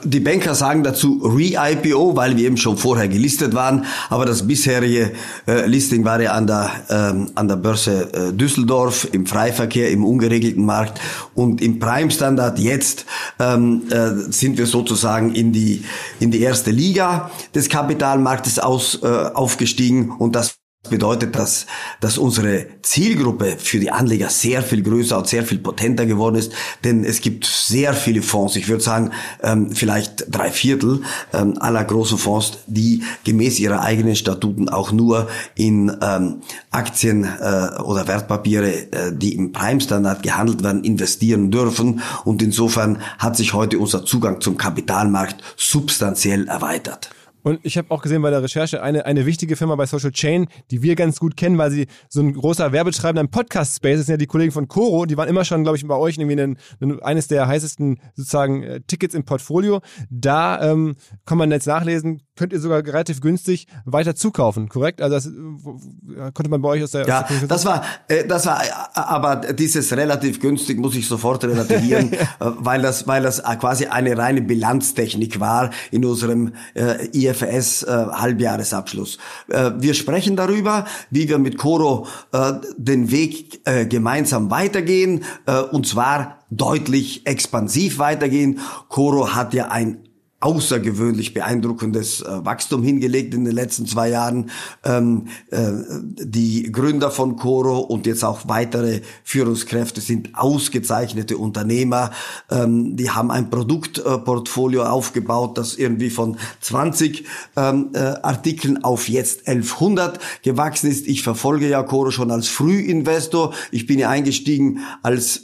Die 0.05 0.21
Banker 0.21 0.55
sagen 0.55 0.83
dazu 0.83 1.21
Re-IPO, 1.23 2.15
weil 2.15 2.37
wir 2.37 2.45
eben 2.45 2.55
schon 2.55 2.77
vorher 2.77 3.09
gelistet 3.09 3.53
waren. 3.53 3.85
Aber 4.09 4.25
das 4.25 4.47
bisherige 4.47 5.11
äh, 5.45 5.65
Listing 5.65 6.05
war 6.05 6.21
ja 6.21 6.31
an 6.31 6.47
der, 6.47 6.71
ähm, 6.89 7.31
an 7.35 7.49
der 7.49 7.57
Börse 7.57 8.13
äh, 8.13 8.33
Düsseldorf, 8.33 9.09
im 9.11 9.25
Freiverkehr, 9.25 9.91
im 9.91 10.05
ungeregelten 10.05 10.65
Markt 10.65 11.01
und 11.33 11.61
im 11.61 11.79
Prime 11.79 12.09
Standard. 12.11 12.57
Jetzt 12.57 13.05
ähm, 13.39 13.83
äh, 13.89 14.31
sind 14.31 14.57
wir 14.57 14.67
sozusagen 14.67 15.35
in 15.35 15.51
die, 15.51 15.83
in 16.21 16.31
die 16.31 16.41
erste 16.41 16.71
Liga 16.71 17.31
des 17.53 17.67
Kapitalmarktes 17.67 18.59
aus, 18.59 18.99
äh, 19.03 19.07
aufgestiegen 19.07 20.11
und 20.11 20.33
das 20.33 20.55
bedeutet, 20.89 21.35
dass, 21.35 21.65
dass 21.99 22.17
unsere 22.17 22.67
Zielgruppe 22.81 23.57
für 23.57 23.79
die 23.79 23.91
Anleger 23.91 24.29
sehr 24.29 24.61
viel 24.61 24.83
größer 24.83 25.17
und 25.17 25.27
sehr 25.27 25.43
viel 25.43 25.59
potenter 25.59 26.05
geworden 26.05 26.35
ist, 26.35 26.53
denn 26.83 27.03
es 27.03 27.21
gibt 27.21 27.45
sehr 27.45 27.93
viele 27.93 28.21
Fonds, 28.21 28.55
ich 28.55 28.67
würde 28.67 28.83
sagen 28.83 29.11
ähm, 29.41 29.71
vielleicht 29.71 30.25
drei 30.29 30.51
Viertel 30.51 31.01
ähm, 31.33 31.57
aller 31.59 31.83
großen 31.83 32.17
Fonds, 32.17 32.59
die 32.67 33.03
gemäß 33.23 33.59
ihrer 33.59 33.81
eigenen 33.81 34.15
Statuten 34.15 34.69
auch 34.69 34.91
nur 34.91 35.27
in 35.55 35.95
ähm, 36.01 36.41
Aktien 36.71 37.23
äh, 37.23 37.81
oder 37.81 38.07
Wertpapiere, 38.07 38.91
äh, 38.91 39.11
die 39.13 39.35
im 39.35 39.51
Prime-Standard 39.51 40.23
gehandelt 40.23 40.63
werden, 40.63 40.83
investieren 40.83 41.51
dürfen 41.51 42.01
und 42.23 42.41
insofern 42.41 42.99
hat 43.17 43.35
sich 43.37 43.53
heute 43.53 43.79
unser 43.79 44.05
Zugang 44.05 44.41
zum 44.41 44.57
Kapitalmarkt 44.57 45.41
substanziell 45.57 46.47
erweitert. 46.47 47.09
Und 47.45 47.59
ich 47.61 47.77
habe 47.77 47.91
auch 47.91 48.01
gesehen 48.01 48.23
bei 48.23 48.31
der 48.31 48.41
Recherche 48.41 48.81
eine, 48.81 49.05
eine 49.05 49.27
wichtige 49.27 49.55
Firma 49.55 49.75
bei 49.75 49.85
Social 49.85 50.11
Chain, 50.11 50.47
die 50.71 50.81
wir 50.81 50.95
ganz 50.95 51.19
gut 51.19 51.37
kennen, 51.37 51.59
weil 51.59 51.69
sie 51.69 51.85
so 52.09 52.19
ein 52.19 52.33
großer 52.33 52.71
Werbetreibender 52.71 53.21
im 53.21 53.29
Podcast-Space 53.29 53.99
ist, 53.99 54.09
ja 54.09 54.17
die 54.17 54.25
Kollegen 54.25 54.51
von 54.51 54.67
Coro, 54.67 55.05
die 55.05 55.15
waren 55.15 55.29
immer 55.29 55.45
schon, 55.45 55.61
glaube 55.61 55.77
ich, 55.77 55.87
bei 55.87 55.95
euch 55.95 56.17
irgendwie 56.17 56.41
ein, 56.41 56.57
ein, 56.81 56.99
eines 57.03 57.27
der 57.27 57.47
heißesten 57.47 57.99
sozusagen 58.15 58.63
äh, 58.63 58.81
Tickets 58.87 59.13
im 59.13 59.25
Portfolio. 59.25 59.81
Da 60.09 60.71
ähm, 60.71 60.95
kann 61.27 61.37
man 61.37 61.51
jetzt 61.51 61.67
nachlesen, 61.67 62.23
könnt 62.35 62.53
ihr 62.53 62.59
sogar 62.59 62.85
relativ 62.85 63.21
günstig 63.21 63.67
weiter 63.85 64.15
zukaufen, 64.15 64.69
korrekt? 64.69 65.01
Also 65.01 65.15
das 65.15 65.25
äh, 65.27 66.31
konnte 66.33 66.49
man 66.49 66.61
bei 66.61 66.69
euch 66.69 66.83
aus 66.83 66.91
der 66.91 67.07
Ja, 67.07 67.23
aus 67.23 67.27
der 67.39 67.47
das 67.47 67.65
war 67.65 67.83
äh, 68.07 68.25
das 68.25 68.45
war 68.45 68.63
äh, 68.63 68.69
aber 68.93 69.53
dieses 69.53 69.91
relativ 69.93 70.39
günstig 70.39 70.79
muss 70.79 70.95
ich 70.95 71.07
sofort 71.07 71.43
relativieren, 71.43 72.13
äh, 72.13 72.17
weil 72.39 72.81
das 72.81 73.07
weil 73.07 73.23
das 73.23 73.41
quasi 73.59 73.87
eine 73.87 74.17
reine 74.17 74.41
Bilanztechnik 74.41 75.39
war 75.39 75.71
in 75.91 76.05
unserem 76.05 76.53
äh, 76.73 77.07
IFS 77.13 77.83
äh, 77.83 77.87
Halbjahresabschluss. 77.87 79.17
Äh, 79.49 79.71
wir 79.77 79.93
sprechen 79.93 80.35
darüber, 80.35 80.85
wie 81.09 81.29
wir 81.29 81.37
mit 81.37 81.57
Coro 81.57 82.07
äh, 82.31 82.53
den 82.77 83.11
Weg 83.11 83.61
äh, 83.65 83.85
gemeinsam 83.85 84.51
weitergehen 84.51 85.23
äh, 85.45 85.59
und 85.59 85.87
zwar 85.87 86.39
deutlich 86.49 87.25
expansiv 87.25 87.99
weitergehen. 87.99 88.59
Coro 88.89 89.33
hat 89.33 89.53
ja 89.53 89.67
ein 89.67 90.04
außergewöhnlich 90.41 91.33
beeindruckendes 91.33 92.21
äh, 92.21 92.45
Wachstum 92.45 92.83
hingelegt 92.83 93.33
in 93.33 93.45
den 93.45 93.55
letzten 93.55 93.87
zwei 93.87 94.09
Jahren. 94.09 94.51
Ähm, 94.83 95.27
äh, 95.49 95.71
die 96.01 96.71
Gründer 96.71 97.09
von 97.09 97.37
Coro 97.37 97.79
und 97.79 98.05
jetzt 98.05 98.23
auch 98.23 98.47
weitere 98.47 99.01
Führungskräfte 99.23 100.01
sind 100.01 100.35
ausgezeichnete 100.35 101.37
Unternehmer. 101.37 102.11
Ähm, 102.51 102.95
die 102.97 103.09
haben 103.09 103.31
ein 103.31 103.49
Produktportfolio 103.49 104.83
aufgebaut, 104.83 105.57
das 105.57 105.75
irgendwie 105.75 106.09
von 106.09 106.37
20 106.61 107.25
ähm, 107.55 107.91
äh, 107.93 107.99
Artikeln 107.99 108.83
auf 108.83 109.07
jetzt 109.07 109.47
1100 109.47 110.19
gewachsen 110.43 110.91
ist. 110.91 111.07
Ich 111.07 111.23
verfolge 111.23 111.69
ja 111.69 111.81
Coro 111.81 112.11
schon 112.11 112.29
als 112.29 112.49
Frühinvestor. 112.49 113.53
Ich 113.71 113.87
bin 113.87 113.99
ja 113.99 114.09
eingestiegen 114.09 114.81
als 115.01 115.41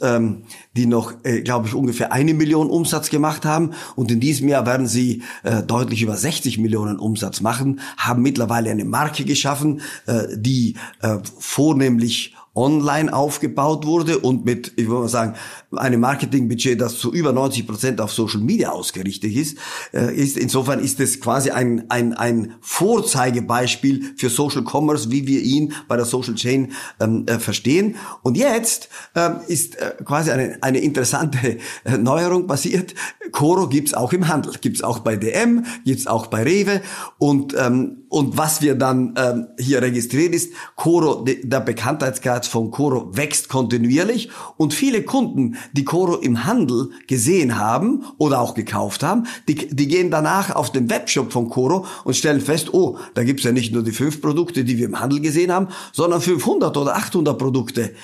die 0.76 0.86
noch, 0.86 1.12
äh, 1.24 1.42
glaube 1.42 1.68
ich, 1.68 1.74
ungefähr 1.74 2.12
eine 2.12 2.34
Million 2.34 2.70
Umsatz 2.70 3.10
gemacht 3.10 3.44
haben. 3.44 3.72
Und 3.94 4.10
in 4.10 4.20
diesem 4.20 4.48
Jahr 4.48 4.66
werden 4.66 4.86
sie 4.86 5.22
äh, 5.42 5.62
deutlich 5.62 6.02
über 6.02 6.16
60 6.16 6.58
Millionen 6.58 6.98
Umsatz 6.98 7.40
machen, 7.40 7.80
haben 7.96 8.22
mittlerweile 8.22 8.70
eine 8.70 8.84
Marke 8.84 9.24
geschaffen, 9.24 9.82
äh, 10.06 10.24
die 10.34 10.76
äh, 11.00 11.18
vornehmlich 11.38 12.34
online 12.54 13.12
aufgebaut 13.12 13.86
wurde 13.86 14.18
und 14.18 14.44
mit, 14.44 14.72
ich 14.76 14.86
würde 14.86 15.02
mal 15.02 15.08
sagen, 15.08 15.34
einem 15.74 16.00
Marketingbudget, 16.00 16.80
das 16.80 16.98
zu 16.98 17.12
über 17.12 17.32
90 17.32 17.66
Prozent 17.66 18.00
auf 18.00 18.12
Social 18.12 18.40
Media 18.40 18.70
ausgerichtet 18.70 19.32
ist, 19.32 19.56
äh, 19.94 20.14
ist 20.14 20.36
insofern 20.36 20.80
ist 20.80 21.00
es 21.00 21.20
quasi 21.20 21.50
ein, 21.50 21.86
ein, 21.88 22.12
ein 22.12 22.54
Vorzeigebeispiel 22.60 24.14
für 24.16 24.28
Social 24.28 24.64
Commerce, 24.70 25.10
wie 25.10 25.26
wir 25.26 25.40
ihn 25.40 25.72
bei 25.88 25.96
der 25.96 26.04
Social 26.04 26.34
Chain 26.34 26.72
ähm, 27.00 27.24
äh, 27.26 27.38
verstehen. 27.38 27.96
Und 28.22 28.36
jetzt 28.36 28.90
ähm, 29.14 29.36
ist 29.48 29.76
äh, 29.76 29.94
quasi 30.04 30.30
eine, 30.30 30.58
eine 30.60 30.78
interessante 30.78 31.58
äh, 31.84 31.96
Neuerung 31.96 32.46
passiert. 32.46 32.94
Coro 33.30 33.66
gibt's 33.66 33.94
auch 33.94 34.12
im 34.12 34.28
Handel, 34.28 34.52
gibt's 34.60 34.82
auch 34.82 34.98
bei 34.98 35.16
DM, 35.16 35.64
gibt's 35.86 36.06
auch 36.06 36.26
bei 36.26 36.42
Rewe 36.42 36.82
und 37.16 37.54
ähm, 37.58 38.01
und 38.12 38.36
was 38.36 38.60
wir 38.60 38.74
dann 38.74 39.14
ähm, 39.16 39.46
hier 39.58 39.80
registrieren 39.80 40.34
ist, 40.34 40.52
Coro, 40.76 41.24
der 41.24 41.60
Bekanntheitsgrad 41.60 42.44
von 42.44 42.70
Coro 42.70 43.08
wächst 43.16 43.48
kontinuierlich 43.48 44.28
und 44.58 44.74
viele 44.74 45.02
Kunden, 45.02 45.56
die 45.72 45.84
Coro 45.84 46.16
im 46.16 46.44
Handel 46.44 46.90
gesehen 47.06 47.58
haben 47.58 48.04
oder 48.18 48.42
auch 48.42 48.52
gekauft 48.52 49.02
haben, 49.02 49.26
die, 49.48 49.54
die 49.54 49.88
gehen 49.88 50.10
danach 50.10 50.54
auf 50.54 50.70
den 50.70 50.90
Webshop 50.90 51.32
von 51.32 51.48
Coro 51.48 51.86
und 52.04 52.14
stellen 52.14 52.42
fest, 52.42 52.74
oh, 52.74 52.98
da 53.14 53.24
gibt's 53.24 53.44
ja 53.44 53.52
nicht 53.52 53.72
nur 53.72 53.82
die 53.82 53.92
fünf 53.92 54.20
Produkte, 54.20 54.62
die 54.62 54.76
wir 54.76 54.84
im 54.84 55.00
Handel 55.00 55.20
gesehen 55.20 55.50
haben, 55.50 55.68
sondern 55.92 56.20
500 56.20 56.76
oder 56.76 56.94
800 56.94 57.38
Produkte. 57.38 57.94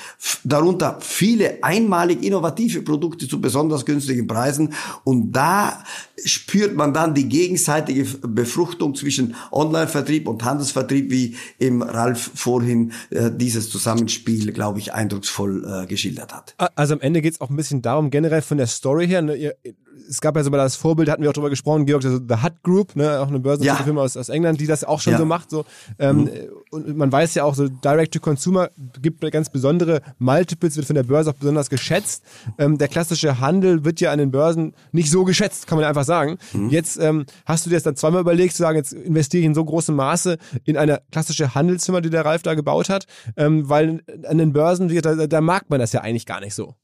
Darunter 0.42 0.96
viele 1.02 1.62
einmalig 1.62 2.24
innovative 2.24 2.80
Produkte 2.80 3.28
zu 3.28 3.42
besonders 3.42 3.84
günstigen 3.84 4.26
Preisen 4.26 4.72
und 5.04 5.32
da 5.32 5.84
spürt 6.24 6.74
man 6.74 6.94
dann 6.94 7.14
die 7.14 7.28
gegenseitige 7.28 8.04
Befruchtung 8.26 8.94
zwischen 8.94 9.34
Online-Vertrieb 9.98 10.28
und 10.28 10.44
Handelsvertrieb, 10.44 11.10
wie 11.10 11.36
im 11.58 11.82
Ralf 11.82 12.30
vorhin 12.34 12.92
äh, 13.10 13.30
dieses 13.34 13.70
Zusammenspiel, 13.70 14.52
glaube 14.52 14.78
ich, 14.78 14.92
eindrucksvoll 14.92 15.64
äh, 15.64 15.86
geschildert 15.86 16.32
hat. 16.32 16.54
Also 16.76 16.94
am 16.94 17.00
Ende 17.00 17.22
geht 17.22 17.34
es 17.34 17.40
auch 17.40 17.50
ein 17.50 17.56
bisschen 17.56 17.82
darum, 17.82 18.10
generell 18.10 18.42
von 18.42 18.58
der 18.58 18.66
Story 18.66 19.06
her, 19.06 19.22
ne, 19.22 19.34
ihr, 19.34 19.54
es 20.08 20.20
gab 20.20 20.36
ja 20.36 20.42
so 20.42 20.50
mal 20.50 20.58
das 20.58 20.76
Vorbild, 20.76 21.08
hatten 21.08 21.22
wir 21.22 21.30
auch 21.30 21.34
drüber 21.34 21.50
gesprochen, 21.50 21.86
Georg, 21.86 22.04
also 22.04 22.18
The 22.18 22.42
Hut 22.42 22.62
Group, 22.62 22.96
ne, 22.96 23.20
auch 23.20 23.28
eine 23.28 23.40
börsennotierte 23.40 23.80
ja. 23.80 23.84
Firma 23.84 24.02
aus, 24.02 24.16
aus 24.16 24.28
England, 24.28 24.60
die 24.60 24.66
das 24.66 24.84
auch 24.84 25.00
schon 25.00 25.12
ja. 25.12 25.18
so 25.18 25.24
macht. 25.24 25.50
So. 25.50 25.64
Ähm, 25.98 26.22
mhm. 26.22 26.30
Und 26.70 26.96
man 26.96 27.10
weiß 27.10 27.34
ja 27.34 27.44
auch, 27.44 27.54
so 27.54 27.68
Direct-to-Consumer 27.68 28.70
gibt 29.00 29.20
ganz 29.32 29.50
besondere 29.50 30.02
Multiples, 30.18 30.76
wird 30.76 30.86
von 30.86 30.94
der 30.94 31.02
Börse 31.02 31.30
auch 31.30 31.34
besonders 31.34 31.70
geschätzt. 31.70 32.22
Ähm, 32.58 32.78
der 32.78 32.88
klassische 32.88 33.40
Handel 33.40 33.84
wird 33.84 34.00
ja 34.00 34.12
an 34.12 34.18
den 34.18 34.30
Börsen 34.30 34.74
nicht 34.92 35.10
so 35.10 35.24
geschätzt, 35.24 35.66
kann 35.66 35.78
man 35.78 35.86
einfach 35.86 36.04
sagen. 36.04 36.38
Mhm. 36.52 36.70
Jetzt 36.70 36.98
ähm, 36.98 37.26
hast 37.46 37.66
du 37.66 37.70
dir 37.70 37.76
das 37.76 37.82
dann 37.82 37.96
zweimal 37.96 38.20
überlegt, 38.20 38.54
zu 38.54 38.62
sagen, 38.62 38.76
jetzt 38.76 38.92
investiere 38.92 39.40
ich 39.40 39.46
in 39.46 39.54
so 39.54 39.64
großem 39.64 39.94
Maße 39.94 40.38
in 40.64 40.76
eine 40.76 41.02
klassische 41.10 41.54
Handelsfirma, 41.54 42.00
die 42.00 42.10
der 42.10 42.24
Ralf 42.24 42.42
da 42.42 42.54
gebaut 42.54 42.88
hat, 42.88 43.06
ähm, 43.36 43.68
weil 43.68 44.02
an 44.26 44.38
den 44.38 44.52
Börsen, 44.52 44.88
da, 45.00 45.26
da 45.26 45.40
mag 45.40 45.68
man 45.68 45.80
das 45.80 45.92
ja 45.92 46.00
eigentlich 46.00 46.26
gar 46.26 46.40
nicht 46.40 46.54
so. 46.54 46.74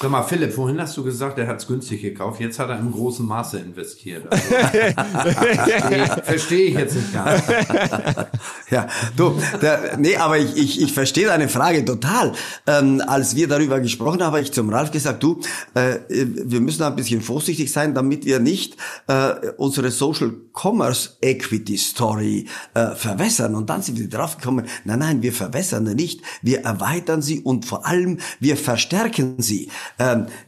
Sag 0.00 0.12
mal, 0.12 0.22
Philipp, 0.22 0.52
vorhin 0.52 0.80
hast 0.80 0.96
du 0.96 1.02
gesagt, 1.02 1.38
er 1.40 1.48
hat 1.48 1.56
es 1.56 1.66
günstig 1.66 2.00
gekauft. 2.02 2.40
Jetzt 2.40 2.60
hat 2.60 2.68
er 2.68 2.78
im 2.78 2.92
großen 2.92 3.26
Maße 3.26 3.58
investiert. 3.58 4.26
Also, 4.30 5.32
verstehe 6.22 6.66
ich 6.66 6.74
jetzt 6.74 6.94
nicht 6.94 7.12
ganz. 7.12 7.42
ja, 8.70 8.86
du, 9.16 9.34
der, 9.60 9.96
nee, 9.98 10.16
aber 10.16 10.38
ich, 10.38 10.56
ich, 10.56 10.82
ich 10.82 10.92
verstehe 10.92 11.26
deine 11.26 11.48
Frage 11.48 11.84
total. 11.84 12.32
Ähm, 12.68 13.02
als 13.04 13.34
wir 13.34 13.48
darüber 13.48 13.80
gesprochen 13.80 14.22
haben, 14.22 14.34
habe 14.34 14.40
ich 14.40 14.52
zum 14.52 14.70
Ralf 14.70 14.92
gesagt, 14.92 15.20
du, 15.20 15.40
äh, 15.74 15.96
wir 16.08 16.60
müssen 16.60 16.84
ein 16.84 16.94
bisschen 16.94 17.20
vorsichtig 17.20 17.72
sein, 17.72 17.92
damit 17.92 18.24
wir 18.24 18.38
nicht 18.38 18.76
äh, 19.08 19.32
unsere 19.56 19.90
Social 19.90 20.32
Commerce 20.52 21.16
Equity 21.22 21.76
Story 21.76 22.46
äh, 22.74 22.94
verwässern. 22.94 23.56
Und 23.56 23.68
dann 23.68 23.82
sind 23.82 23.98
wir 23.98 24.08
drauf 24.08 24.36
gekommen, 24.36 24.66
nein, 24.84 25.00
nein, 25.00 25.22
wir 25.22 25.32
verwässern 25.32 25.82
nicht, 25.82 26.20
wir 26.40 26.60
erweitern 26.60 27.20
sie 27.20 27.40
und 27.40 27.64
vor 27.64 27.84
allem 27.84 28.18
wir 28.38 28.56
verstärken 28.56 29.36
sie 29.38 29.70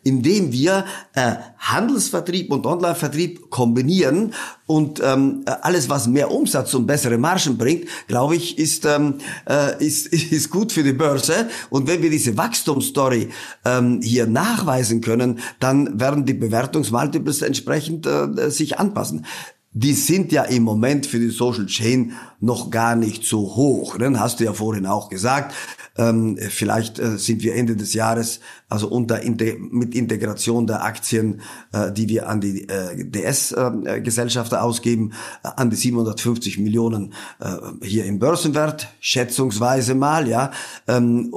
indem 0.04 0.52
wir 0.52 0.84
äh, 1.14 1.34
Handelsvertrieb 1.58 2.50
und 2.50 2.66
Onlinevertrieb 2.66 3.50
kombinieren 3.50 4.34
und 4.66 5.00
ähm, 5.04 5.44
alles, 5.62 5.88
was 5.88 6.06
mehr 6.06 6.30
Umsatz 6.30 6.74
und 6.74 6.86
bessere 6.86 7.18
Margen 7.18 7.58
bringt, 7.58 7.86
glaube 8.06 8.36
ich, 8.36 8.58
ist, 8.58 8.84
ähm, 8.84 9.14
äh, 9.48 9.84
ist, 9.84 10.06
ist 10.32 10.50
gut 10.50 10.72
für 10.72 10.82
die 10.82 10.92
Börse. 10.92 11.48
Und 11.70 11.88
wenn 11.88 12.02
wir 12.02 12.10
diese 12.10 12.36
Wachstumsstory 12.36 13.30
ähm, 13.64 14.00
hier 14.02 14.26
nachweisen 14.26 15.00
können, 15.00 15.40
dann 15.58 15.98
werden 16.00 16.24
die 16.24 16.34
Bewertungsmultiples 16.34 17.42
entsprechend 17.42 18.06
äh, 18.06 18.50
sich 18.50 18.78
anpassen 18.78 19.26
die 19.72 19.92
sind 19.92 20.32
ja 20.32 20.42
im 20.44 20.64
Moment 20.64 21.06
für 21.06 21.20
die 21.20 21.28
Social 21.28 21.66
Chain 21.66 22.12
noch 22.40 22.70
gar 22.70 22.96
nicht 22.96 23.24
so 23.24 23.54
hoch. 23.54 23.98
Ne? 23.98 24.18
Hast 24.18 24.40
du 24.40 24.44
ja 24.44 24.52
vorhin 24.52 24.86
auch 24.86 25.08
gesagt. 25.08 25.54
Ähm, 25.96 26.38
vielleicht 26.38 26.98
äh, 26.98 27.18
sind 27.18 27.42
wir 27.42 27.54
Ende 27.54 27.76
des 27.76 27.92
Jahres, 27.92 28.40
also 28.68 28.88
unter 28.88 29.20
mit 29.24 29.94
Integration 29.94 30.66
der 30.66 30.82
Aktien, 30.82 31.42
äh, 31.72 31.92
die 31.92 32.08
wir 32.08 32.28
an 32.28 32.40
die 32.40 32.68
äh, 32.68 33.04
DS-Gesellschaften 33.04 34.54
äh, 34.54 34.58
ausgeben, 34.58 35.12
äh, 35.42 35.48
an 35.56 35.68
die 35.68 35.76
750 35.76 36.58
Millionen 36.58 37.12
äh, 37.40 37.56
hier 37.82 38.06
im 38.06 38.18
Börsenwert, 38.18 38.88
schätzungsweise 39.00 39.94
mal, 39.94 40.26
ja, 40.26 40.52
ähm, 40.88 41.34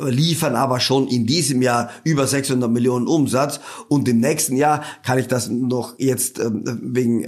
liefern 0.00 0.56
aber 0.56 0.80
schon 0.80 1.06
in 1.06 1.26
diesem 1.26 1.62
Jahr 1.62 1.90
über 2.02 2.26
600 2.26 2.70
Millionen 2.70 3.06
Umsatz 3.06 3.60
und 3.88 4.08
im 4.08 4.18
nächsten 4.18 4.56
Jahr 4.56 4.82
kann 5.04 5.18
ich 5.18 5.28
das 5.28 5.48
noch 5.48 5.98
jetzt 5.98 6.40
ähm, 6.40 6.64
wegen 6.82 7.26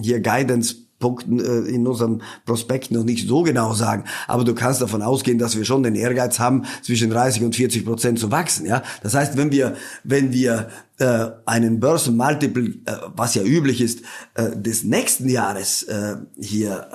hier 0.00 0.20
Guidance 0.20 0.87
Punkten 0.98 1.40
äh, 1.40 1.68
in 1.70 1.86
unserem 1.86 2.22
Prospekt 2.44 2.90
noch 2.90 3.04
nicht 3.04 3.28
so 3.28 3.42
genau 3.42 3.72
sagen, 3.72 4.04
aber 4.26 4.44
du 4.44 4.54
kannst 4.54 4.82
davon 4.82 5.02
ausgehen, 5.02 5.38
dass 5.38 5.56
wir 5.56 5.64
schon 5.64 5.82
den 5.82 5.94
Ehrgeiz 5.94 6.38
haben, 6.38 6.64
zwischen 6.82 7.10
30 7.10 7.44
und 7.44 7.54
40 7.54 7.84
Prozent 7.84 8.18
zu 8.18 8.30
wachsen. 8.30 8.66
Ja, 8.66 8.82
das 9.02 9.14
heißt, 9.14 9.36
wenn 9.36 9.52
wir 9.52 9.76
wenn 10.04 10.32
wir 10.32 10.68
äh, 10.98 11.26
einen 11.46 11.80
Börsenmultiple, 11.80 12.64
äh, 12.84 12.96
was 13.14 13.34
ja 13.34 13.42
üblich 13.42 13.80
ist, 13.80 14.00
äh, 14.34 14.56
des 14.56 14.84
nächsten 14.84 15.28
Jahres 15.28 15.84
äh, 15.84 16.16
hier 16.36 16.88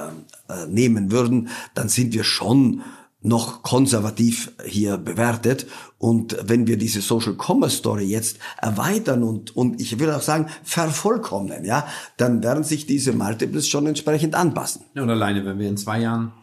äh, 0.49 0.53
äh, 0.53 0.67
nehmen 0.67 1.11
würden, 1.11 1.49
dann 1.73 1.89
sind 1.89 2.13
wir 2.13 2.23
schon 2.23 2.81
noch 3.21 3.63
konservativ 3.63 4.51
hier 4.65 4.97
bewertet. 4.97 5.67
Und 6.03 6.35
wenn 6.43 6.67
wir 6.67 6.75
diese 6.77 6.99
Social 6.99 7.37
Commerce 7.37 7.77
Story 7.77 8.03
jetzt 8.03 8.37
erweitern 8.57 9.23
und, 9.23 9.55
und 9.55 9.79
ich 9.79 9.99
will 9.99 10.11
auch 10.11 10.21
sagen, 10.21 10.47
vervollkommnen, 10.61 11.63
ja, 11.63 11.87
dann 12.17 12.43
werden 12.43 12.65
sich 12.65 12.85
diese 12.85 13.13
Multiples 13.13 13.69
schon 13.69 13.87
entsprechend 13.87 14.35
anpassen. 14.35 14.83
Ja, 14.95 15.03
und 15.03 15.09
alleine, 15.09 15.45
wenn 15.45 15.59
wir 15.59 15.69
in 15.69 15.77
zwei 15.77 16.01
Jahren 16.01 16.33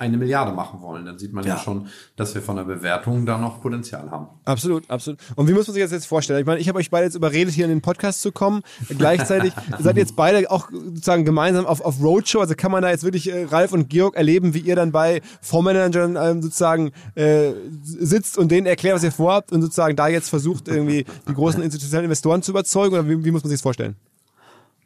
eine 0.00 0.16
Milliarde 0.16 0.52
machen 0.52 0.80
wollen, 0.80 1.04
dann 1.04 1.18
sieht 1.18 1.34
man 1.34 1.44
ja, 1.44 1.56
ja 1.56 1.60
schon, 1.60 1.86
dass 2.16 2.34
wir 2.34 2.40
von 2.40 2.56
der 2.56 2.64
Bewertung 2.64 3.26
da 3.26 3.36
noch 3.36 3.60
Potenzial 3.60 4.10
haben. 4.10 4.28
Absolut, 4.46 4.88
absolut. 4.88 5.20
Und 5.36 5.46
wie 5.46 5.52
muss 5.52 5.66
man 5.66 5.74
sich 5.74 5.82
das 5.82 5.92
jetzt 5.92 6.06
vorstellen? 6.06 6.40
Ich 6.40 6.46
meine, 6.46 6.58
ich 6.58 6.68
habe 6.68 6.78
euch 6.78 6.90
beide 6.90 7.04
jetzt 7.04 7.16
überredet, 7.16 7.52
hier 7.52 7.66
in 7.66 7.70
den 7.70 7.82
Podcast 7.82 8.22
zu 8.22 8.32
kommen. 8.32 8.62
Gleichzeitig 8.88 9.52
seid 9.78 9.96
ihr 9.96 10.00
jetzt 10.00 10.16
beide 10.16 10.50
auch 10.50 10.70
sozusagen 10.70 11.26
gemeinsam 11.26 11.66
auf, 11.66 11.82
auf 11.82 12.02
Roadshow. 12.02 12.40
Also 12.40 12.54
kann 12.56 12.72
man 12.72 12.82
da 12.82 12.88
jetzt 12.88 13.04
wirklich 13.04 13.30
äh, 13.30 13.44
Ralf 13.44 13.72
und 13.72 13.90
Georg 13.90 14.16
erleben, 14.16 14.54
wie 14.54 14.60
ihr 14.60 14.74
dann 14.74 14.90
bei 14.90 15.20
Fondsmanagern 15.42 16.16
ähm, 16.16 16.42
sozusagen 16.42 16.92
äh, 17.14 17.52
sitzt 17.82 18.38
und 18.38 18.50
denen 18.50 18.66
erklärt, 18.66 18.96
was 18.96 19.04
ihr 19.04 19.12
vorhabt 19.12 19.52
und 19.52 19.60
sozusagen 19.60 19.96
da 19.96 20.08
jetzt 20.08 20.30
versucht, 20.30 20.68
irgendwie 20.68 21.04
die 21.28 21.34
großen 21.34 21.62
institutionellen 21.62 22.06
Investoren 22.06 22.42
zu 22.42 22.52
überzeugen? 22.52 22.94
Oder 22.94 23.06
wie, 23.06 23.22
wie 23.22 23.30
muss 23.30 23.42
man 23.42 23.50
sich 23.50 23.58
das 23.58 23.62
vorstellen? 23.62 23.96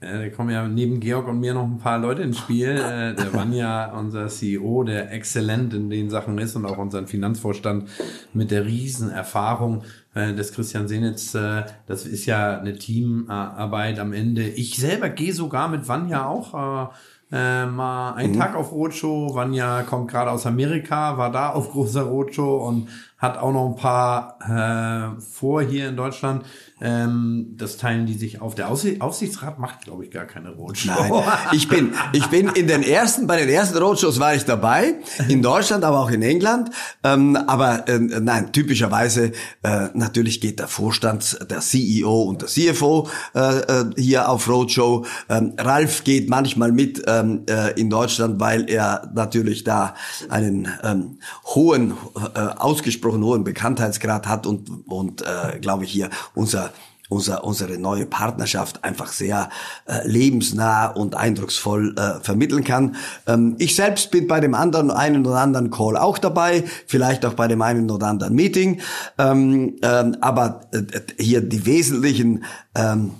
Da 0.04 0.28
kommen 0.30 0.50
ja 0.50 0.66
neben 0.68 1.00
Georg 1.00 1.26
und 1.28 1.40
mir 1.40 1.54
noch 1.54 1.64
ein 1.64 1.78
paar 1.78 1.98
Leute 1.98 2.22
ins 2.22 2.38
Spiel. 2.38 2.70
Äh, 2.70 3.14
der 3.14 3.32
Vanja, 3.32 3.92
unser 3.98 4.28
CEO, 4.28 4.84
der 4.84 5.12
exzellent 5.12 5.74
in 5.74 5.90
den 5.90 6.10
Sachen 6.10 6.38
ist 6.38 6.56
und 6.56 6.66
auch 6.66 6.78
unseren 6.78 7.06
Finanzvorstand 7.06 7.88
mit 8.32 8.50
der 8.50 8.64
Riesenerfahrung 8.66 9.82
äh, 10.14 10.34
des 10.34 10.52
Christian 10.52 10.88
Senitz. 10.88 11.34
Äh, 11.34 11.64
das 11.86 12.06
ist 12.06 12.26
ja 12.26 12.58
eine 12.58 12.74
Teamarbeit 12.74 13.98
am 13.98 14.12
Ende. 14.12 14.48
Ich 14.48 14.76
selber 14.76 15.08
gehe 15.08 15.32
sogar 15.32 15.68
mit 15.68 15.88
Vanja 15.88 16.26
auch 16.26 16.92
äh, 17.32 17.66
mal 17.66 18.12
einen 18.14 18.32
mhm. 18.32 18.38
Tag 18.38 18.54
auf 18.54 18.70
Roadshow. 18.70 19.34
Vanja 19.34 19.82
kommt 19.82 20.08
gerade 20.10 20.30
aus 20.30 20.46
Amerika, 20.46 21.18
war 21.18 21.32
da 21.32 21.50
auf 21.50 21.72
großer 21.72 22.02
Roadshow 22.02 22.68
und 22.68 22.88
hat 23.24 23.38
auch 23.38 23.52
noch 23.52 23.66
ein 23.66 23.76
paar 23.76 25.16
äh, 25.16 25.20
vor 25.20 25.62
hier 25.62 25.88
in 25.88 25.96
Deutschland. 25.96 26.44
Ähm, 26.80 27.54
das 27.56 27.78
teilen 27.78 28.04
die 28.04 28.14
sich 28.14 28.42
auf. 28.42 28.54
Der 28.54 28.70
Aufsichtsrat 28.70 29.58
macht, 29.58 29.84
glaube 29.84 30.04
ich, 30.04 30.10
gar 30.10 30.26
keine 30.26 30.50
Roadshow. 30.50 30.90
Nein, 30.90 31.24
ich 31.52 31.68
bin, 31.68 31.94
ich 32.12 32.26
bin 32.26 32.48
in 32.48 32.66
den 32.66 32.82
ersten, 32.82 33.26
bei 33.26 33.38
den 33.38 33.48
ersten 33.48 33.78
Roadshows 33.78 34.20
war 34.20 34.34
ich 34.34 34.44
dabei, 34.44 34.96
in 35.28 35.40
Deutschland, 35.40 35.82
aber 35.84 36.00
auch 36.00 36.10
in 36.10 36.22
England. 36.22 36.70
Ähm, 37.02 37.36
aber 37.36 37.88
äh, 37.88 37.98
nein, 37.98 38.52
typischerweise 38.52 39.32
äh, 39.62 39.88
natürlich 39.94 40.40
geht 40.40 40.58
der 40.58 40.68
Vorstand, 40.68 41.38
der 41.48 41.60
CEO 41.60 42.24
und 42.24 42.42
der 42.42 42.48
CFO 42.48 43.08
äh, 43.34 43.60
äh, 43.60 43.84
hier 43.96 44.28
auf 44.28 44.48
Roadshow. 44.48 45.06
Ähm, 45.30 45.54
Ralf 45.56 46.04
geht 46.04 46.28
manchmal 46.28 46.72
mit 46.72 47.02
ähm, 47.06 47.44
äh, 47.48 47.80
in 47.80 47.88
Deutschland, 47.88 48.40
weil 48.40 48.68
er 48.68 49.10
natürlich 49.14 49.64
da 49.64 49.94
einen 50.28 50.68
ähm, 50.82 51.18
hohen, 51.46 51.94
äh, 52.34 52.38
ausgesprochen 52.38 53.13
hohen 53.22 53.44
Bekanntheitsgrad 53.44 54.26
hat 54.26 54.46
und, 54.46 54.88
und 54.88 55.22
äh, 55.22 55.58
glaube 55.60 55.84
ich 55.84 55.92
hier 55.92 56.10
unser 56.34 56.72
unser, 57.08 57.44
unsere 57.44 57.78
neue 57.78 58.06
Partnerschaft 58.06 58.82
einfach 58.82 59.12
sehr 59.12 59.50
äh, 59.86 60.06
lebensnah 60.06 60.86
und 60.86 61.14
eindrucksvoll 61.14 61.94
äh, 61.96 62.20
vermitteln 62.22 62.64
kann. 62.64 62.96
Ähm, 63.26 63.56
ich 63.58 63.76
selbst 63.76 64.10
bin 64.10 64.26
bei 64.26 64.40
dem 64.40 64.54
anderen 64.54 64.90
einen 64.90 65.26
oder 65.26 65.38
anderen 65.38 65.70
Call 65.70 65.96
auch 65.96 66.18
dabei, 66.18 66.64
vielleicht 66.86 67.26
auch 67.26 67.34
bei 67.34 67.46
dem 67.46 67.62
einen 67.62 67.90
oder 67.90 68.06
anderen 68.06 68.34
Meeting, 68.34 68.80
ähm, 69.18 69.76
ähm, 69.82 70.16
aber 70.20 70.62
äh, 70.72 70.82
hier 71.18 71.40
die 71.40 71.66
wesentlichen 71.66 72.44
ähm, 72.74 73.12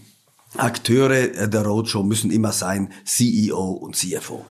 Akteure 0.57 1.49
der 1.49 1.63
Roadshow 1.63 2.03
müssen 2.05 2.31
immer 2.31 2.53
sein 2.53 2.93
CEO 3.05 3.73
und 3.73 3.97
CFO. 3.97 4.47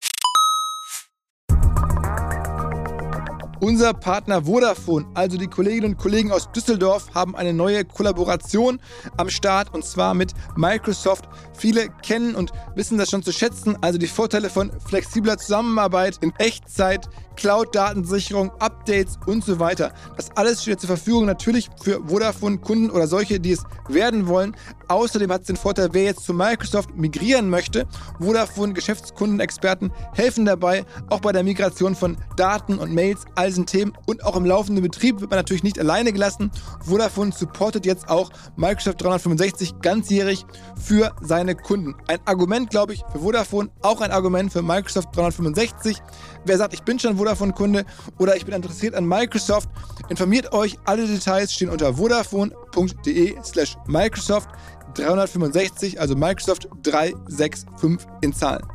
Unser 3.61 3.93
Partner 3.93 4.45
Vodafone, 4.45 5.05
also 5.15 5.35
die 5.35 5.47
Kolleginnen 5.47 5.93
und 5.93 5.97
Kollegen 5.97 6.31
aus 6.31 6.49
Düsseldorf, 6.53 7.13
haben 7.13 7.35
eine 7.35 7.53
neue 7.53 7.83
Kollaboration 7.83 8.79
am 9.17 9.29
Start 9.29 9.73
und 9.73 9.83
zwar 9.83 10.13
mit 10.13 10.31
Microsoft. 10.55 11.27
Viele 11.57 11.89
kennen 12.01 12.35
und 12.35 12.53
wissen 12.75 12.97
das 12.97 13.09
schon 13.09 13.21
zu 13.21 13.33
schätzen, 13.33 13.77
also 13.81 13.99
die 13.99 14.07
Vorteile 14.07 14.49
von 14.49 14.71
flexibler 14.87 15.37
Zusammenarbeit 15.37 16.19
in 16.21 16.31
Echtzeit, 16.37 17.09
Cloud-Datensicherung, 17.35 18.51
Updates 18.59 19.17
und 19.25 19.43
so 19.43 19.59
weiter. 19.59 19.93
Das 20.15 20.29
alles 20.35 20.61
steht 20.61 20.79
zur 20.79 20.87
Verfügung 20.87 21.25
natürlich 21.25 21.69
für 21.81 22.01
Vodafone-Kunden 22.07 22.89
oder 22.89 23.07
solche, 23.07 23.39
die 23.39 23.51
es 23.51 23.63
werden 23.87 24.27
wollen. 24.27 24.55
Außerdem 24.87 25.31
hat 25.31 25.41
es 25.41 25.47
den 25.47 25.55
Vorteil, 25.55 25.89
wer 25.91 26.03
jetzt 26.03 26.25
zu 26.25 26.33
Microsoft 26.33 26.95
migrieren 26.95 27.49
möchte. 27.49 27.87
Vodafone 28.19 28.73
Geschäftskundenexperten 28.73 29.91
helfen 30.13 30.45
dabei, 30.45 30.85
auch 31.09 31.21
bei 31.21 31.31
der 31.31 31.43
Migration 31.43 31.95
von 31.95 32.17
Daten 32.35 32.77
und 32.77 32.93
Mails, 32.93 33.25
all 33.49 33.51
diesen 33.51 33.65
Themen 33.65 33.93
und 34.05 34.23
auch 34.23 34.35
im 34.35 34.45
laufenden 34.45 34.83
Betrieb 34.83 35.19
wird 35.19 35.31
man 35.31 35.39
natürlich 35.39 35.63
nicht 35.63 35.79
alleine 35.79 36.13
gelassen. 36.13 36.51
Vodafone 36.85 37.31
supportet 37.31 37.85
jetzt 37.85 38.07
auch 38.07 38.29
Microsoft 38.55 39.01
365 39.01 39.81
ganzjährig 39.81 40.45
für 40.79 41.15
seine 41.21 41.55
Kunden. 41.55 41.95
Ein 42.07 42.19
Argument, 42.25 42.69
glaube 42.69 42.93
ich, 42.93 43.03
für 43.11 43.19
Vodafone, 43.19 43.69
auch 43.81 44.01
ein 44.01 44.11
Argument 44.11 44.53
für 44.53 44.61
Microsoft 44.61 45.15
365. 45.15 45.97
Wer 46.45 46.57
sagt, 46.57 46.73
ich 46.73 46.83
bin 46.83 46.99
schon 46.99 47.17
Vodafone-Kunde 47.17 47.85
oder 48.19 48.35
ich 48.35 48.45
bin 48.45 48.53
interessiert 48.53 48.93
an 48.93 49.05
Microsoft, 49.05 49.69
informiert 50.09 50.53
euch. 50.53 50.77
Alle 50.85 51.07
Details 51.07 51.51
stehen 51.51 51.69
unter 51.69 51.95
vodafone.de 51.95 53.35
slash 53.43 53.77
Microsoft 53.87 54.49
365, 54.93 55.99
also 55.99 56.15
Microsoft 56.15 56.67
365 56.83 58.07
in 58.21 58.33
Zahlen. 58.33 58.65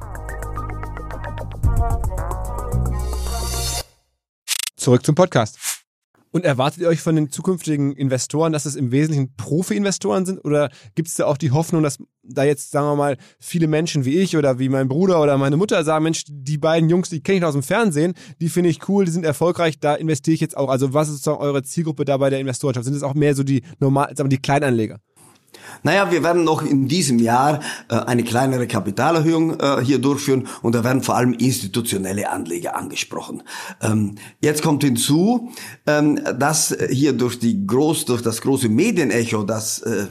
Zurück 4.85 5.07
zum 5.07 5.15
Podcast. 5.15 5.59
Und 6.31 6.45
erwartet 6.45 6.83
ihr 6.83 6.89
euch 6.89 7.01
von 7.01 7.17
den 7.17 7.31
zukünftigen 7.31 7.97
Investoren, 7.97 8.53
dass 8.53 8.67
es 8.67 8.77
im 8.77 8.93
Wesentlichen 8.93 9.35
Profi-Investoren 9.35 10.27
sind? 10.27 10.45
Oder 10.45 10.69
gibt 10.95 11.09
es 11.09 11.15
da 11.15 11.25
auch 11.25 11.39
die 11.39 11.53
Hoffnung, 11.53 11.83
dass 11.83 11.97
da 12.23 12.45
jetzt, 12.45 12.71
sagen 12.71 12.89
wir 12.89 12.97
mal, 12.97 13.17
viele 13.41 13.67
Menschen 13.67 14.05
wie 14.05 14.19
ich 14.19 14.37
oder 14.37 14.59
wie 14.59 14.69
mein 14.69 14.89
Bruder 14.89 15.23
oder 15.23 15.39
meine 15.39 15.57
Mutter 15.57 15.83
sagen, 15.85 16.05
Mensch, 16.05 16.25
die 16.29 16.59
beiden 16.59 16.91
Jungs, 16.91 17.09
die 17.09 17.23
kenne 17.23 17.39
ich 17.39 17.45
aus 17.47 17.55
dem 17.55 17.63
Fernsehen, 17.63 18.13
die 18.43 18.51
finde 18.51 18.69
ich 18.69 18.87
cool, 18.87 19.07
die 19.07 19.11
sind 19.11 19.25
erfolgreich, 19.25 19.81
da 19.81 19.95
investiere 19.95 20.35
ich 20.35 20.43
jetzt 20.43 20.55
auch. 20.55 20.69
Also 20.69 20.93
was 20.93 21.09
ist 21.09 21.15
sozusagen 21.15 21.41
eure 21.41 21.63
Zielgruppe 21.63 22.05
da 22.05 22.19
bei 22.19 22.29
der 22.29 22.41
Investorenschaft? 22.41 22.85
Sind 22.85 22.95
es 22.95 23.03
auch 23.03 23.15
mehr 23.15 23.35
so 23.35 23.43
die 23.43 23.63
normal, 23.79 24.15
sagen 24.15 24.29
wir, 24.29 24.37
die 24.37 24.43
Kleinanleger? 24.43 25.01
Naja, 25.83 26.11
wir 26.11 26.23
werden 26.23 26.45
noch 26.45 26.63
in 26.63 26.89
diesem 26.89 27.19
Jahr 27.19 27.61
äh, 27.89 27.97
eine 27.97 28.25
kleinere 28.25 28.67
Kapitalerhöhung 28.67 29.61
äh, 29.61 29.85
hier 29.85 29.99
durchführen 29.99 30.49
und 30.63 30.75
da 30.75 30.85
werden 30.85 31.03
vor 31.03 31.17
allem 31.17 31.35
institutionelle 31.35 32.31
Anleger 32.31 32.77
angesprochen. 32.77 33.43
Ähm, 33.83 34.17
jetzt 34.41 34.63
kommt 34.63 34.83
hinzu, 34.83 35.51
ähm, 35.87 36.21
dass 36.39 36.77
hier 36.91 37.13
durch 37.13 37.39
die 37.39 37.67
groß, 37.67 38.07
durch 38.07 38.23
das 38.23 38.41
große 38.41 38.69
Medienecho, 38.69 39.43
das 39.43 39.81
äh, 39.81 40.07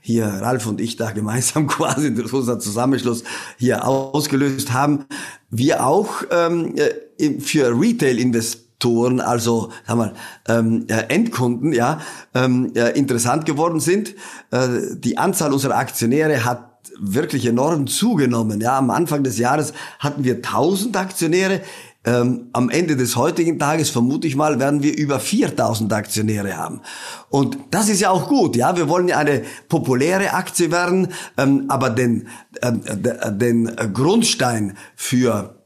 hier 0.00 0.26
Ralf 0.26 0.66
und 0.66 0.80
ich 0.80 0.96
da 0.96 1.10
gemeinsam 1.12 1.66
quasi 1.66 2.14
durch 2.14 2.32
unseren 2.32 2.60
Zusammenschluss 2.60 3.24
hier 3.58 3.86
ausgelöst 3.86 4.72
haben, 4.72 5.04
wir 5.50 5.86
auch 5.86 6.22
ähm, 6.30 6.74
äh, 6.76 7.40
für 7.40 7.68
Retail-Investoren 7.78 8.67
Investoren, 8.78 9.20
also 9.20 9.70
sagen 9.86 10.00
wir, 10.00 10.12
ähm, 10.46 10.84
äh, 10.88 11.12
Endkunden, 11.12 11.72
ja, 11.72 12.00
ähm, 12.34 12.72
äh, 12.76 12.96
interessant 12.96 13.44
geworden 13.44 13.80
sind. 13.80 14.14
Äh, 14.52 14.68
die 14.96 15.18
Anzahl 15.18 15.52
unserer 15.52 15.76
Aktionäre 15.76 16.44
hat 16.44 16.68
wirklich 17.00 17.44
enorm 17.46 17.88
zugenommen. 17.88 18.60
Ja, 18.60 18.78
am 18.78 18.90
Anfang 18.90 19.24
des 19.24 19.38
Jahres 19.38 19.72
hatten 19.98 20.22
wir 20.22 20.36
1000 20.36 20.96
Aktionäre. 20.96 21.60
Ähm, 22.04 22.50
am 22.52 22.70
Ende 22.70 22.96
des 22.96 23.16
heutigen 23.16 23.58
Tages, 23.58 23.90
vermute 23.90 24.28
ich 24.28 24.36
mal, 24.36 24.60
werden 24.60 24.84
wir 24.84 24.96
über 24.96 25.18
4000 25.18 25.92
Aktionäre 25.92 26.56
haben. 26.56 26.80
Und 27.28 27.58
das 27.72 27.88
ist 27.88 28.00
ja 28.00 28.10
auch 28.10 28.28
gut, 28.28 28.54
ja. 28.54 28.76
Wir 28.76 28.88
wollen 28.88 29.08
ja 29.08 29.18
eine 29.18 29.42
populäre 29.68 30.32
Aktie 30.34 30.70
werden, 30.70 31.08
ähm, 31.36 31.64
aber 31.66 31.90
den, 31.90 32.28
ähm, 32.62 32.82
den 33.38 33.74
Grundstein 33.92 34.76
für 34.94 35.57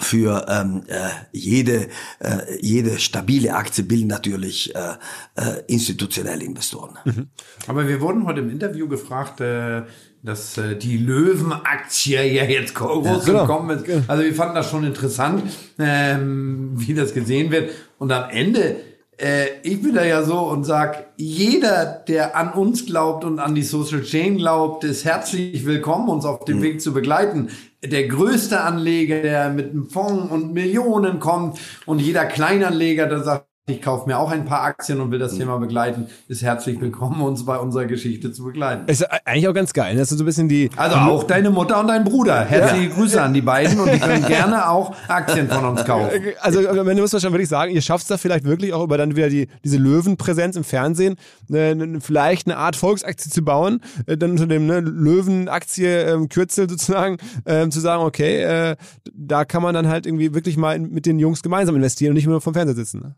für 0.00 0.46
ähm, 0.48 0.82
äh, 0.86 1.08
jede, 1.32 1.88
äh, 2.20 2.38
jede 2.60 2.98
stabile 2.98 3.54
Aktie 3.54 3.84
bilden 3.84 4.08
natürlich 4.08 4.74
äh, 4.74 4.94
äh, 5.34 5.62
institutionelle 5.66 6.44
Investoren. 6.44 6.98
Mhm. 7.04 7.28
Aber 7.66 7.88
wir 7.88 8.00
wurden 8.00 8.24
heute 8.26 8.40
im 8.40 8.50
Interview 8.50 8.88
gefragt, 8.88 9.40
äh, 9.40 9.82
dass 10.22 10.58
äh, 10.58 10.76
die 10.76 10.98
Löwenaktie 10.98 12.16
ja 12.16 12.44
jetzt 12.44 12.74
groß 12.74 13.06
ja, 13.06 13.18
genau. 13.18 13.40
gekommen 13.42 13.70
ist. 13.70 14.08
Also 14.08 14.22
wir 14.22 14.34
fanden 14.34 14.54
das 14.54 14.70
schon 14.70 14.84
interessant, 14.84 15.44
ähm, 15.78 16.72
wie 16.74 16.94
das 16.94 17.14
gesehen 17.14 17.50
wird. 17.50 17.70
Und 17.98 18.12
am 18.12 18.30
Ende 18.30 18.76
äh, 19.18 19.46
ich 19.62 19.82
bin 19.82 19.94
da 19.94 20.04
ja 20.04 20.22
so 20.22 20.38
und 20.38 20.64
sag, 20.64 21.08
jeder, 21.16 21.84
der 22.06 22.36
an 22.36 22.52
uns 22.52 22.86
glaubt 22.86 23.24
und 23.24 23.40
an 23.40 23.54
die 23.54 23.64
Social 23.64 24.02
Chain 24.02 24.38
glaubt, 24.38 24.84
ist 24.84 25.04
herzlich 25.04 25.66
willkommen, 25.66 26.08
uns 26.08 26.24
auf 26.24 26.44
dem 26.44 26.62
Weg 26.62 26.80
zu 26.80 26.92
begleiten. 26.92 27.48
Der 27.82 28.08
größte 28.08 28.60
Anleger, 28.60 29.22
der 29.22 29.50
mit 29.50 29.70
einem 29.70 29.88
Fonds 29.88 30.32
und 30.32 30.52
Millionen 30.52 31.20
kommt 31.20 31.60
und 31.86 32.00
jeder 32.00 32.26
Kleinanleger, 32.26 33.06
der 33.06 33.22
sagt, 33.22 33.46
ich 33.68 33.82
kaufe 33.82 34.08
mir 34.08 34.18
auch 34.18 34.30
ein 34.30 34.44
paar 34.44 34.62
Aktien 34.62 35.00
und 35.00 35.10
will 35.10 35.18
das 35.18 35.36
Thema 35.36 35.58
begleiten, 35.58 36.06
ist 36.26 36.42
herzlich 36.42 36.80
willkommen, 36.80 37.20
uns 37.20 37.44
bei 37.44 37.58
unserer 37.58 37.84
Geschichte 37.84 38.32
zu 38.32 38.44
begleiten. 38.44 38.88
Ist 38.88 39.04
eigentlich 39.26 39.48
auch 39.48 39.54
ganz 39.54 39.72
geil. 39.72 39.96
Das 39.96 40.10
ist 40.10 40.18
so 40.18 40.24
ein 40.24 40.26
bisschen 40.26 40.48
die. 40.48 40.70
Also 40.76 40.96
auch 40.96 41.24
deine 41.24 41.50
Mutter 41.50 41.78
und 41.78 41.88
dein 41.88 42.04
Bruder. 42.04 42.44
Herzliche 42.44 42.88
Grüße 42.88 43.20
an 43.20 43.34
die 43.34 43.42
beiden 43.42 43.78
und 43.78 43.92
die 43.92 43.98
können 43.98 44.24
gerne 44.26 44.68
auch 44.70 44.94
Aktien 45.08 45.48
von 45.48 45.64
uns 45.66 45.84
kaufen. 45.84 46.08
Also 46.40 46.66
am 46.66 46.88
Ende 46.88 47.02
muss 47.02 47.12
man 47.12 47.20
schon 47.20 47.32
wirklich 47.32 47.48
sagen, 47.48 47.72
ihr 47.72 47.82
schafft 47.82 48.02
es 48.02 48.08
da 48.08 48.16
vielleicht 48.16 48.44
wirklich 48.44 48.72
auch 48.72 48.82
über 48.82 48.96
dann 48.96 49.16
wieder 49.16 49.28
die, 49.28 49.48
diese 49.64 49.76
Löwenpräsenz 49.76 50.56
im 50.56 50.64
Fernsehen, 50.64 51.16
ne, 51.48 51.74
ne, 51.74 52.00
vielleicht 52.00 52.46
eine 52.46 52.56
Art 52.56 52.76
Volksaktie 52.76 53.30
zu 53.30 53.42
bauen, 53.42 53.80
äh, 54.06 54.16
dann 54.16 54.32
unter 54.32 54.46
dem 54.46 54.66
ne, 54.66 54.80
Löwenaktie 54.80 55.86
ähm, 55.86 56.28
Kürzel 56.28 56.70
sozusagen, 56.70 57.18
ähm, 57.44 57.70
zu 57.70 57.80
sagen, 57.80 58.02
okay, 58.02 58.42
äh, 58.42 58.76
da 59.12 59.44
kann 59.44 59.62
man 59.62 59.74
dann 59.74 59.88
halt 59.88 60.06
irgendwie 60.06 60.34
wirklich 60.34 60.56
mal 60.56 60.78
mit 60.78 61.04
den 61.04 61.18
Jungs 61.18 61.42
gemeinsam 61.42 61.76
investieren 61.76 62.10
und 62.10 62.14
nicht 62.14 62.26
nur 62.26 62.40
vom 62.40 62.54
Fernseher 62.54 62.76
sitzen. 62.76 63.00
Ne? 63.00 63.14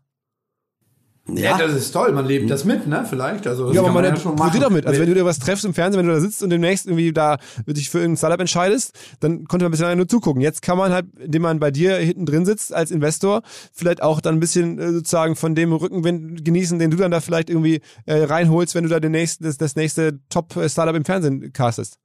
Ja, 1.27 1.57
das 1.57 1.73
ist 1.73 1.91
toll. 1.91 2.11
Man 2.13 2.25
lebt 2.25 2.49
das 2.49 2.65
mit, 2.65 2.87
ne? 2.87 3.05
Vielleicht. 3.07 3.45
Also, 3.45 3.71
Ja, 3.71 3.81
aber 3.81 3.87
kann 3.87 3.93
man, 3.93 4.03
ja 4.05 4.11
man 4.11 4.19
schon 4.19 4.35
machen. 4.35 4.63
auch 4.63 4.69
mit. 4.69 4.87
Also 4.87 4.99
wenn 4.99 5.07
du 5.07 5.13
dir 5.13 5.23
was 5.23 5.39
treffst 5.39 5.63
im 5.65 5.73
Fernsehen, 5.73 5.99
wenn 5.99 6.07
du 6.07 6.13
da 6.13 6.19
sitzt 6.19 6.41
und 6.41 6.49
demnächst 6.49 6.87
irgendwie 6.87 7.13
da 7.13 7.37
dich 7.67 7.89
für 7.89 7.99
irgendein 7.99 8.17
Startup 8.17 8.39
entscheidest, 8.39 8.97
dann 9.19 9.45
konnte 9.45 9.65
man 9.65 9.71
bisher 9.71 9.95
nur 9.95 10.07
zugucken. 10.07 10.41
Jetzt 10.41 10.61
kann 10.61 10.77
man 10.77 10.91
halt, 10.91 11.05
indem 11.19 11.43
man 11.43 11.59
bei 11.59 11.69
dir 11.69 11.95
hinten 11.97 12.25
drin 12.25 12.45
sitzt 12.45 12.73
als 12.73 12.89
Investor, 12.89 13.43
vielleicht 13.71 14.01
auch 14.01 14.19
dann 14.19 14.35
ein 14.35 14.39
bisschen 14.39 14.79
äh, 14.79 14.91
sozusagen 14.91 15.35
von 15.35 15.53
dem 15.53 15.71
Rückenwind 15.73 16.43
genießen, 16.43 16.79
den 16.79 16.89
du 16.91 16.97
dann 16.97 17.11
da 17.11 17.21
vielleicht 17.21 17.49
irgendwie 17.49 17.81
äh, 18.05 18.23
reinholst, 18.23 18.73
wenn 18.73 18.83
du 18.83 18.89
da 18.89 18.99
demnächst 18.99 19.45
das, 19.45 19.57
das 19.57 19.75
nächste 19.75 20.19
Top-Startup 20.29 20.95
im 20.95 21.05
Fernsehen 21.05 21.53
castest. 21.53 21.97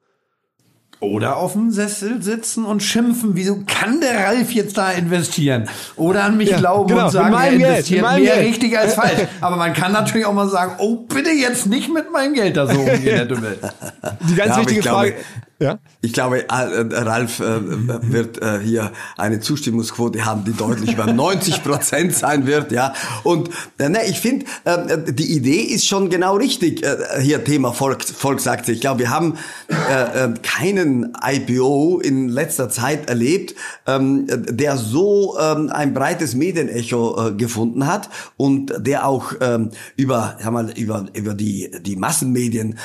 Oder 0.98 1.36
auf 1.36 1.52
dem 1.52 1.70
Sessel 1.70 2.22
sitzen 2.22 2.64
und 2.64 2.82
schimpfen. 2.82 3.32
Wieso 3.34 3.60
kann 3.66 4.00
der 4.00 4.24
Ralf 4.26 4.50
jetzt 4.52 4.78
da 4.78 4.90
investieren? 4.92 5.68
Oder 5.96 6.24
an 6.24 6.38
mich 6.38 6.48
Ja, 6.50 6.56
glauben 6.56 6.88
genau, 6.88 7.04
und 7.04 7.10
sagen, 7.10 7.34
er 7.34 7.50
Geld, 7.50 7.62
investiert 7.62 8.02
meinem 8.02 8.22
mehr 8.24 8.34
Geld. 8.36 8.48
richtig 8.48 8.78
als 8.78 8.94
falsch. 8.96 9.26
Aber 9.42 9.56
man 9.56 9.74
kann 9.74 9.92
natürlich 9.92 10.26
auch 10.26 10.32
mal 10.32 10.48
sagen, 10.48 10.72
oh, 10.78 10.96
bitte 10.96 11.30
jetzt 11.30 11.66
nicht 11.66 11.92
mit 11.92 12.10
meinem 12.12 12.32
Geld 12.32 12.56
da 12.56 12.66
so 12.66 12.78
umgehen, 12.80 13.02
Herr 13.14 13.26
Dümmel. 13.26 13.58
Die 14.28 14.34
ganz 14.34 14.50
Ja, 14.54 14.58
wichtige 14.60 14.80
ich 14.80 14.86
glaube, 14.86 15.08
Frage. 15.08 15.14
Ja? 15.58 15.78
Ich 16.02 16.12
glaube, 16.12 16.48
äh, 16.48 16.52
Ralf 16.52 17.40
äh, 17.40 17.60
wird 18.12 18.42
äh, 18.42 18.60
hier 18.60 18.92
eine 19.16 19.40
Zustimmungsquote 19.40 20.26
haben, 20.26 20.44
die 20.44 20.52
deutlich 20.52 20.92
über 20.92 21.06
90 21.12 21.64
Prozent 21.64 22.14
sein 22.14 22.46
wird, 22.46 22.72
ja. 22.72 22.92
Und 23.22 23.48
äh, 23.78 23.88
ne, 23.88 24.00
ich 24.06 24.20
finde, 24.20 24.44
äh, 24.64 25.12
die 25.12 25.34
Idee 25.34 25.60
ist 25.60 25.86
schon 25.86 26.10
genau 26.10 26.36
richtig. 26.36 26.84
Äh, 26.84 27.22
hier 27.22 27.42
Thema 27.42 27.72
Volk, 27.72 28.04
Volksaktie. 28.04 28.74
Ich 28.74 28.82
glaube, 28.82 29.00
wir 29.00 29.10
haben 29.10 29.38
äh, 29.68 30.24
äh, 30.24 30.34
keinen 30.42 31.16
IPO 31.26 32.00
in 32.00 32.28
letzter 32.28 32.68
Zeit 32.68 33.08
erlebt, 33.08 33.54
ähm, 33.86 34.26
der 34.28 34.76
so 34.76 35.38
ähm, 35.40 35.70
ein 35.70 35.94
breites 35.94 36.34
Medienecho 36.34 37.28
äh, 37.28 37.32
gefunden 37.32 37.86
hat 37.86 38.10
und 38.36 38.74
der 38.78 39.06
auch 39.06 39.32
ähm, 39.40 39.70
über, 39.96 40.36
mal, 40.50 40.70
über 40.76 41.06
über 41.14 41.32
die 41.32 41.70
die 41.80 41.96
Massenmedien 41.96 42.78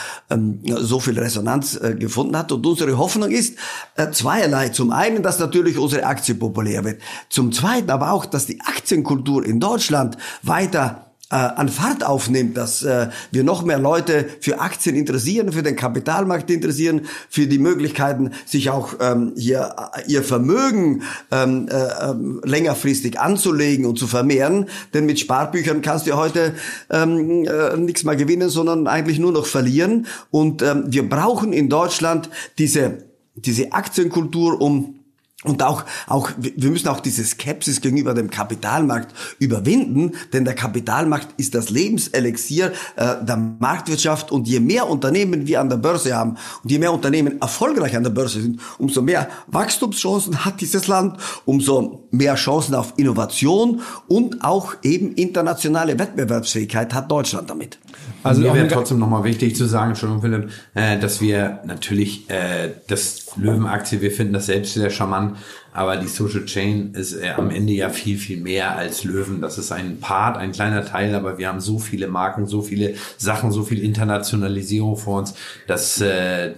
so 0.66 1.00
viel 1.00 1.18
Resonanz 1.20 1.76
äh, 1.76 1.96
gefunden 1.96 2.38
hat. 2.38 2.52
Und 2.52 2.61
unsere 2.66 2.98
Hoffnung 2.98 3.32
ist 3.32 3.58
äh, 3.96 4.12
zweierlei. 4.12 4.70
Zum 4.70 4.92
einen, 4.92 5.24
dass 5.24 5.40
natürlich 5.40 5.78
unsere 5.78 6.06
Aktie 6.06 6.36
populär 6.36 6.84
wird. 6.84 7.02
Zum 7.30 7.52
zweiten 7.52 7.90
aber 7.90 8.12
auch, 8.12 8.26
dass 8.26 8.46
die 8.46 8.62
Aktienkultur 8.62 9.46
in 9.46 9.60
Deutschland 9.60 10.18
weiter 10.42 11.11
äh, 11.32 11.36
an 11.36 11.70
Fahrt 11.70 12.06
aufnimmt, 12.06 12.58
dass 12.58 12.84
äh, 12.84 13.10
wir 13.32 13.44
noch 13.44 13.64
mehr 13.64 13.80
Leute 13.80 14.28
für 14.40 14.60
Aktien 14.60 14.96
interessieren, 14.96 15.52
für 15.52 15.64
den 15.64 15.76
Kapitalmarkt 15.76 16.50
interessieren, 16.52 17.08
für 17.30 17.48
die 17.48 17.58
Möglichkeiten, 17.58 18.32
sich 18.46 18.70
auch 18.70 18.96
ähm, 19.00 19.34
hier 19.36 19.76
äh, 19.96 20.12
ihr 20.12 20.24
Vermögen 20.24 21.04
ähm, 21.32 21.68
äh, 21.70 22.10
ähm, 22.10 22.42
längerfristig 22.44 23.20
anzulegen 23.20 23.86
und 23.86 23.98
zu 23.98 24.08
vermehren. 24.08 24.68
Denn 24.94 25.06
mit 25.06 25.20
Sparbüchern 25.20 25.82
kannst 25.82 26.08
du 26.08 26.16
heute 26.16 26.54
ähm, 26.90 27.46
äh, 27.46 27.78
nichts 27.78 28.04
mehr 28.04 28.16
gewinnen, 28.16 28.50
sondern 28.50 28.88
eigentlich 28.88 29.20
nur 29.20 29.32
noch 29.32 29.46
verlieren. 29.46 30.08
Und 30.30 30.62
ähm, 30.62 30.84
wir 30.88 31.08
brauchen 31.08 31.54
in 31.54 31.70
Deutschland 31.70 32.30
diese 32.58 33.10
diese 33.36 33.72
Aktienkultur, 33.72 34.62
um 34.62 35.01
und 35.44 35.64
auch, 35.64 35.86
auch, 36.08 36.30
wir 36.38 36.70
müssen 36.70 36.88
auch 36.88 37.00
diese 37.00 37.24
Skepsis 37.24 37.82
gegenüber 37.82 38.14
dem 38.14 38.30
Kapitalmarkt 38.30 39.16
überwinden, 39.40 40.12
denn 40.34 40.46
der 40.46 40.54
Kapitalmarkt 40.54 41.30
ist 41.38 41.56
das 41.56 41.72
Lebenselixier 41.72 42.72
äh, 42.96 43.16
der 43.26 43.38
Marktwirtschaft 43.38 44.32
und 44.32 44.48
je 44.48 44.60
mehr 44.60 44.88
Unternehmen 44.88 45.48
wir 45.48 45.60
an 45.60 45.70
der 45.70 45.78
Börse 45.78 46.16
haben 46.16 46.38
und 46.64 46.72
je 46.72 46.78
mehr 46.78 46.94
Unternehmen 46.94 47.42
erfolgreich 47.42 47.96
an 47.96 48.04
der 48.04 48.12
Börse 48.12 48.40
sind, 48.40 48.62
umso 48.78 49.02
mehr 49.02 49.30
Wachstumschancen 49.48 50.46
hat 50.46 50.62
dieses 50.62 50.88
Land, 50.88 51.18
umso 51.46 52.08
mehr 52.12 52.36
Chancen 52.36 52.76
auf 52.76 52.94
Innovation 52.98 53.82
und 54.08 54.44
auch 54.44 54.76
eben 54.84 55.14
internationale 55.14 55.98
Wettbewerbsfähigkeit 55.98 56.94
hat 56.94 57.10
Deutschland 57.10 57.50
damit. 57.50 57.80
Also 58.24 58.42
mir 58.42 58.54
wäre 58.54 58.68
trotzdem 58.68 59.00
nochmal 59.00 59.24
wichtig 59.24 59.56
zu 59.56 59.66
sagen, 59.66 59.92
Entschuldigung 59.92 60.22
Philipp, 60.22 60.52
äh, 60.76 61.00
dass 61.00 61.22
wir 61.22 61.62
natürlich 61.66 62.30
äh, 62.30 62.70
das 62.88 63.21
Löwenaktie, 63.38 64.02
wir 64.02 64.12
finden 64.12 64.34
das 64.34 64.48
selbst 64.48 64.74
sehr 64.74 64.90
charmant, 64.90 65.38
aber 65.74 65.98
die 65.98 66.08
Social 66.08 66.46
Chain 66.46 66.94
ist 66.94 67.14
äh, 67.14 67.30
am 67.38 67.50
Ende 67.50 67.74
ja 67.74 67.90
viel, 67.90 68.18
viel 68.18 68.42
mehr 68.42 68.76
als 68.76 69.04
Löwen. 69.04 69.42
Das 69.42 69.58
ist 69.58 69.72
ein 69.72 70.00
Part, 70.00 70.38
ein 70.38 70.52
kleiner 70.52 70.86
Teil, 70.86 71.16
aber 71.16 71.38
wir 71.38 71.48
haben 71.48 71.62
so 71.62 71.80
viele 71.80 72.08
Marken, 72.08 72.46
so 72.46 72.62
viele 72.62 72.96
Sachen, 73.18 73.52
so 73.52 73.64
viel 73.64 73.80
Internationalisierung 73.80 74.98
vor 74.98 75.20
uns, 75.20 75.34
dass 75.68 76.02
äh, 76.02 76.52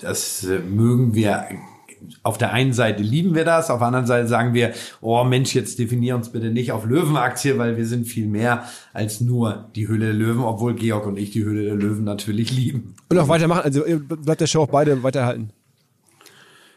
das 0.00 0.46
mögen 0.68 1.14
wir 1.14 1.46
auf 2.22 2.38
der 2.38 2.52
einen 2.52 2.72
Seite 2.72 3.02
lieben 3.02 3.34
wir 3.34 3.44
das, 3.44 3.70
auf 3.70 3.78
der 3.78 3.88
anderen 3.88 4.06
Seite 4.06 4.28
sagen 4.28 4.54
wir, 4.54 4.72
oh 5.00 5.24
Mensch, 5.24 5.54
jetzt 5.54 5.78
definier 5.78 6.16
uns 6.16 6.30
bitte 6.30 6.50
nicht 6.50 6.72
auf 6.72 6.84
Löwenaktie, 6.84 7.58
weil 7.58 7.76
wir 7.76 7.86
sind 7.86 8.06
viel 8.06 8.26
mehr 8.26 8.64
als 8.92 9.20
nur 9.20 9.70
die 9.74 9.88
Höhle 9.88 10.06
der 10.06 10.14
Löwen, 10.14 10.42
obwohl 10.42 10.74
Georg 10.74 11.06
und 11.06 11.16
ich 11.16 11.30
die 11.30 11.44
Höhle 11.44 11.64
der 11.64 11.74
Löwen 11.74 12.04
natürlich 12.04 12.50
lieben. 12.52 12.94
Und 13.08 13.18
auch 13.18 13.28
weitermachen. 13.28 13.62
Also 13.62 13.82
bleibt 13.98 14.40
der 14.40 14.46
Show 14.46 14.62
auch 14.62 14.68
beide 14.68 15.02
weiterhalten. 15.02 15.50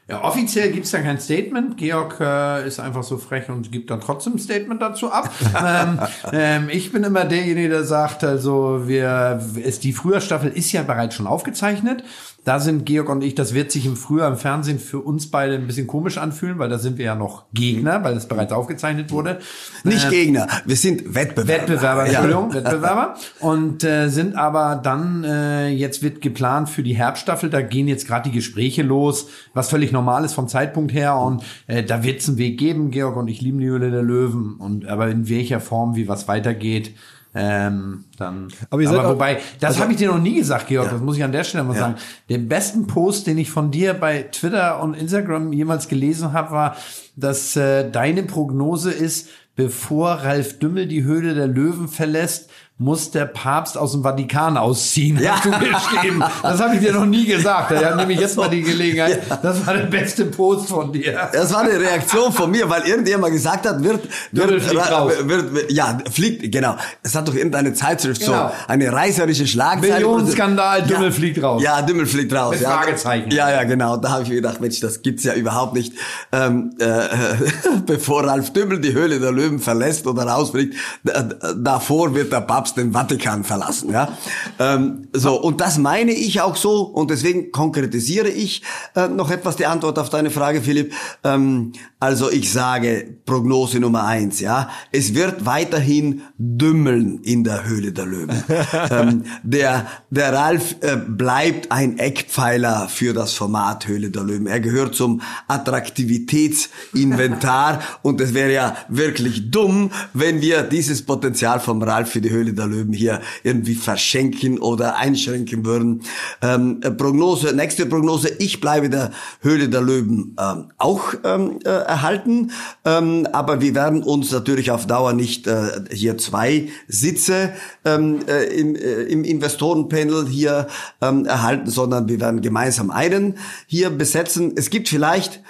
Ja, 0.07 0.23
offiziell 0.23 0.71
gibt's 0.71 0.91
da 0.91 0.99
kein 1.01 1.19
Statement. 1.19 1.77
Georg 1.77 2.19
äh, 2.19 2.67
ist 2.67 2.79
einfach 2.79 3.01
so 3.01 3.17
frech 3.17 3.49
und 3.49 3.71
gibt 3.71 3.89
dann 3.89 4.01
trotzdem 4.01 4.33
ein 4.33 4.39
Statement 4.39 4.79
dazu 4.79 5.11
ab. 5.11 5.31
ähm, 5.65 5.99
ähm, 6.31 6.69
ich 6.69 6.91
bin 6.91 7.03
immer 7.03 7.25
derjenige, 7.25 7.69
der 7.69 7.83
sagt, 7.85 8.23
also 8.23 8.87
wir, 8.87 9.41
ist 9.55 9.83
die 9.83 9.93
Frühjahrstaffel 9.93 10.51
ist 10.51 10.71
ja 10.71 10.83
bereits 10.83 11.15
schon 11.15 11.25
aufgezeichnet. 11.25 12.03
Da 12.45 12.59
sind 12.59 12.85
Georg 12.85 13.09
und 13.09 13.23
ich, 13.23 13.33
das 13.33 13.55
wird 13.55 13.71
sich 13.71 13.87
im 13.87 13.97
Frühjahr 13.97 14.29
im 14.31 14.37
Fernsehen 14.37 14.77
für 14.77 14.99
uns 14.99 15.31
beide 15.31 15.55
ein 15.55 15.65
bisschen 15.65 15.87
komisch 15.87 16.19
anfühlen, 16.19 16.59
weil 16.59 16.69
da 16.69 16.77
sind 16.77 16.99
wir 16.99 17.05
ja 17.05 17.15
noch 17.15 17.45
Gegner, 17.53 18.03
weil 18.03 18.15
es 18.15 18.27
bereits 18.27 18.53
aufgezeichnet 18.53 19.11
wurde. 19.11 19.39
Nicht 19.83 20.05
Äh, 20.05 20.09
Gegner, 20.11 20.47
wir 20.63 20.75
sind 20.75 21.15
Wettbewerber. 21.15 21.47
Wettbewerber, 21.47 22.05
Ja. 22.05 22.19
Entschuldigung, 22.19 22.53
Wettbewerber. 22.53 23.15
Und 23.39 23.83
äh, 23.83 24.09
sind 24.09 24.35
aber 24.35 24.79
dann, 24.81 25.23
äh, 25.23 25.69
jetzt 25.69 26.03
wird 26.03 26.21
geplant 26.21 26.69
für 26.69 26.83
die 26.83 26.95
Herbststaffel, 26.95 27.49
da 27.49 27.61
gehen 27.61 27.87
jetzt 27.87 28.05
gerade 28.05 28.29
die 28.29 28.35
Gespräche 28.35 28.83
los, 28.83 29.27
was 29.55 29.69
völlig 29.69 29.91
normal 29.91 30.23
ist 30.23 30.33
vom 30.33 30.47
Zeitpunkt 30.47 30.93
her. 30.93 31.17
Und 31.17 31.43
äh, 31.65 31.83
da 31.83 32.03
wird 32.03 32.21
es 32.21 32.29
einen 32.29 32.37
Weg 32.37 32.59
geben, 32.59 32.91
Georg 32.91 33.17
und 33.17 33.27
ich 33.27 33.41
lieben 33.41 33.57
die 33.57 33.65
Höhle 33.65 33.89
der 33.89 34.03
Löwen. 34.03 34.57
Und 34.59 34.87
aber 34.87 35.07
in 35.09 35.27
welcher 35.29 35.59
Form, 35.59 35.95
wie 35.95 36.07
was 36.07 36.27
weitergeht, 36.27 36.91
ähm, 37.35 38.05
dann. 38.17 38.47
Aber 38.69 38.81
ihr 38.81 38.87
seid 38.89 38.99
auch- 38.99 39.09
wobei, 39.09 39.39
das 39.59 39.71
also- 39.71 39.81
habe 39.81 39.91
ich 39.91 39.97
dir 39.97 40.07
noch 40.09 40.19
nie 40.21 40.35
gesagt, 40.35 40.67
Georg, 40.67 40.87
Ja. 40.87 40.93
das 40.93 41.01
muss 41.01 41.17
ich 41.17 41.23
an 41.23 41.31
der 41.31 41.43
Stelle 41.43 41.63
mal 41.65 41.73
Ja. 41.73 41.79
sagen. 41.79 41.95
Den 42.29 42.47
besten 42.47 42.87
Post, 42.87 43.27
den 43.27 43.37
ich 43.37 43.51
von 43.51 43.71
dir 43.71 43.93
bei 43.93 44.23
Twitter 44.23 44.81
und 44.81 44.93
Instagram 44.95 45.51
jemals 45.53 45.87
gelesen 45.87 46.33
habe, 46.33 46.51
war, 46.51 46.75
dass 47.15 47.55
äh, 47.55 47.89
deine 47.91 48.23
Prognose 48.23 48.91
ist, 48.91 49.29
bevor 49.55 50.11
Ralf 50.11 50.59
Dümmel 50.59 50.87
die 50.87 51.03
Höhle 51.03 51.33
der 51.35 51.47
Löwen 51.47 51.87
verlässt, 51.87 52.49
muss 52.77 53.09
der 53.09 53.23
Papst 53.25 53.77
aus 53.77 53.93
dem 53.93 54.03
Vatikan 54.03 54.57
ausziehen. 54.57 55.17
Ja. 55.17 55.35
Hast 55.35 55.45
du 55.45 55.51
geschrieben. 55.51 56.21
Das 56.43 56.59
habe 56.59 56.75
ich 56.75 56.81
dir 56.81 56.91
noch 56.91 57.05
nie 57.05 57.25
gesagt. 57.25 57.71
Da 57.71 57.95
nehme 57.95 58.11
ich 58.11 58.19
jetzt 58.19 58.35
mal 58.35 58.49
die 58.49 58.63
Gelegenheit. 58.63 59.21
Das 59.41 59.65
war 59.65 59.75
der 59.75 59.85
beste 59.85 60.25
Post 60.25 60.67
von 60.67 60.91
dir. 60.91 61.29
Das 61.31 61.53
war 61.53 61.61
eine 61.61 61.79
Reaktion 61.79 62.33
von 62.33 62.51
mir, 62.51 62.69
weil 62.69 62.81
irgendjemand 62.83 63.31
gesagt 63.31 63.65
hat, 63.65 63.81
wird, 63.81 64.01
wird, 64.33 64.61
fliegt 64.61 64.91
ra- 64.91 64.97
raus. 64.97 65.13
wird, 65.23 65.53
wird 65.55 65.71
ja, 65.71 65.97
fliegt, 66.11 66.51
genau. 66.51 66.75
Es 67.01 67.15
hat 67.15 67.25
doch 67.29 67.33
irgendeine 67.33 67.73
Zeitschrift 67.73 68.19
Genau. 68.19 68.49
so, 68.49 68.53
eine 68.67 68.91
reißerische 68.91 69.47
Schlagzeile. 69.47 69.93
Millionenskandal, 69.93 70.79
Ja. 70.81 70.85
Dümmel 70.85 71.11
fliegt 71.13 71.41
raus. 71.41 71.63
Ja, 71.63 71.81
Dümmel 71.81 72.05
fliegt 72.05 72.33
raus. 72.33 72.51
Mit 72.55 72.61
ja. 72.61 72.71
Fragezeichen. 72.71 73.31
Ja, 73.31 73.49
ja, 73.51 73.63
genau. 73.63 73.95
Da 73.95 74.09
habe 74.09 74.23
ich 74.23 74.29
mir 74.29 74.35
gedacht, 74.35 74.59
Mensch, 74.59 74.81
das 74.81 75.01
gibt's 75.01 75.23
ja 75.23 75.33
überhaupt 75.33 75.75
nicht. 75.75 75.93
Ähm, 76.33 76.75
äh, 76.79 76.85
bevor 77.85 78.25
Ralf 78.27 78.51
Dümmel 78.51 78.81
die 78.81 78.91
Höhle 78.91 79.21
der 79.21 79.31
Löwen 79.31 79.59
verlässt 79.59 80.07
oder 80.07 80.23
rausfliegt, 80.23 80.75
da, 81.05 81.21
da- 81.21 81.53
davor 81.53 82.13
wird 82.15 82.33
der 82.33 82.41
Papst 82.41 82.64
den 82.73 82.93
Vatikan 82.93 83.43
verlassen. 83.43 83.91
Ja, 83.91 84.17
ähm, 84.59 85.07
so 85.13 85.39
und 85.39 85.61
das 85.61 85.77
meine 85.77 86.11
ich 86.11 86.41
auch 86.41 86.55
so 86.55 86.81
und 86.81 87.11
deswegen 87.11 87.51
konkretisiere 87.51 88.29
ich 88.29 88.63
äh, 88.95 89.07
noch 89.07 89.29
etwas 89.29 89.55
die 89.55 89.65
Antwort 89.65 89.99
auf 89.99 90.09
deine 90.09 90.31
Frage, 90.31 90.61
Philipp. 90.61 90.93
Ähm, 91.23 91.73
Also 92.05 92.29
ich 92.29 92.51
sage 92.51 93.17
Prognose 93.25 93.79
Nummer 93.79 94.05
eins, 94.05 94.39
ja. 94.39 94.69
Es 94.91 95.15
wird 95.15 95.47
weiterhin 95.47 96.21
dümmeln 96.37 97.21
in 97.23 97.43
der 97.43 97.67
Höhle 97.67 97.93
der 97.93 98.05
Löwen. 98.05 98.43
ähm, 98.91 99.23
der, 99.41 99.87
der 100.11 100.31
Ralf 100.31 100.75
äh, 100.81 100.97
bleibt 100.97 101.71
ein 101.71 101.97
Eckpfeiler 101.97 102.87
für 102.89 103.15
das 103.15 103.33
Format 103.33 103.87
Höhle 103.87 104.11
der 104.11 104.21
Löwen. 104.21 104.45
Er 104.45 104.59
gehört 104.59 104.93
zum 104.93 105.21
Attraktivitätsinventar 105.47 107.81
und 108.03 108.21
es 108.21 108.35
wäre 108.35 108.53
ja 108.53 108.77
wirklich 108.87 109.49
dumm, 109.49 109.89
wenn 110.13 110.41
wir 110.41 110.61
dieses 110.61 111.01
Potenzial 111.01 111.59
vom 111.59 111.81
Ralf 111.81 112.11
für 112.11 112.21
die 112.21 112.29
Höhle 112.29 112.53
der 112.53 112.67
Löwen 112.67 112.93
hier 112.93 113.19
irgendwie 113.41 113.73
verschenken 113.73 114.59
oder 114.59 114.97
einschränken 114.97 115.65
würden. 115.65 116.03
Ähm, 116.43 116.81
äh, 116.83 116.91
Prognose, 116.91 117.55
nächste 117.55 117.87
Prognose, 117.87 118.29
ich 118.37 118.61
bleibe 118.61 118.91
der 118.91 119.09
Höhle 119.41 119.69
der 119.69 119.81
Löwen 119.81 120.35
ähm, 120.39 120.65
auch 120.77 121.15
ähm, 121.23 121.57
äh, 121.65 121.94
erhalten, 121.95 122.51
ähm, 122.83 123.25
aber 123.31 123.61
wir 123.61 123.73
werden 123.73 124.03
uns 124.03 124.31
natürlich 124.31 124.69
auf 124.69 124.85
Dauer 124.85 125.13
nicht 125.13 125.47
äh, 125.47 125.83
hier 125.91 126.17
zwei 126.17 126.67
Sitze 126.89 127.53
ähm, 127.85 128.19
äh, 128.27 128.43
im, 128.45 128.75
äh, 128.75 129.03
im 129.03 129.23
Investorenpanel 129.23 130.27
hier 130.27 130.67
ähm, 131.01 131.25
erhalten, 131.25 131.69
sondern 131.69 132.09
wir 132.09 132.19
werden 132.19 132.41
gemeinsam 132.41 132.91
einen 132.91 133.37
hier 133.65 133.89
besetzen. 133.91 134.53
Es 134.57 134.69
gibt 134.69 134.89
vielleicht 134.89 135.41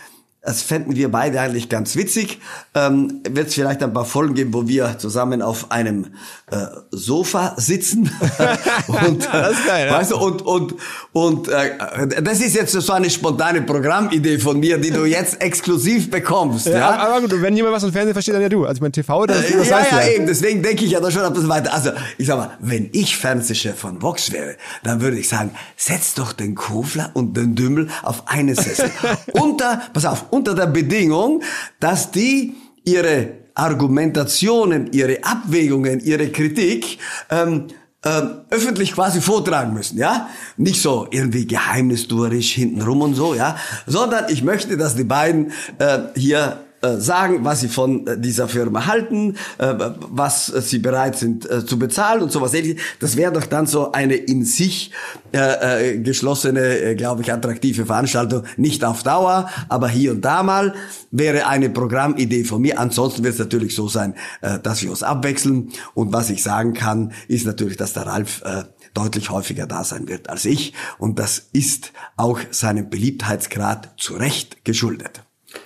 das 0.46 0.62
fänden 0.62 0.96
wir 0.96 1.12
beide 1.12 1.42
eigentlich 1.42 1.70
ganz 1.70 1.96
witzig. 1.96 2.40
Ähm, 2.74 3.22
Wird 3.28 3.48
es 3.48 3.56
vielleicht 3.56 3.82
ein 3.84 3.94
paar 3.94 4.06
Folgen 4.06 4.36
geben, 4.36 4.54
wo 4.54 4.68
wir 4.68 4.98
zusammen 4.98 5.42
auf 5.42 5.72
einem 5.72 6.08
äh, 6.52 6.66
Sofa 6.92 7.56
sitzen. 7.58 8.12
und, 8.88 9.28
das 9.32 9.52
ist 9.52 9.66
geil, 9.66 9.88
ja. 9.88 9.94
weißt 9.94 10.12
du, 10.12 10.18
und, 10.18 10.42
und, 10.44 10.76
und 11.12 11.48
äh, 11.48 12.22
das 12.22 12.42
ist 12.42 12.56
jetzt 12.56 12.72
so 12.72 12.94
eine 12.94 13.10
spontane 13.10 13.64
Programmidee 13.64 14.38
von 14.38 14.60
mir, 14.60 14.78
die 14.78 14.92
du 14.92 15.06
jetzt 15.06 15.42
exklusiv 15.42 16.12
bekommst. 16.12 16.68
Ja, 16.68 16.78
Ja, 16.78 16.98
aber 16.98 17.22
gut, 17.22 17.42
wenn 17.42 17.56
jemand 17.56 17.76
was 17.76 17.84
vom 17.84 17.92
Fernsehen 17.92 18.14
versteht, 18.14 18.36
dann 18.36 18.42
ja 18.42 18.50
du. 18.50 18.66
Also 18.66 18.76
ich 18.76 18.82
meine, 18.82 18.92
TV, 18.92 19.26
das, 19.26 19.38
das 19.38 19.70
ja, 19.70 19.80
du 19.80 19.96
ja, 19.96 20.08
eben. 20.08 20.28
Deswegen 20.28 20.62
denke 20.62 20.86
ich 20.86 20.92
ja 20.92 21.00
da 21.00 21.10
schon 21.10 21.24
ein 21.24 21.34
bisschen 21.34 21.50
weiter. 21.50 21.74
Also, 21.74 21.92
ich 22.18 22.28
sag 22.28 22.38
mal, 22.38 22.52
wenn 22.60 22.90
ich 22.94 23.18
Fernsehchef 23.18 23.78
von 23.78 24.02
Vox 24.02 24.32
wäre, 24.32 24.56
dann 24.84 25.02
würde 25.02 25.18
ich 25.18 25.28
sagen, 25.28 25.52
setz 25.76 26.14
doch 26.14 26.34
den 26.34 26.56
Kofler 26.56 27.12
und 27.14 27.36
den 27.36 27.56
Dümmel 27.56 27.90
auf 28.04 28.28
eine 28.28 28.56
Sessel. 28.56 28.92
unter, 29.34 29.82
pass 29.94 30.06
auf, 30.06 30.26
unter 30.36 30.54
der 30.54 30.68
Bedingung, 30.68 31.42
dass 31.80 32.12
die 32.12 32.56
ihre 32.84 33.46
Argumentationen, 33.56 34.92
ihre 34.92 35.24
Abwägungen, 35.24 36.02
ihre 36.02 36.30
Kritik, 36.30 37.00
ähm, 37.30 37.68
ähm, 38.04 38.42
öffentlich 38.52 38.94
quasi 38.94 39.20
vortragen 39.20 39.74
müssen, 39.74 39.98
ja? 39.98 40.30
Nicht 40.58 40.80
so 40.82 41.08
irgendwie 41.10 41.48
geheimnistuerisch 41.48 42.54
hintenrum 42.54 43.02
und 43.02 43.16
so, 43.16 43.34
ja? 43.34 43.58
Sondern 43.88 44.26
ich 44.30 44.44
möchte, 44.44 44.78
dass 44.78 44.96
die 44.96 45.06
beiden 45.06 45.52
äh, 45.80 46.00
hier 46.16 46.65
sagen, 47.00 47.40
was 47.44 47.62
sie 47.62 47.68
von 47.68 48.08
äh, 48.08 48.20
dieser 48.20 48.48
Firma 48.48 48.86
halten, 48.86 49.36
äh, 49.58 49.74
was 50.10 50.54
äh, 50.54 50.62
sie 50.62 50.80
bereit 50.80 51.18
sind 51.18 51.50
äh, 51.50 51.66
zu 51.66 51.78
bezahlen 51.78 52.22
und 52.22 52.32
sowas 52.32 52.54
ähnliches. 52.54 52.82
Das 53.00 53.18
wäre 53.18 53.32
doch 53.32 53.46
dann 53.46 53.68
so 53.68 53.92
eine 53.92 54.16
in 54.16 54.46
sich 54.46 54.92
äh, 55.34 55.94
äh, 55.94 55.98
geschlossene, 56.00 56.80
äh, 56.80 56.96
glaube 56.96 57.22
ich, 57.22 57.32
attraktive 57.32 57.86
Veranstaltung. 57.86 58.44
Nicht 58.58 58.84
auf 58.84 59.04
Dauer, 59.04 59.50
aber 59.70 59.90
hier 59.90 60.12
und 60.12 60.22
da 60.24 60.44
mal 60.44 60.74
wäre 61.12 61.48
eine 61.48 61.70
Programmidee 61.70 62.44
von 62.44 62.62
mir. 62.62 62.80
Ansonsten 62.80 63.24
wird 63.24 63.34
es 63.34 63.40
natürlich 63.40 63.76
so 63.76 63.88
sein, 63.88 64.16
äh, 64.42 64.60
dass 64.60 64.82
wir 64.82 64.90
uns 64.90 65.04
abwechseln. 65.04 65.72
Und 65.94 66.14
was 66.14 66.30
ich 66.30 66.44
sagen 66.44 66.74
kann, 66.74 67.12
ist 67.28 67.46
natürlich, 67.46 67.78
dass 67.78 67.94
der 67.94 68.08
Ralf 68.08 68.42
äh, 68.44 68.64
deutlich 68.94 69.30
häufiger 69.30 69.68
da 69.68 69.84
sein 69.84 70.08
wird 70.08 70.30
als 70.30 70.46
ich. 70.46 70.74
Und 70.98 71.20
das 71.20 71.48
ist 71.52 71.92
auch 72.18 72.40
seinem 72.52 72.90
Beliebtheitsgrad 72.90 73.94
zu 73.98 74.16
Recht 74.16 74.64
geschuldet. 74.64 75.25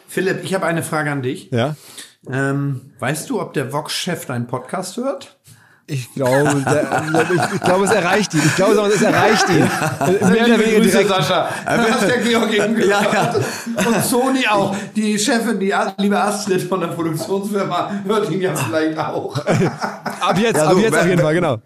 Philipp, 0.10 0.44
ich 0.44 0.54
habe 0.54 0.66
eine 0.66 0.84
Frage 0.84 1.12
an 1.12 1.22
dich. 1.22 1.50
Ja. 1.52 1.76
Ähm, 2.30 2.92
weißt 3.00 3.30
du, 3.30 3.40
ob 3.40 3.54
der 3.54 3.72
Vox-Chef 3.72 4.26
deinen 4.26 4.48
Podcast 4.48 4.98
hört? 4.98 5.38
Ich 5.92 6.14
glaube, 6.14 6.64
der, 6.70 7.04
ich, 7.34 7.54
ich 7.56 7.62
glaube, 7.62 7.86
es 7.86 7.92
erreicht 7.92 8.32
ihn. 8.36 8.42
Ich 8.46 8.56
glaube, 8.56 8.74
es 8.94 9.02
erreicht 9.02 9.50
ihn. 9.50 9.58
Mehr 9.60 10.46
oder 10.46 10.60
weniger 10.60 10.80
direkt. 10.82 11.10
Sascha. 11.10 11.50
Du 11.66 11.92
hast 11.92 12.08
der 12.08 12.18
Georg 12.20 12.54
eben 12.54 12.80
Ja, 12.88 13.02
gehört. 13.02 13.14
ja. 13.14 13.88
Und 13.88 14.04
Sony 14.06 14.46
auch. 14.48 14.76
Die 14.96 15.18
Chefin, 15.18 15.60
die 15.60 15.74
liebe 15.98 16.20
Astrid 16.20 16.62
von 16.62 16.82
der 16.82 16.90
Produktionsfirma, 16.90 17.92
hört 18.06 18.30
ihn 18.30 18.42
ja 18.42 18.54
vielleicht 18.56 19.00
auch. 19.00 19.36
Ab 19.38 20.38
jetzt, 20.38 20.58
Ja, 20.58 20.66
ab 20.68 20.74
du, 20.74 20.80
jetzt 20.80 20.94
auf 20.96 21.04
wer- 21.04 21.10
jeden 21.10 21.22
Fall, 21.22 21.34
genau. 21.34 21.58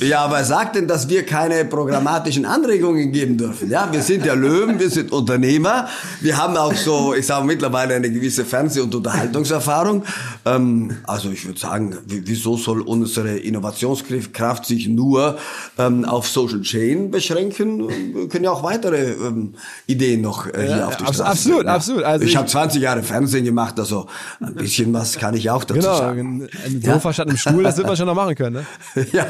Ja, 0.00 0.20
aber 0.24 0.36
wer 0.36 0.44
sagt 0.44 0.76
denn, 0.76 0.86
dass 0.86 1.08
wir 1.08 1.24
keine 1.24 1.64
programmatischen 1.64 2.44
Anregungen 2.44 3.10
geben 3.12 3.36
dürfen? 3.38 3.70
Ja, 3.70 3.88
wir 3.90 4.02
sind 4.02 4.24
ja 4.26 4.34
Löwen, 4.34 4.78
wir 4.78 4.90
sind 4.90 5.12
Unternehmer, 5.12 5.88
wir 6.20 6.36
haben 6.36 6.56
auch 6.56 6.74
so, 6.74 7.14
ich 7.14 7.26
sage 7.26 7.46
mittlerweile 7.46 7.94
eine 7.94 8.10
gewisse 8.10 8.44
Fernseh- 8.44 8.80
und 8.80 8.94
Unterhaltungserfahrung. 8.94 10.04
Ähm, 10.44 10.96
also 11.04 11.30
ich 11.30 11.46
würde 11.46 11.58
sagen, 11.58 11.96
wie- 12.06 12.22
wieso 12.26 12.56
soll 12.56 12.80
unsere 12.82 13.36
Innovationskraft 13.38 14.66
sich 14.66 14.88
nur 14.88 15.38
ähm, 15.78 16.04
auf 16.04 16.28
Social 16.28 16.60
Chain 16.62 17.10
beschränken? 17.10 17.88
Wir 17.88 18.28
können 18.28 18.44
ja 18.44 18.50
auch 18.50 18.62
weitere 18.62 19.12
ähm, 19.12 19.54
Ideen 19.86 20.20
noch 20.20 20.46
äh, 20.46 20.66
hier 20.66 20.86
auf 20.88 20.96
die 20.96 21.04
Straße 21.04 21.24
absolut, 21.24 21.64
ja. 21.64 21.74
absolut. 21.74 22.02
Also 22.04 22.24
ich 22.24 22.30
ich- 22.32 22.36
habe 22.36 22.46
20 22.46 22.82
Jahre 22.82 23.02
Fernsehen 23.02 23.44
gemacht, 23.44 23.78
also 23.78 24.06
ein 24.40 24.54
bisschen 24.54 24.92
was 24.92 25.16
kann 25.18 25.34
ich 25.34 25.48
auch 25.50 25.64
dazu 25.64 25.80
Genau, 25.80 25.96
sagen. 25.96 26.48
ein 26.66 26.82
Sofa 26.82 27.12
statt 27.12 27.28
einem 27.28 27.36
Stuhl, 27.36 27.62
das 27.62 27.76
wird 27.76 27.86
man 27.86 27.96
schon 27.96 28.06
noch 28.06 28.14
machen 28.14 28.34
können. 28.34 28.56
Ne? 28.94 29.06
Ja. 29.12 29.24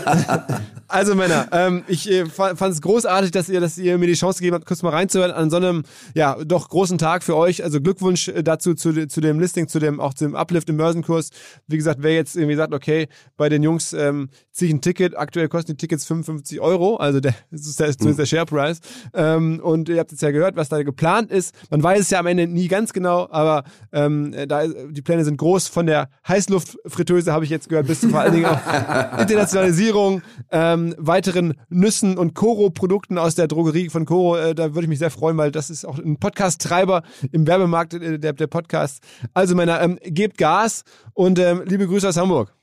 Also 0.91 1.15
Männer, 1.15 1.49
ähm, 1.53 1.85
ich 1.87 2.11
äh, 2.11 2.25
fand 2.25 2.61
es 2.63 2.81
großartig, 2.81 3.31
dass 3.31 3.51
ihr, 3.51 3.61
dass 3.61 3.77
ihr 3.77 3.99
mir 3.99 4.07
die 4.07 4.15
Chance 4.15 4.39
gegeben 4.39 4.55
habt, 4.55 4.65
kurz 4.65 4.83
mal 4.83 4.91
reinzuhören 4.91 5.33
an 5.33 5.51
so 5.51 5.57
einem 5.57 5.83
ja 6.15 6.43
doch 6.43 6.71
großen 6.71 6.97
Tag 6.97 7.23
für 7.23 7.37
euch. 7.37 7.63
Also 7.63 7.83
Glückwunsch 7.83 8.29
äh, 8.29 8.43
dazu 8.43 8.75
zu, 8.75 9.07
zu 9.07 9.21
dem 9.21 9.39
Listing, 9.39 9.69
zu 9.69 9.81
dem 9.81 10.01
auch 10.01 10.15
zum 10.15 10.35
Uplift 10.35 10.71
im 10.71 10.79
Börsenkurs. 10.79 11.29
Wie 11.67 11.77
gesagt, 11.77 11.99
wer 12.03 12.15
jetzt 12.15 12.37
irgendwie 12.37 12.57
sagt, 12.57 12.73
okay, 12.73 13.09
bei 13.37 13.51
den 13.51 13.63
Jungs 13.63 13.93
ähm, 13.93 14.31
ziehe 14.59 14.69
ich 14.69 14.75
ein 14.75 14.81
Ticket. 14.81 15.17
Aktuell 15.17 15.49
kosten 15.49 15.73
die 15.73 15.77
Tickets 15.77 16.05
55 16.05 16.61
Euro, 16.61 16.97
also 16.97 17.21
der, 17.21 17.35
das 17.51 17.67
ist 17.67 17.81
der, 17.81 17.97
zumindest 17.97 18.19
der 18.19 18.27
Share 18.27 18.47
Price. 18.47 18.81
Ähm, 19.15 19.61
und 19.63 19.89
ihr 19.89 19.99
habt 19.99 20.11
jetzt 20.11 20.21
ja 20.21 20.31
gehört, 20.31 20.57
was 20.57 20.69
da 20.69 20.83
geplant 20.83 21.31
ist. 21.31 21.55
Man 21.71 21.83
weiß 21.83 22.01
es 22.01 22.11
ja 22.11 22.19
am 22.19 22.27
Ende 22.27 22.47
nie 22.47 22.69
ganz 22.69 22.93
genau, 22.93 23.29
aber 23.31 23.65
ähm, 23.93 24.35
da 24.49 24.67
die 24.67 25.03
Pläne 25.03 25.25
sind 25.25 25.37
groß. 25.37 25.69
Von 25.69 25.87
der 25.87 26.11
Heißluftfritteuse 26.27 27.33
habe 27.33 27.45
ich 27.45 27.51
jetzt 27.51 27.69
gehört, 27.69 27.87
bis 27.87 28.01
zu 28.01 28.09
vor 28.09 28.21
allen 28.21 28.33
Dingen 28.33 28.47
auch 28.47 28.59
Internationalisierung, 29.19 30.23
ähm, 30.51 30.95
weiteren 30.99 31.55
Nüssen 31.69 32.19
und 32.19 32.35
Koro-Produkten 32.35 33.17
aus 33.19 33.37
der 33.37 33.47
Drogerie 33.47 33.89
von 33.89 34.05
Koro. 34.05 34.37
Äh, 34.37 34.55
da 34.55 34.75
würde 34.75 34.83
ich 34.83 34.89
mich 34.89 34.99
sehr 34.99 35.11
freuen, 35.11 35.37
weil 35.37 35.53
das 35.53 35.71
ist 35.71 35.85
auch 35.85 35.99
ein 35.99 36.19
Podcast-Treiber 36.19 37.03
im 37.31 37.47
Werbemarkt 37.47 37.95
äh, 37.95 38.19
der, 38.19 38.33
der 38.33 38.47
Podcast. 38.49 39.03
Also 39.35 39.55
Männer, 39.55 39.81
ähm, 39.81 39.99
gebt 40.03 40.37
Gas 40.37 40.83
und 41.15 41.39
ähm, 41.39 41.63
liebe 41.65 41.87
Grüße 41.87 42.09
aus 42.09 42.17
Hamburg. 42.17 42.58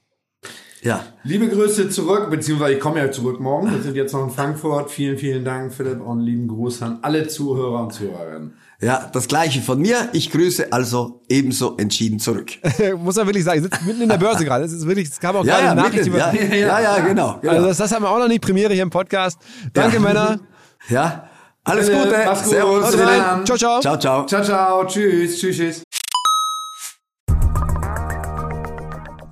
Ja. 0.85 1.03
Liebe 1.23 1.49
Grüße 1.49 1.89
zurück, 1.89 2.29
beziehungsweise 2.29 2.73
ich 2.75 2.79
komme 2.79 2.99
ja 2.99 3.11
zurück 3.11 3.39
morgen. 3.41 3.71
Wir 3.71 3.81
sind 3.81 3.95
jetzt 3.95 4.13
noch 4.13 4.23
in 4.23 4.29
Frankfurt. 4.29 4.89
Vielen, 4.91 5.17
vielen 5.17 5.43
Dank, 5.43 5.73
Philipp, 5.73 5.99
und 6.01 6.21
lieben 6.21 6.47
Gruß 6.47 6.81
an 6.83 6.99
alle 7.01 7.27
Zuhörer 7.27 7.81
und 7.83 7.91
Zuhörerinnen. 7.93 8.53
Ja, 8.81 9.09
das 9.11 9.27
gleiche 9.27 9.61
von 9.61 9.79
mir. 9.79 10.09
Ich 10.13 10.31
grüße 10.31 10.71
also 10.71 11.21
ebenso 11.29 11.75
entschieden 11.77 12.19
zurück. 12.19 12.51
Muss 12.97 13.15
man 13.15 13.25
wirklich 13.25 13.43
sagen, 13.43 13.57
ich 13.59 13.63
sitze 13.63 13.83
mitten 13.85 14.01
in 14.01 14.09
der 14.09 14.17
Börse 14.17 14.45
gerade. 14.45 14.63
Es 14.65 14.73
ist 14.73 14.85
wirklich, 14.85 15.07
es 15.09 15.19
kam 15.19 15.35
auch 15.37 15.45
Ja, 15.45 15.53
gerade 15.55 15.65
ja, 15.65 15.71
eine 15.71 15.81
Nachricht 15.81 16.05
mitten, 16.05 16.09
über. 16.09 16.55
ja, 16.55 16.79
ja, 16.79 16.97
ja, 16.97 16.99
genau. 17.05 17.39
genau. 17.41 17.53
Also 17.53 17.67
das, 17.67 17.77
das 17.77 17.91
haben 17.93 18.03
wir 18.03 18.09
auch 18.09 18.19
noch 18.19 18.27
nicht 18.27 18.41
Premiere 18.41 18.73
hier 18.73 18.83
im 18.83 18.89
Podcast. 18.89 19.39
Danke, 19.73 19.95
Ja. 19.95 20.01
Männer. 20.01 20.39
ja, 20.89 21.29
alles 21.63 21.87
Gute. 21.89 22.15
mach's 22.25 22.43
gut. 22.43 22.51
Servus. 22.51 22.91
Ciao, 23.45 23.57
ciao. 23.57 23.79
Ciao, 23.81 23.97
ciao. 23.97 24.25
Ciao, 24.27 24.43
ciao. 24.43 24.85
Tschüss. 24.85 25.39
Tschüss, 25.39 25.55
tschüss. 25.57 25.84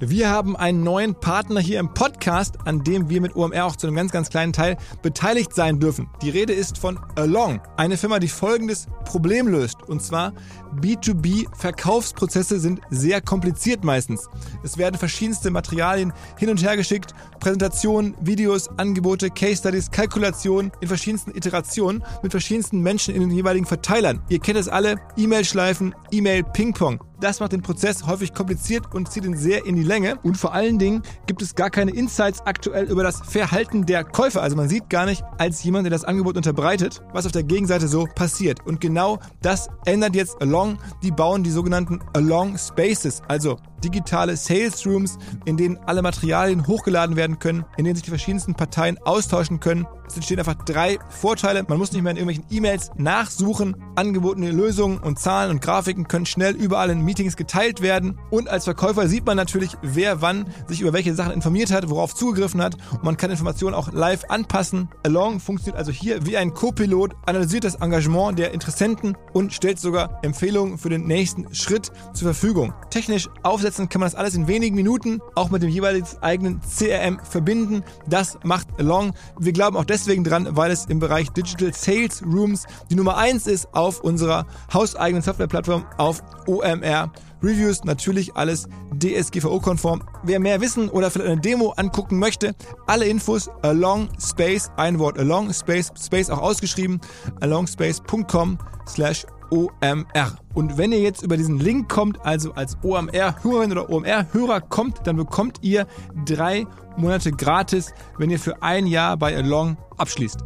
Wir 0.09 0.29
haben 0.29 0.57
einen 0.57 0.83
neuen 0.83 1.15
Partner 1.15 1.61
hier 1.61 1.79
im 1.79 1.93
Podcast, 1.93 2.57
an 2.65 2.83
dem 2.83 3.09
wir 3.09 3.21
mit 3.21 3.35
OMR 3.37 3.65
auch 3.65 3.75
zu 3.77 3.87
einem 3.87 3.95
ganz, 3.95 4.11
ganz 4.11 4.29
kleinen 4.29 4.51
Teil 4.51 4.77
beteiligt 5.01 5.53
sein 5.53 5.79
dürfen. 5.79 6.09
Die 6.21 6.29
Rede 6.29 6.51
ist 6.51 6.77
von 6.77 6.99
Along, 7.15 7.61
eine 7.77 7.95
Firma, 7.95 8.19
die 8.19 8.27
folgendes 8.27 8.87
Problem 9.05 9.47
löst. 9.47 9.81
Und 9.83 10.01
zwar 10.01 10.33
B2B-Verkaufsprozesse 10.79 12.59
sind 12.59 12.81
sehr 12.89 13.21
kompliziert 13.21 13.83
meistens. 13.83 14.27
Es 14.63 14.77
werden 14.77 14.97
verschiedenste 14.97 15.51
Materialien 15.51 16.13
hin 16.37 16.49
und 16.49 16.63
her 16.63 16.77
geschickt, 16.77 17.13
Präsentationen, 17.39 18.15
Videos, 18.21 18.69
Angebote, 18.77 19.29
Case 19.29 19.57
Studies, 19.57 19.91
Kalkulationen 19.91 20.71
in 20.81 20.87
verschiedensten 20.87 21.35
Iterationen 21.35 22.03
mit 22.21 22.31
verschiedensten 22.31 22.81
Menschen 22.81 23.13
in 23.15 23.21
den 23.21 23.31
jeweiligen 23.31 23.65
Verteilern. 23.65 24.21
Ihr 24.29 24.39
kennt 24.39 24.57
es 24.57 24.67
alle, 24.67 24.95
E-Mail-Schleifen, 25.17 25.95
E-Mail-Ping-Pong. 26.11 26.99
Das 27.23 27.39
macht 27.39 27.53
den 27.53 27.61
Prozess 27.61 28.05
häufig 28.05 28.33
kompliziert 28.33 28.93
und 28.93 29.09
zieht 29.09 29.23
ihn 29.23 29.37
sehr 29.37 29.65
in 29.65 29.77
die 29.77 29.83
Länge. 29.83 30.17
Und 30.23 30.37
vor 30.37 30.53
allen 30.53 30.77
Dingen 30.77 31.03
gibt 31.25 31.41
es 31.41 31.55
gar 31.55 31.69
keine 31.69 31.91
Insights 31.91 32.41
aktuell 32.41 32.83
über 32.91 33.01
das 33.01 33.21
Verhalten 33.21 33.85
der 33.85 34.03
Käufer. 34.03 34.41
Also 34.41 34.57
man 34.57 34.67
sieht 34.67 34.89
gar 34.89 35.05
nicht 35.05 35.23
als 35.37 35.63
jemand, 35.63 35.85
der 35.85 35.91
das 35.91 36.03
Angebot 36.03 36.35
unterbreitet, 36.35 37.01
was 37.13 37.25
auf 37.25 37.31
der 37.31 37.43
Gegenseite 37.43 37.87
so 37.87 38.07
passiert. 38.13 38.65
Und 38.65 38.81
genau 38.81 39.19
das 39.41 39.69
ändert 39.85 40.15
jetzt 40.15 40.41
Along. 40.41 40.62
Die 41.01 41.11
bauen 41.11 41.43
die 41.43 41.51
sogenannten 41.51 41.99
Along 42.13 42.57
Spaces, 42.57 43.21
also 43.27 43.57
digitale 43.83 44.37
Sales 44.37 44.85
Rooms, 44.85 45.17
in 45.45 45.57
denen 45.57 45.77
alle 45.85 46.01
Materialien 46.01 46.67
hochgeladen 46.67 47.15
werden 47.15 47.39
können, 47.39 47.65
in 47.77 47.85
denen 47.85 47.95
sich 47.95 48.03
die 48.03 48.09
verschiedensten 48.09 48.55
Parteien 48.55 48.97
austauschen 49.03 49.59
können. 49.59 49.85
Es 50.07 50.15
entstehen 50.15 50.37
einfach 50.37 50.55
drei 50.55 50.99
Vorteile. 51.09 51.63
Man 51.67 51.79
muss 51.79 51.91
nicht 51.91 52.03
mehr 52.03 52.11
in 52.11 52.17
irgendwelchen 52.17 52.45
E-Mails 52.51 52.91
nachsuchen. 52.97 53.75
Angebotene 53.95 54.51
Lösungen 54.51 54.99
und 54.99 55.17
Zahlen 55.17 55.49
und 55.49 55.61
Grafiken 55.61 56.07
können 56.07 56.25
schnell 56.25 56.55
überall 56.55 56.91
in 56.91 57.01
Meetings 57.01 57.35
geteilt 57.35 57.81
werden. 57.81 58.19
Und 58.29 58.47
als 58.47 58.65
Verkäufer 58.65 59.07
sieht 59.07 59.25
man 59.25 59.37
natürlich, 59.37 59.71
wer 59.81 60.21
wann 60.21 60.45
sich 60.67 60.81
über 60.81 60.93
welche 60.93 61.15
Sachen 61.15 61.31
informiert 61.31 61.71
hat, 61.71 61.89
worauf 61.89 62.13
zugegriffen 62.13 62.61
hat. 62.61 62.75
Und 62.91 63.03
man 63.03 63.17
kann 63.17 63.31
Informationen 63.31 63.73
auch 63.73 63.91
live 63.91 64.25
anpassen. 64.29 64.89
Along 65.03 65.39
funktioniert 65.39 65.79
also 65.79 65.91
hier 65.91 66.25
wie 66.27 66.37
ein 66.37 66.53
Co-Pilot, 66.53 67.15
analysiert 67.25 67.63
das 67.63 67.75
Engagement 67.75 68.37
der 68.37 68.51
Interessenten 68.53 69.17
und 69.33 69.53
stellt 69.53 69.79
sogar 69.79 70.19
Empfehlungen 70.21 70.77
für 70.77 70.89
den 70.89 71.07
nächsten 71.07 71.53
Schritt 71.55 71.91
zur 72.13 72.33
Verfügung. 72.33 72.73
Technisch 72.91 73.29
aufsetzen 73.41 73.72
kann 73.77 73.99
man 73.99 74.07
das 74.07 74.15
alles 74.15 74.35
in 74.35 74.47
wenigen 74.47 74.75
Minuten, 74.75 75.19
auch 75.35 75.49
mit 75.49 75.63
dem 75.63 75.69
jeweiligen 75.69 76.07
eigenen 76.21 76.61
CRM 76.61 77.19
verbinden. 77.23 77.83
Das 78.07 78.37
macht 78.43 78.67
Along. 78.77 79.13
Wir 79.39 79.53
glauben 79.53 79.77
auch 79.77 79.85
deswegen 79.85 80.23
dran, 80.23 80.47
weil 80.51 80.71
es 80.71 80.85
im 80.85 80.99
Bereich 80.99 81.29
Digital 81.31 81.73
Sales 81.73 82.23
Rooms 82.23 82.65
die 82.89 82.95
Nummer 82.95 83.17
eins 83.17 83.47
ist 83.47 83.73
auf 83.73 84.01
unserer 84.01 84.45
hauseigenen 84.73 85.21
Softwareplattform 85.21 85.85
auf 85.97 86.21
OMR. 86.47 87.11
Reviews 87.43 87.83
natürlich 87.83 88.35
alles 88.35 88.67
DSGVO-konform. 88.97 90.03
Wer 90.23 90.39
mehr 90.39 90.61
wissen 90.61 90.89
oder 90.89 91.11
vielleicht 91.11 91.31
eine 91.31 91.41
Demo 91.41 91.73
angucken 91.75 92.17
möchte, 92.17 92.55
alle 92.87 93.05
Infos 93.05 93.49
along 93.61 94.07
space, 94.19 94.71
ein 94.77 94.97
Wort 94.97 95.19
along 95.19 95.53
space, 95.53 95.91
space 96.01 96.29
auch 96.29 96.41
ausgeschrieben, 96.41 97.01
alongspace.com 97.41 98.57
slash 98.87 99.25
OMR. 99.53 100.35
Und 100.55 100.77
wenn 100.77 100.91
ihr 100.91 100.99
jetzt 100.99 101.21
über 101.21 101.37
diesen 101.37 101.59
Link 101.59 101.87
kommt, 101.87 102.25
also 102.25 102.53
als 102.53 102.75
OMR-Hörerin 102.81 103.71
oder 103.71 103.89
OMR-Hörer 103.89 104.61
kommt, 104.61 105.05
dann 105.05 105.15
bekommt 105.15 105.59
ihr 105.61 105.85
drei 106.25 106.65
Monate 106.97 107.31
gratis, 107.31 107.93
wenn 108.17 108.31
ihr 108.31 108.39
für 108.39 108.63
ein 108.63 108.87
Jahr 108.87 109.15
bei 109.17 109.35
Along 109.37 109.77
abschließt. 109.97 110.39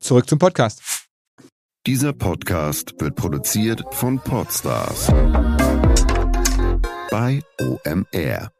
Zurück 0.00 0.28
zum 0.28 0.38
Podcast. 0.38 0.82
Dieser 1.86 2.12
Podcast 2.12 2.94
wird 2.98 3.16
produziert 3.16 3.82
von 3.92 4.18
Podstars 4.18 5.08
bei 7.10 7.42
OMR. 7.60 8.55